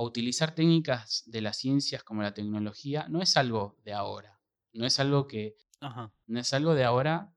o 0.00 0.04
utilizar 0.04 0.54
técnicas 0.54 1.24
de 1.26 1.40
las 1.40 1.56
ciencias 1.56 2.04
como 2.04 2.22
la 2.22 2.32
tecnología 2.32 3.08
no 3.08 3.20
es 3.20 3.36
algo 3.36 3.76
de 3.84 3.94
ahora. 3.94 4.40
No 4.72 4.86
es 4.86 5.00
algo 5.00 5.26
que. 5.26 5.56
Ajá. 5.80 6.12
No 6.28 6.38
es 6.38 6.54
algo 6.54 6.74
de 6.74 6.84
ahora. 6.84 7.34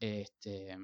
Este, 0.00 0.74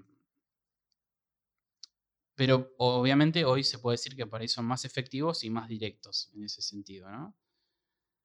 pero 2.35 2.75
obviamente 2.77 3.47
hoy 3.47 3.65
se 3.65 3.79
puede 3.79 3.95
decir 3.95 4.15
que 4.15 4.27
por 4.27 4.43
ahí 4.43 4.49
son 4.49 4.67
más 4.67 4.85
efectivos 4.85 5.45
y 5.45 5.51
más 5.51 5.67
directos 5.67 6.31
en 6.35 6.45
ese 6.45 6.61
sentido, 6.61 7.11
¿no? 7.11 7.35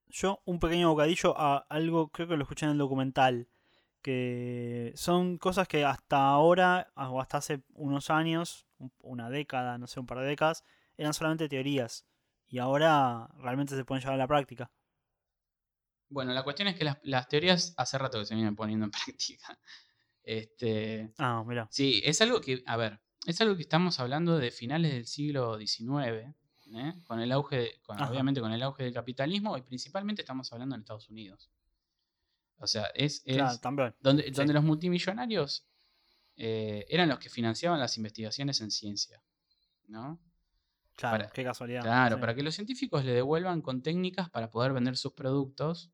Yo, 0.08 0.42
un 0.44 0.60
pequeño 0.60 0.90
bocadillo 0.90 1.38
a 1.38 1.58
algo, 1.70 2.10
creo 2.10 2.28
que 2.28 2.36
lo 2.36 2.42
escuché 2.42 2.66
en 2.66 2.72
el 2.72 2.78
documental, 2.78 3.48
que 4.02 4.92
son 4.94 5.38
cosas 5.38 5.68
que 5.68 5.86
hasta 5.86 6.28
ahora, 6.28 6.92
o 6.96 7.18
hasta 7.18 7.38
hace 7.38 7.62
unos 7.72 8.10
años, 8.10 8.66
una 8.98 9.30
década, 9.30 9.78
no 9.78 9.86
sé, 9.86 10.00
un 10.00 10.06
par 10.06 10.18
de 10.18 10.26
décadas, 10.26 10.64
eran 10.98 11.14
solamente 11.14 11.48
teorías. 11.48 12.04
Y 12.50 12.58
ahora 12.58 13.28
realmente 13.38 13.76
se 13.76 13.84
pueden 13.84 14.02
llevar 14.02 14.16
a 14.16 14.18
la 14.18 14.28
práctica. 14.28 14.70
Bueno, 16.08 16.32
la 16.32 16.42
cuestión 16.42 16.66
es 16.66 16.76
que 16.76 16.84
las, 17.04 17.28
teorías 17.28 17.72
hace 17.76 17.96
rato 17.96 18.18
que 18.18 18.26
se 18.26 18.34
vienen 18.34 18.56
poniendo 18.56 18.84
en 18.84 18.90
práctica. 19.06 19.58
Este, 20.22 21.14
ah, 21.18 21.44
mira. 21.46 21.68
Sí, 21.70 22.02
es 22.04 22.20
algo 22.20 22.40
que, 22.40 22.62
a 22.66 22.76
ver, 22.76 23.00
es 23.24 23.40
algo 23.40 23.54
que 23.54 23.62
estamos 23.62 24.00
hablando 24.00 24.36
de 24.36 24.50
finales 24.50 24.92
del 24.92 25.06
siglo 25.06 25.58
XIX, 25.58 26.34
¿eh? 26.74 26.94
con 27.06 27.20
el 27.20 27.30
auge, 27.30 27.80
obviamente 27.86 28.40
con 28.40 28.52
el 28.52 28.62
auge 28.62 28.82
del 28.82 28.92
capitalismo 28.92 29.56
y 29.56 29.62
principalmente 29.62 30.22
estamos 30.22 30.52
hablando 30.52 30.74
en 30.74 30.80
Estados 30.80 31.08
Unidos. 31.08 31.50
O 32.56 32.66
sea, 32.66 32.86
es, 32.94 33.24
donde, 33.62 34.30
donde, 34.30 34.52
los 34.52 34.64
multimillonarios 34.64 35.66
eh, 36.36 36.84
eran 36.88 37.08
los 37.08 37.18
que 37.18 37.30
financiaban 37.30 37.78
las 37.78 37.96
investigaciones 37.96 38.60
en 38.60 38.70
ciencia, 38.70 39.22
¿no? 39.86 40.20
Claro, 41.00 41.30
qué 41.32 41.42
casualidad. 41.42 41.80
Claro, 41.80 42.20
para 42.20 42.34
que 42.34 42.42
los 42.42 42.54
científicos 42.54 43.06
le 43.06 43.12
devuelvan 43.12 43.62
con 43.62 43.82
técnicas 43.82 44.28
para 44.28 44.50
poder 44.50 44.74
vender 44.74 44.98
sus 44.98 45.14
productos. 45.14 45.90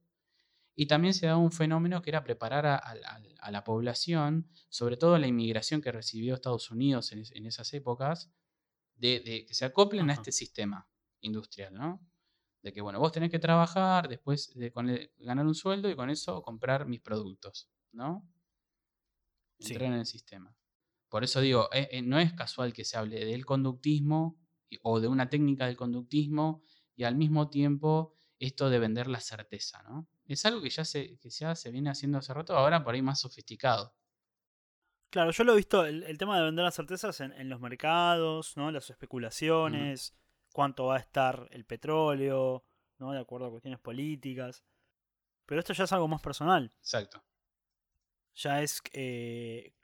Y 0.74 0.86
también 0.86 1.14
se 1.14 1.26
da 1.26 1.36
un 1.36 1.52
fenómeno 1.52 2.02
que 2.02 2.10
era 2.10 2.24
preparar 2.24 2.66
a, 2.66 3.50
la 3.50 3.64
población, 3.64 4.50
sobre 4.68 4.96
todo 4.96 5.16
la 5.16 5.28
inmigración 5.28 5.80
que 5.80 5.92
recibió 5.92 6.34
Estados 6.34 6.70
Unidos 6.70 7.12
en, 7.12 7.46
esas 7.46 7.72
épocas, 7.72 8.30
de, 8.96 9.44
que 9.46 9.54
se 9.54 9.64
acoplen 9.64 10.10
a 10.10 10.14
este 10.14 10.32
sistema 10.32 10.86
industrial, 11.20 11.72
¿no? 11.72 12.04
De 12.62 12.72
que, 12.72 12.80
bueno, 12.80 12.98
vos 12.98 13.12
tenés 13.12 13.30
que 13.30 13.38
trabajar, 13.38 14.08
después 14.08 14.52
de 14.54 14.72
ganar 15.18 15.46
un 15.46 15.54
sueldo 15.54 15.88
y 15.88 15.96
con 15.96 16.10
eso 16.10 16.42
comprar 16.42 16.86
mis 16.86 17.00
productos, 17.00 17.70
¿no? 17.92 18.28
Entrar 19.60 19.84
en 19.84 20.00
el 20.00 20.06
sistema. 20.06 20.54
Por 21.08 21.22
eso 21.24 21.40
digo, 21.40 21.70
eh, 21.72 21.88
eh, 21.92 22.02
no 22.02 22.18
es 22.18 22.32
casual 22.34 22.72
que 22.72 22.84
se 22.84 22.98
hable 22.98 23.24
del 23.24 23.46
conductismo 23.46 24.36
o 24.82 25.00
de 25.00 25.08
una 25.08 25.28
técnica 25.28 25.66
del 25.66 25.76
conductismo 25.76 26.62
y 26.94 27.04
al 27.04 27.16
mismo 27.16 27.48
tiempo 27.48 28.14
esto 28.38 28.68
de 28.70 28.78
vender 28.78 29.06
la 29.06 29.20
certeza, 29.20 29.82
¿no? 29.82 30.08
Es 30.26 30.44
algo 30.44 30.60
que 30.60 30.70
ya 30.70 30.84
se, 30.84 31.18
que 31.18 31.30
ya 31.30 31.54
se 31.54 31.70
viene 31.70 31.90
haciendo 31.90 32.18
hace 32.18 32.34
rato, 32.34 32.56
ahora 32.56 32.82
por 32.82 32.94
ahí 32.94 33.02
más 33.02 33.20
sofisticado. 33.20 33.94
Claro, 35.10 35.30
yo 35.30 35.44
lo 35.44 35.52
he 35.52 35.56
visto, 35.56 35.86
el, 35.86 36.18
tema 36.18 36.36
de 36.38 36.44
vender 36.44 36.64
las 36.64 36.74
certezas 36.74 37.20
en, 37.20 37.48
los 37.48 37.60
mercados, 37.60 38.56
¿no? 38.56 38.70
Las 38.70 38.90
especulaciones, 38.90 40.14
cuánto 40.52 40.86
va 40.86 40.96
a 40.96 41.00
estar 41.00 41.48
el 41.52 41.64
petróleo, 41.64 42.64
¿no? 42.98 43.12
De 43.12 43.20
acuerdo 43.20 43.46
a 43.46 43.50
cuestiones 43.50 43.80
políticas. 43.80 44.64
Pero 45.46 45.60
esto 45.60 45.72
ya 45.72 45.84
es 45.84 45.92
algo 45.92 46.08
más 46.08 46.20
personal. 46.20 46.72
Exacto. 46.80 47.24
Ya 48.34 48.62
es 48.62 48.82
eh, 48.92 49.75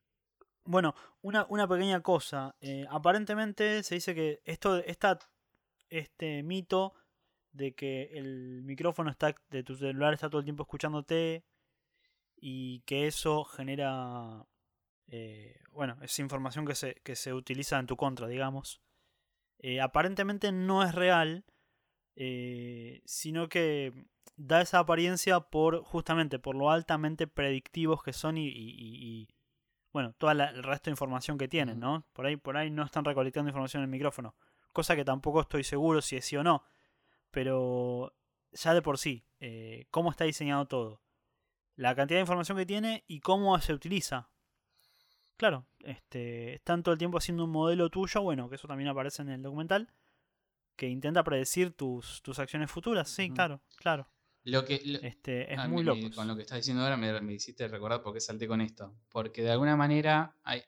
bueno, 0.65 0.95
una, 1.21 1.47
una 1.49 1.69
pequeña 1.69 2.01
cosa. 2.01 2.55
Eh, 2.61 2.87
aparentemente 2.91 3.83
se 3.83 3.97
dice 3.97 4.15
que 4.15 4.41
esto, 4.45 4.79
esta, 4.79 5.19
este 5.89 6.43
mito 6.43 6.95
de 7.53 7.75
que 7.75 8.11
el 8.13 8.63
micrófono 8.63 9.11
está, 9.11 9.35
de 9.51 9.63
tu 9.63 9.75
celular 9.75 10.15
está 10.15 10.31
todo 10.31 10.41
el 10.41 10.45
tiempo 10.45 10.63
escuchándote 10.63 11.45
y 12.37 12.81
que 12.81 13.07
eso 13.07 13.45
genera, 13.45 14.47
eh, 15.09 15.61
bueno, 15.71 15.97
es 16.03 16.19
información 16.19 16.67
que 16.67 16.75
se, 16.75 16.95
que 17.03 17.17
se 17.17 17.35
utiliza 17.35 17.79
en 17.79 17.87
tu 17.87 17.97
contra, 17.97 18.27
digamos. 18.27 18.81
Eh, 19.59 19.81
aparentemente 19.81 20.51
no 20.53 20.83
es 20.83 20.95
real, 20.95 21.45
sino 23.05 23.49
que 23.49 23.93
da 24.37 24.61
esa 24.61 24.81
apariencia 24.81 25.41
por 25.41 25.83
justamente 25.83 26.39
por 26.39 26.55
lo 26.55 26.71
altamente 26.71 27.27
predictivos 27.27 28.03
que 28.03 28.13
son 28.13 28.37
y 28.39 29.29
bueno, 29.93 30.15
todo 30.17 30.31
el 30.31 30.63
resto 30.63 30.87
de 30.87 30.93
información 30.93 31.37
que 31.37 31.49
tienen, 31.49 31.79
¿no? 31.79 32.07
Por 32.13 32.27
ahí, 32.27 32.37
por 32.37 32.57
ahí 32.57 32.71
no 32.71 32.83
están 32.83 33.05
recolectando 33.05 33.51
información 33.51 33.83
en 33.83 33.85
el 33.85 33.91
micrófono. 33.91 34.35
Cosa 34.73 34.97
que 34.97 35.05
tampoco 35.05 35.43
estoy 35.43 35.65
seguro 35.65 36.01
si 36.01 36.17
es 36.17 36.25
sí 36.25 36.37
o 36.37 36.43
no. 36.43 36.65
Pero 37.31 38.15
ya 38.53 38.75
de 38.75 38.83
por 38.83 38.99
sí, 38.99 39.25
eh, 39.41 39.87
cómo 39.91 40.11
está 40.11 40.25
diseñado 40.25 40.67
todo. 40.67 41.03
La 41.77 41.95
cantidad 41.95 42.19
de 42.19 42.23
información 42.23 42.57
que 42.57 42.67
tiene 42.67 43.05
y 43.07 43.21
cómo 43.21 43.59
se 43.61 43.73
utiliza. 43.73 44.29
Claro, 45.37 45.67
este, 45.81 46.55
están 46.55 46.83
todo 46.83 46.93
el 46.93 46.99
tiempo 46.99 47.19
haciendo 47.19 47.45
un 47.45 47.51
modelo 47.51 47.91
tuyo, 47.91 48.23
bueno, 48.23 48.49
que 48.49 48.57
eso 48.57 48.69
también 48.69 48.89
aparece 48.89 49.23
en 49.23 49.31
el 49.31 49.43
documental, 49.43 49.93
que 50.77 50.89
intenta 50.89 51.25
predecir 51.25 51.73
tus, 51.73 52.23
tus 52.23 52.39
acciones 52.39 52.71
futuras. 52.71 53.11
Sí, 53.11 53.31
claro, 53.31 53.61
claro. 53.77 54.07
Lo 54.45 54.65
que, 54.65 54.81
este, 55.03 55.53
es 55.53 55.69
muy 55.69 55.85
loco. 55.85 56.11
Con 56.15 56.27
lo 56.27 56.35
que 56.35 56.43
estás 56.43 56.59
diciendo 56.59 56.83
ahora 56.83 56.97
me, 56.97 57.33
hiciste 57.33 57.69
recordar 57.69 58.03
por 58.03 58.13
qué 58.13 58.21
salté 58.21 58.49
con 58.49 58.61
esto. 58.61 58.95
Porque 59.09 59.43
de 59.43 59.53
alguna 59.53 59.77
manera 59.77 60.37
hay, 60.43 60.63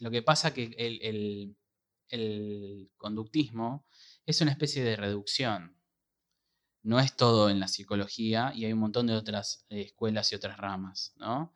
lo 0.00 0.10
que 0.10 0.22
pasa 0.22 0.52
que 0.52 0.74
el, 0.76 1.56
el, 2.08 2.90
conductismo 2.96 3.86
es 4.26 4.40
una 4.40 4.50
especie 4.50 4.82
de 4.82 4.96
reducción. 4.96 5.76
No 6.82 6.98
es 6.98 7.14
todo 7.14 7.50
en 7.50 7.60
la 7.60 7.68
psicología 7.68 8.52
y 8.54 8.64
hay 8.64 8.72
un 8.72 8.80
montón 8.80 9.06
de 9.06 9.14
otras 9.14 9.64
eh, 9.68 9.82
escuelas 9.82 10.32
y 10.32 10.34
otras 10.34 10.56
ramas, 10.56 11.12
¿no? 11.16 11.54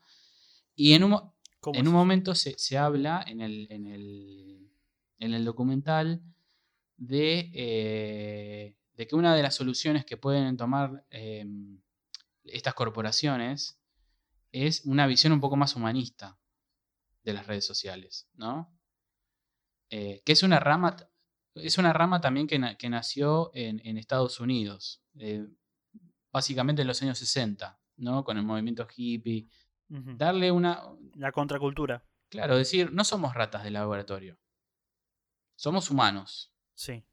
Y 0.77 0.93
en 0.93 1.05
un, 1.05 1.33
en 1.72 1.89
un 1.89 1.95
momento 1.95 2.35
se, 2.35 2.55
se, 2.59 2.77
habla 2.77 3.25
en 3.27 3.41
el, 3.41 3.66
en 3.70 3.87
el, 3.87 4.70
en 5.18 5.35
el 5.35 5.45
documental 5.45 6.22
de 6.97 7.51
eh, 7.55 8.77
de 8.97 9.07
que 9.07 9.17
una 9.17 9.35
de 9.35 9.43
las 9.43 9.55
soluciones 9.55 10.05
que 10.05 10.17
pueden 10.17 10.57
tomar 10.57 11.05
em, 11.11 11.81
estas 12.45 12.75
corporaciones 12.75 13.81
es 14.53 14.85
una 14.85 15.07
visión 15.07 15.33
un 15.33 15.41
poco 15.41 15.57
más 15.57 15.75
humanista 15.75 16.39
de 17.25 17.33
las 17.33 17.47
redes 17.47 17.67
sociales, 17.67 18.29
¿no? 18.35 18.73
Eh, 19.91 20.23
que 20.25 20.33
es 20.33 20.43
una 20.43 20.61
rama, 20.61 20.97
es 21.55 21.79
una 21.79 21.93
rama 21.93 22.21
también 22.21 22.47
que, 22.47 22.59
nació 22.89 23.51
en, 23.55 23.99
Estados 23.99 24.39
Unidos, 24.41 25.03
eh, 25.19 25.47
básicamente 26.31 26.83
en 26.83 26.89
los 26.89 27.03
años 27.03 27.19
60, 27.19 27.81
¿no? 27.97 28.25
Con 28.25 28.39
el 28.39 28.45
movimiento 28.45 28.87
hippie. 28.95 29.49
Darle 29.89 30.51
una... 30.51 30.83
La 31.15 31.31
contracultura. 31.31 32.05
Claro, 32.29 32.57
decir, 32.57 32.93
no 32.93 33.05
somos 33.05 33.35
ratas 33.35 33.63
de 33.63 33.71
laboratorio, 33.71 34.39
somos 35.55 35.91
humanos. 35.91 36.53
Sí 36.75 37.05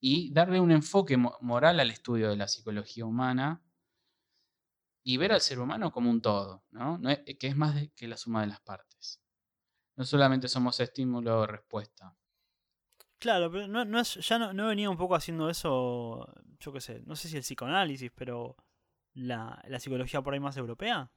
y 0.00 0.32
darle 0.32 0.60
un 0.60 0.70
enfoque 0.70 1.16
moral 1.16 1.80
al 1.80 1.90
estudio 1.90 2.30
de 2.30 2.36
la 2.36 2.48
psicología 2.48 3.04
humana 3.04 3.62
y 5.02 5.16
ver 5.16 5.32
al 5.32 5.40
ser 5.40 5.58
humano 5.58 5.90
como 5.90 6.10
un 6.10 6.20
todo, 6.20 6.64
¿no? 6.70 7.00
que 7.38 7.46
es 7.46 7.56
más 7.56 7.88
que 7.96 8.08
la 8.08 8.16
suma 8.16 8.42
de 8.42 8.48
las 8.48 8.60
partes. 8.60 9.20
No 9.96 10.04
solamente 10.04 10.48
somos 10.48 10.78
estímulo 10.80 11.40
o 11.40 11.46
respuesta. 11.46 12.14
Claro, 13.18 13.50
pero 13.50 13.66
no, 13.66 13.84
no 13.84 13.98
es, 13.98 14.14
ya 14.14 14.38
no, 14.38 14.52
no, 14.52 14.68
venía 14.68 14.88
un 14.88 14.96
poco 14.96 15.16
haciendo 15.16 15.50
eso, 15.50 16.32
yo 16.60 16.72
qué 16.72 16.80
sé, 16.80 17.02
no 17.04 17.16
sé 17.16 17.28
si 17.28 17.36
el 17.36 17.42
psicoanálisis, 17.42 18.12
pero 18.14 18.56
la, 19.14 19.60
la 19.66 19.80
psicología 19.80 20.22
por 20.22 20.34
ahí 20.34 20.40
más 20.40 20.56
europea 20.56 21.10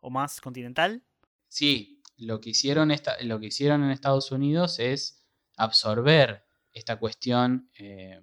o 0.00 0.08
más 0.08 0.40
continental. 0.40 1.04
Sí, 1.48 2.02
lo 2.16 2.40
que 2.40 2.50
hicieron, 2.50 2.90
esta, 2.90 3.22
lo 3.24 3.38
que 3.38 3.46
hicieron 3.46 3.84
en 3.84 3.90
Estados 3.90 4.32
Unidos 4.32 4.78
es 4.78 5.26
absorber 5.56 6.45
esta 6.76 6.98
cuestión 6.98 7.70
eh, 7.78 8.20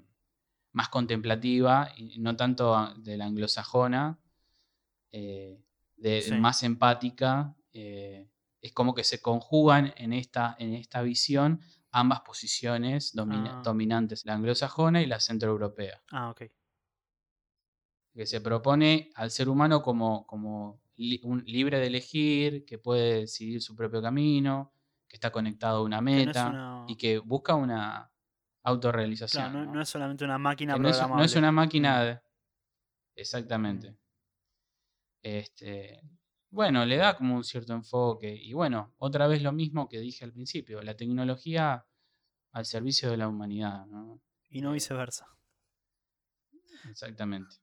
más 0.73 0.89
contemplativa 0.89 1.91
y 1.97 2.19
no 2.19 2.35
tanto 2.35 2.93
de 2.97 3.17
la 3.17 3.25
anglosajona, 3.25 4.19
eh, 5.11 5.59
de, 5.97 6.37
más 6.39 6.61
empática. 6.61 7.55
Eh, 7.73 8.29
es 8.61 8.71
como 8.71 8.93
que 8.93 9.03
se 9.03 9.21
conjugan 9.21 9.91
en 9.97 10.13
esta, 10.13 10.55
en 10.59 10.75
esta 10.75 11.01
visión 11.01 11.61
ambas 11.91 12.21
posiciones 12.21 13.13
ah. 13.17 13.61
dominantes, 13.63 14.23
la 14.23 14.35
anglosajona 14.35 15.01
y 15.01 15.07
la 15.07 15.19
centroeuropea. 15.19 16.03
Ah, 16.11 16.29
ok. 16.29 16.43
Que 18.13 18.27
se 18.27 18.39
propone 18.39 19.09
al 19.15 19.31
ser 19.31 19.49
humano 19.49 19.81
como, 19.81 20.27
como 20.27 20.79
un, 21.23 21.43
libre 21.47 21.79
de 21.79 21.87
elegir, 21.87 22.65
que 22.65 22.77
puede 22.77 23.21
decidir 23.21 23.63
su 23.63 23.75
propio 23.75 23.99
camino, 23.99 24.71
que 25.07 25.17
está 25.17 25.31
conectado 25.31 25.79
a 25.79 25.83
una 25.83 26.01
meta 26.01 26.85
y 26.87 26.95
que 26.95 27.17
busca 27.17 27.55
una, 27.55 28.12
autorrealización. 28.63 29.71
no, 29.73 29.81
es 29.81 29.89
solamente 29.89 30.23
una 30.23 30.37
máquina 30.37 30.77
no 30.77 30.89
es, 30.89 30.99
no 31.07 31.23
es, 31.23 31.35
una 31.35 31.51
máquina 31.51 32.03
de... 32.03 32.21
Exactamente. 33.15 33.97
Este, 35.21 36.01
bueno, 36.49 36.85
le 36.85 36.97
da 36.97 37.15
como 37.15 37.35
un 37.35 37.43
cierto 37.43 37.73
enfoque. 37.73 38.33
Y 38.33 38.53
bueno, 38.53 38.93
otra 38.97 39.27
vez 39.27 39.41
lo 39.41 39.51
mismo 39.51 39.87
que 39.87 39.99
dije 39.99 40.25
al 40.25 40.33
principio, 40.33 40.81
la 40.81 40.95
tecnología 40.95 41.85
al 42.51 42.65
servicio 42.65 43.09
de 43.09 43.17
la 43.17 43.27
humanidad. 43.27 43.85
¿no? 43.87 44.21
Y 44.49 44.61
no 44.61 44.71
viceversa. 44.71 45.27
Exactamente. 46.89 47.55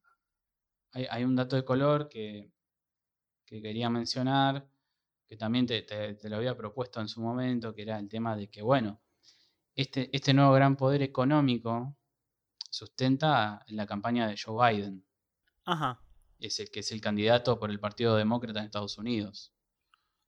Hay, 0.93 1.07
hay 1.11 1.25
un 1.25 1.37
dato 1.37 1.57
de 1.57 1.65
color 1.65 2.09
que, 2.09 2.53
que 3.45 3.61
quería 3.63 3.91
mencionar, 3.91 4.69
que 5.27 5.37
también 5.37 5.67
te, 5.67 5.83
te- 5.83 6.15
te 6.15 6.29
lo 6.29 6.37
había 6.37 6.57
propuesto 6.57 7.01
en 7.01 7.09
su 7.09 7.21
momento, 7.21 7.75
que 7.75 7.83
era 7.83 7.99
el 7.99 8.09
tema 8.09 8.37
de 8.37 8.49
que, 8.49 8.63
bueno, 8.63 9.01
este, 9.81 10.11
este 10.15 10.35
nuevo 10.35 10.53
gran 10.53 10.77
poder 10.77 11.03
económico 11.03 11.97
sustenta 12.69 13.65
la 13.69 13.87
campaña 13.87 14.29
de 14.29 14.37
Joe 14.37 14.75
Biden, 14.75 15.05
Ajá, 15.65 16.01
es 16.39 16.61
el 16.61 16.71
que 16.71 16.81
es 16.81 16.93
el 16.93 17.01
candidato 17.01 17.59
por 17.59 17.71
el 17.71 17.81
Partido 17.81 18.17
Demócrata 18.17 18.61
en 18.61 18.67
Estados 18.67 18.99
Unidos. 18.99 19.53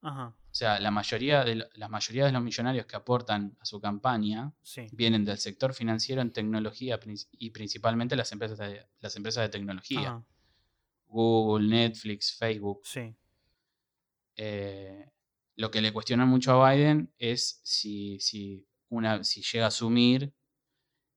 ajá, 0.01 0.29
O 0.29 0.55
sea, 0.55 0.81
la 0.81 0.91
mayoría 0.91 1.45
de, 1.45 1.69
la 1.75 1.89
mayoría 1.89 2.27
de 2.27 2.33
los 2.33 2.43
millonarios 2.43 2.87
que 2.87 2.97
aportan 2.97 3.57
a 3.61 3.65
su 3.65 3.81
campaña 3.81 4.53
sí. 4.63 4.87
vienen 4.93 5.25
del 5.25 5.39
sector 5.39 5.75
financiero 5.75 6.23
en 6.23 6.33
tecnología 6.33 6.99
y 7.33 7.51
principalmente 7.51 8.17
las 8.17 8.33
empresas 8.33 8.59
de, 8.59 8.87
las 9.01 9.17
empresas 9.17 9.43
de 9.45 9.49
tecnología. 9.51 10.09
Ajá, 10.09 10.25
Google, 11.07 11.69
Netflix, 11.69 12.35
Facebook. 12.35 12.81
sí. 12.85 13.15
Eh, 14.35 15.13
lo 15.57 15.71
que 15.71 15.83
le 15.83 15.93
cuestionan 15.93 16.27
mucho 16.27 16.53
a 16.53 16.73
Biden 16.73 17.13
es 17.19 17.61
si, 17.63 18.19
si, 18.19 18.67
una, 18.93 19.25
si 19.25 19.43
llega 19.43 19.65
a 19.67 19.69
asumir, 19.69 20.33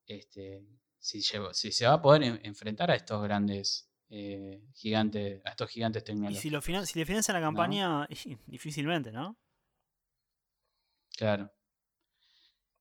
este, 0.08 0.66
si, 1.00 1.22
lleva- 1.22 1.54
si 1.54 1.72
se 1.72 1.86
va 1.88 1.94
a 1.94 2.02
poder 2.02 2.24
en- 2.24 2.42
enfrentar 2.46 2.92
a 2.92 2.96
estos 2.96 3.22
grandes 3.24 3.90
eh, 4.10 4.62
gigantes, 4.74 5.42
a 5.46 5.50
estos 5.52 5.70
gigantes 5.70 6.04
Y 6.04 6.06
tecnológicos. 6.06 6.42
si, 6.42 6.50
lo 6.52 6.62
finan- 6.62 6.86
si 6.86 7.00
le 7.00 7.06
financian 7.06 7.36
la 7.36 7.42
campaña, 7.42 8.08
y- 8.26 8.38
difícilmente, 8.48 9.12
¿no? 9.12 9.38
Claro. 11.18 11.52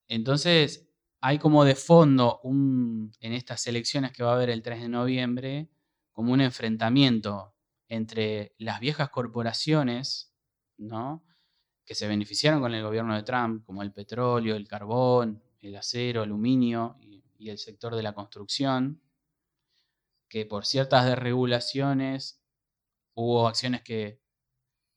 Entonces, 0.08 0.88
hay 1.20 1.38
como 1.38 1.64
de 1.64 1.74
fondo 1.74 2.40
un, 2.42 3.12
en 3.20 3.32
estas 3.32 3.66
elecciones 3.66 4.12
que 4.12 4.22
va 4.22 4.32
a 4.32 4.34
haber 4.34 4.50
el 4.50 4.62
3 4.62 4.80
de 4.82 4.88
noviembre, 4.88 5.70
como 6.12 6.32
un 6.32 6.40
enfrentamiento 6.40 7.54
entre 7.88 8.54
las 8.58 8.80
viejas 8.80 9.10
corporaciones, 9.10 10.34
¿no? 10.76 11.24
Que 11.84 11.94
se 11.94 12.08
beneficiaron 12.08 12.60
con 12.60 12.74
el 12.74 12.82
gobierno 12.82 13.14
de 13.14 13.22
Trump, 13.22 13.64
como 13.64 13.82
el 13.82 13.92
petróleo, 13.92 14.56
el 14.56 14.66
carbón, 14.66 15.42
el 15.60 15.76
acero, 15.76 16.22
aluminio 16.22 16.96
y, 17.00 17.22
y 17.38 17.50
el 17.50 17.58
sector 17.58 17.94
de 17.94 18.02
la 18.02 18.14
construcción, 18.14 19.02
que 20.28 20.46
por 20.46 20.66
ciertas 20.66 21.06
desregulaciones 21.06 22.42
hubo 23.14 23.46
acciones 23.46 23.82
que 23.82 24.20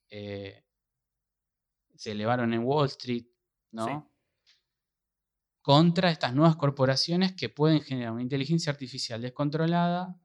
eh, 0.10 0.64
se 1.96 2.12
elevaron 2.12 2.54
en 2.54 2.64
Wall 2.64 2.88
Street, 2.88 3.26
¿no? 3.72 4.12
Contra 5.62 6.10
estas 6.10 6.34
nuevas 6.34 6.56
corporaciones 6.56 7.34
que 7.34 7.50
pueden 7.50 7.82
generar 7.82 8.14
una 8.14 8.22
inteligencia 8.22 8.72
artificial 8.72 9.22
descontrolada 9.22 10.20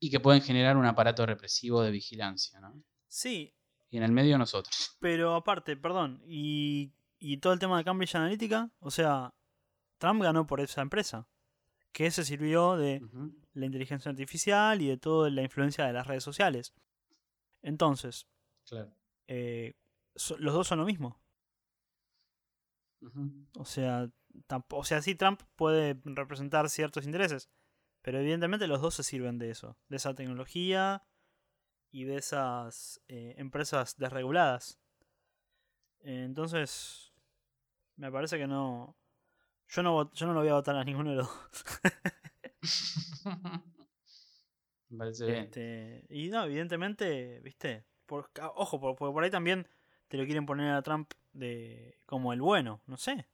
y 0.00 0.10
que 0.10 0.18
pueden 0.18 0.42
generar 0.42 0.76
un 0.76 0.86
aparato 0.86 1.24
represivo 1.24 1.82
de 1.82 1.92
vigilancia, 1.92 2.60
¿no? 2.60 2.82
Sí, 3.06 3.54
Y 3.92 3.98
en 3.98 4.02
el 4.02 4.10
medio 4.12 4.36
nosotros. 4.38 4.96
pero 5.00 5.34
aparte, 5.36 5.76
perdón, 5.76 6.20
y, 6.26 6.92
y 7.18 7.36
todo 7.36 7.52
el 7.52 7.58
tema 7.60 7.78
de 7.78 7.84
Cambridge 7.84 8.14
Analytica, 8.16 8.70
o 8.80 8.90
sea, 8.90 9.34
Trump 9.98 10.20
ganó 10.22 10.46
por 10.46 10.60
esa 10.60 10.80
empresa, 10.82 11.28
que 11.92 12.10
se 12.10 12.24
sirvió 12.24 12.76
de 12.76 13.02
la 13.52 13.66
inteligencia 13.66 14.10
artificial 14.10 14.80
y 14.82 14.88
de 14.88 14.96
toda 14.96 15.28
la 15.30 15.42
influencia 15.42 15.84
de 15.86 15.92
las 15.92 16.06
redes 16.06 16.24
sociales. 16.24 16.74
Entonces, 17.60 18.26
Claro. 18.66 18.96
eh, 19.28 19.74
so- 20.16 20.38
los 20.38 20.54
dos 20.54 20.66
son 20.66 20.78
lo 20.80 20.86
mismo. 20.86 21.22
O 23.58 23.64
sea, 23.64 24.08
o 24.70 24.84
sea, 24.84 25.02
sí, 25.02 25.14
Trump 25.16 25.42
puede 25.56 26.00
representar 26.04 26.70
ciertos 26.70 27.04
intereses, 27.04 27.50
pero 28.00 28.18
evidentemente 28.20 28.66
los 28.68 28.80
dos 28.80 28.94
se 28.94 29.02
sirven 29.02 29.38
de 29.38 29.50
eso, 29.50 29.76
de 29.88 29.96
esa 29.96 30.14
tecnología 30.14 31.02
y 31.92 32.04
de 32.04 32.16
esas 32.16 33.00
eh, 33.08 33.34
empresas 33.38 33.96
desreguladas. 33.98 34.80
Eh, 36.00 36.24
entonces, 36.24 37.12
me 37.96 38.10
parece 38.10 38.38
que 38.38 38.46
no. 38.48 38.96
Yo 39.68 39.82
no, 39.82 40.12
yo 40.12 40.26
no 40.26 40.34
lo 40.34 40.40
voy 40.40 40.48
a 40.50 40.54
votar 40.54 40.76
a 40.76 40.84
ninguno 40.84 41.10
de 41.10 41.16
los 41.16 41.28
dos. 41.28 41.64
Me 44.90 44.98
parece 44.98 45.26
bien. 45.26 45.44
Este, 45.44 46.06
y 46.10 46.28
no, 46.28 46.44
evidentemente, 46.44 47.40
viste, 47.40 47.86
por, 48.06 48.30
ojo, 48.54 48.80
por- 48.80 48.96
porque 48.96 49.12
por 49.12 49.24
ahí 49.24 49.30
también 49.30 49.66
te 50.08 50.16
lo 50.18 50.24
quieren 50.24 50.44
poner 50.46 50.72
a 50.74 50.82
Trump 50.82 51.10
de 51.32 51.98
como 52.06 52.32
el 52.32 52.42
bueno, 52.42 52.82
no 52.86 52.96
sé. 52.98 53.26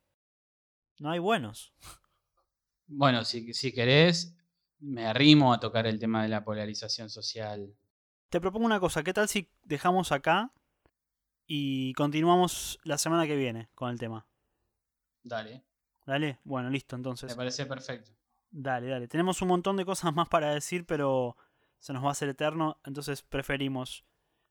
No 1.00 1.10
hay 1.10 1.18
buenos. 1.18 1.72
Bueno, 2.86 3.24
si, 3.24 3.52
si 3.54 3.72
querés, 3.72 4.36
me 4.78 5.06
arrimo 5.06 5.52
a 5.52 5.60
tocar 5.60 5.86
el 5.86 5.98
tema 5.98 6.22
de 6.22 6.28
la 6.28 6.44
polarización 6.44 7.10
social. 7.10 7.74
Te 8.28 8.40
propongo 8.40 8.66
una 8.66 8.80
cosa, 8.80 9.02
¿qué 9.02 9.12
tal 9.14 9.28
si 9.28 9.48
dejamos 9.64 10.12
acá 10.12 10.52
y 11.46 11.94
continuamos 11.94 12.78
la 12.84 12.98
semana 12.98 13.26
que 13.26 13.36
viene 13.36 13.68
con 13.74 13.90
el 13.90 13.98
tema? 13.98 14.26
Dale, 15.22 15.64
Dale, 16.06 16.38
bueno, 16.44 16.70
listo, 16.70 16.96
me 16.96 17.00
entonces. 17.00 17.34
parece 17.34 17.66
perfecto. 17.66 18.10
Dale, 18.50 18.88
dale. 18.88 19.08
Tenemos 19.08 19.42
un 19.42 19.48
montón 19.48 19.76
de 19.76 19.84
cosas 19.84 20.14
más 20.14 20.28
para 20.28 20.54
decir, 20.54 20.86
pero 20.86 21.36
se 21.78 21.92
nos 21.92 22.02
va 22.04 22.08
a 22.08 22.12
hacer 22.12 22.28
eterno, 22.30 22.78
entonces 22.84 23.22
preferimos. 23.22 24.04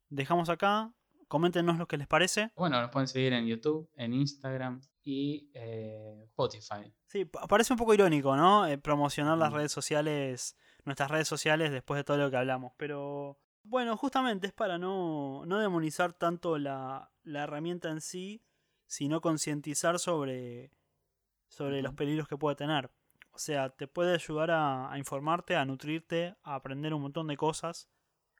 Dejamos 0.09 0.49
acá, 0.49 0.91
coméntenos 1.27 1.77
lo 1.77 1.87
que 1.87 1.97
les 1.97 2.07
parece. 2.07 2.51
Bueno, 2.55 2.79
nos 2.81 2.91
pueden 2.91 3.07
seguir 3.07 3.33
en 3.33 3.47
YouTube, 3.47 3.89
en 3.95 4.13
Instagram 4.13 4.81
y 5.03 5.49
eh, 5.53 6.21
Spotify. 6.25 6.93
Sí, 7.07 7.25
pa- 7.25 7.47
parece 7.47 7.73
un 7.73 7.79
poco 7.79 7.93
irónico, 7.93 8.35
¿no? 8.35 8.67
Eh, 8.67 8.77
promocionar 8.77 9.37
las 9.37 9.51
Mm. 9.51 9.55
redes 9.55 9.71
sociales, 9.71 10.55
nuestras 10.85 11.09
redes 11.09 11.27
sociales 11.27 11.71
después 11.71 11.97
de 11.97 12.03
todo 12.03 12.17
lo 12.17 12.29
que 12.29 12.37
hablamos, 12.37 12.73
pero 12.77 13.39
bueno, 13.69 13.97
justamente 13.97 14.47
es 14.47 14.53
para 14.53 14.77
no, 14.77 15.45
no 15.45 15.59
demonizar 15.59 16.13
tanto 16.13 16.57
la, 16.57 17.11
la 17.23 17.43
herramienta 17.43 17.89
en 17.89 18.01
sí, 18.01 18.41
sino 18.85 19.21
concientizar 19.21 19.99
sobre, 19.99 20.71
sobre 21.49 21.81
los 21.81 21.93
peligros 21.93 22.27
que 22.27 22.37
puede 22.37 22.55
tener. 22.55 22.89
O 23.31 23.39
sea, 23.39 23.69
te 23.69 23.87
puede 23.87 24.13
ayudar 24.13 24.51
a, 24.51 24.91
a 24.91 24.97
informarte, 24.97 25.55
a 25.55 25.65
nutrirte, 25.65 26.35
a 26.43 26.55
aprender 26.55 26.93
un 26.93 27.01
montón 27.01 27.27
de 27.27 27.37
cosas, 27.37 27.89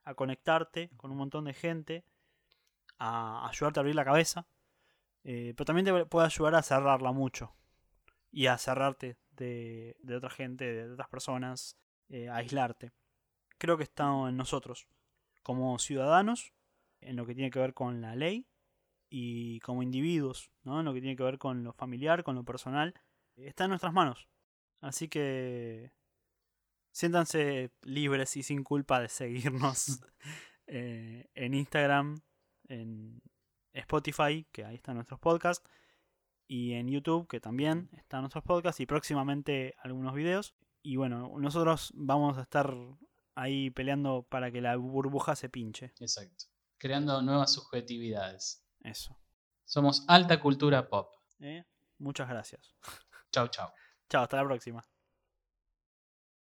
a 0.03 0.13
conectarte 0.13 0.89
con 0.97 1.11
un 1.11 1.17
montón 1.17 1.45
de 1.45 1.53
gente, 1.53 2.05
a 2.97 3.47
ayudarte 3.47 3.79
a 3.79 3.81
abrir 3.81 3.95
la 3.95 4.05
cabeza, 4.05 4.47
eh, 5.23 5.53
pero 5.55 5.65
también 5.65 5.85
te 5.85 6.05
puede 6.05 6.25
ayudar 6.25 6.55
a 6.55 6.63
cerrarla 6.63 7.11
mucho 7.11 7.53
y 8.31 8.47
a 8.47 8.57
cerrarte 8.57 9.17
de, 9.31 9.97
de 9.99 10.15
otra 10.15 10.29
gente, 10.29 10.65
de 10.65 10.93
otras 10.93 11.09
personas, 11.09 11.77
eh, 12.09 12.29
a 12.29 12.37
aislarte. 12.37 12.93
Creo 13.57 13.77
que 13.77 13.83
está 13.83 14.05
en 14.29 14.37
nosotros, 14.37 14.87
como 15.47 15.79
ciudadanos, 15.79 16.51
en 16.99 17.15
lo 17.15 17.25
que 17.25 17.33
tiene 17.33 17.51
que 17.51 17.59
ver 17.59 17.73
con 17.73 18.01
la 18.01 18.17
ley, 18.17 18.45
y 19.09 19.61
como 19.61 19.81
individuos, 19.81 20.51
¿no? 20.63 20.81
en 20.81 20.85
lo 20.85 20.93
que 20.93 20.99
tiene 20.99 21.15
que 21.15 21.23
ver 21.23 21.37
con 21.37 21.63
lo 21.63 21.71
familiar, 21.71 22.25
con 22.25 22.35
lo 22.35 22.43
personal, 22.43 22.93
está 23.37 23.63
en 23.63 23.69
nuestras 23.69 23.93
manos. 23.93 24.27
Así 24.81 25.07
que 25.07 25.93
siéntanse 26.91 27.71
libres 27.83 28.35
y 28.35 28.43
sin 28.43 28.61
culpa 28.61 28.99
de 28.99 29.07
seguirnos 29.07 30.01
eh, 30.67 31.29
en 31.33 31.53
Instagram, 31.53 32.19
en 32.67 33.21
Spotify, 33.71 34.45
que 34.51 34.65
ahí 34.65 34.75
están 34.75 34.95
nuestros 34.95 35.21
podcasts, 35.21 35.65
y 36.45 36.73
en 36.73 36.89
YouTube, 36.89 37.29
que 37.29 37.39
también 37.39 37.89
están 37.93 38.19
nuestros 38.19 38.43
podcasts, 38.43 38.81
y 38.81 38.85
próximamente 38.85 39.75
algunos 39.77 40.13
videos. 40.13 40.57
Y 40.83 40.97
bueno, 40.97 41.31
nosotros 41.39 41.93
vamos 41.95 42.37
a 42.37 42.41
estar 42.41 42.75
ahí 43.37 43.69
peleando 43.69 44.23
para 44.23 44.51
que 44.51 44.61
la 44.61 44.75
burbuja 44.75 45.35
se 45.35 45.47
pinche. 45.47 45.93
Exacto. 45.99 46.45
Creando 46.77 47.21
nuevas 47.21 47.53
subjetividades. 47.53 48.65
Eso. 48.81 49.17
Somos 49.65 50.03
alta 50.07 50.39
cultura 50.39 50.87
pop. 50.87 51.09
¿eh? 51.39 51.65
Muchas 51.99 52.27
gracias. 52.27 52.75
Chau, 53.31 53.47
chau. 53.47 53.69
Chao, 54.09 54.23
hasta 54.23 54.37
la 54.37 54.45
próxima. 54.45 54.83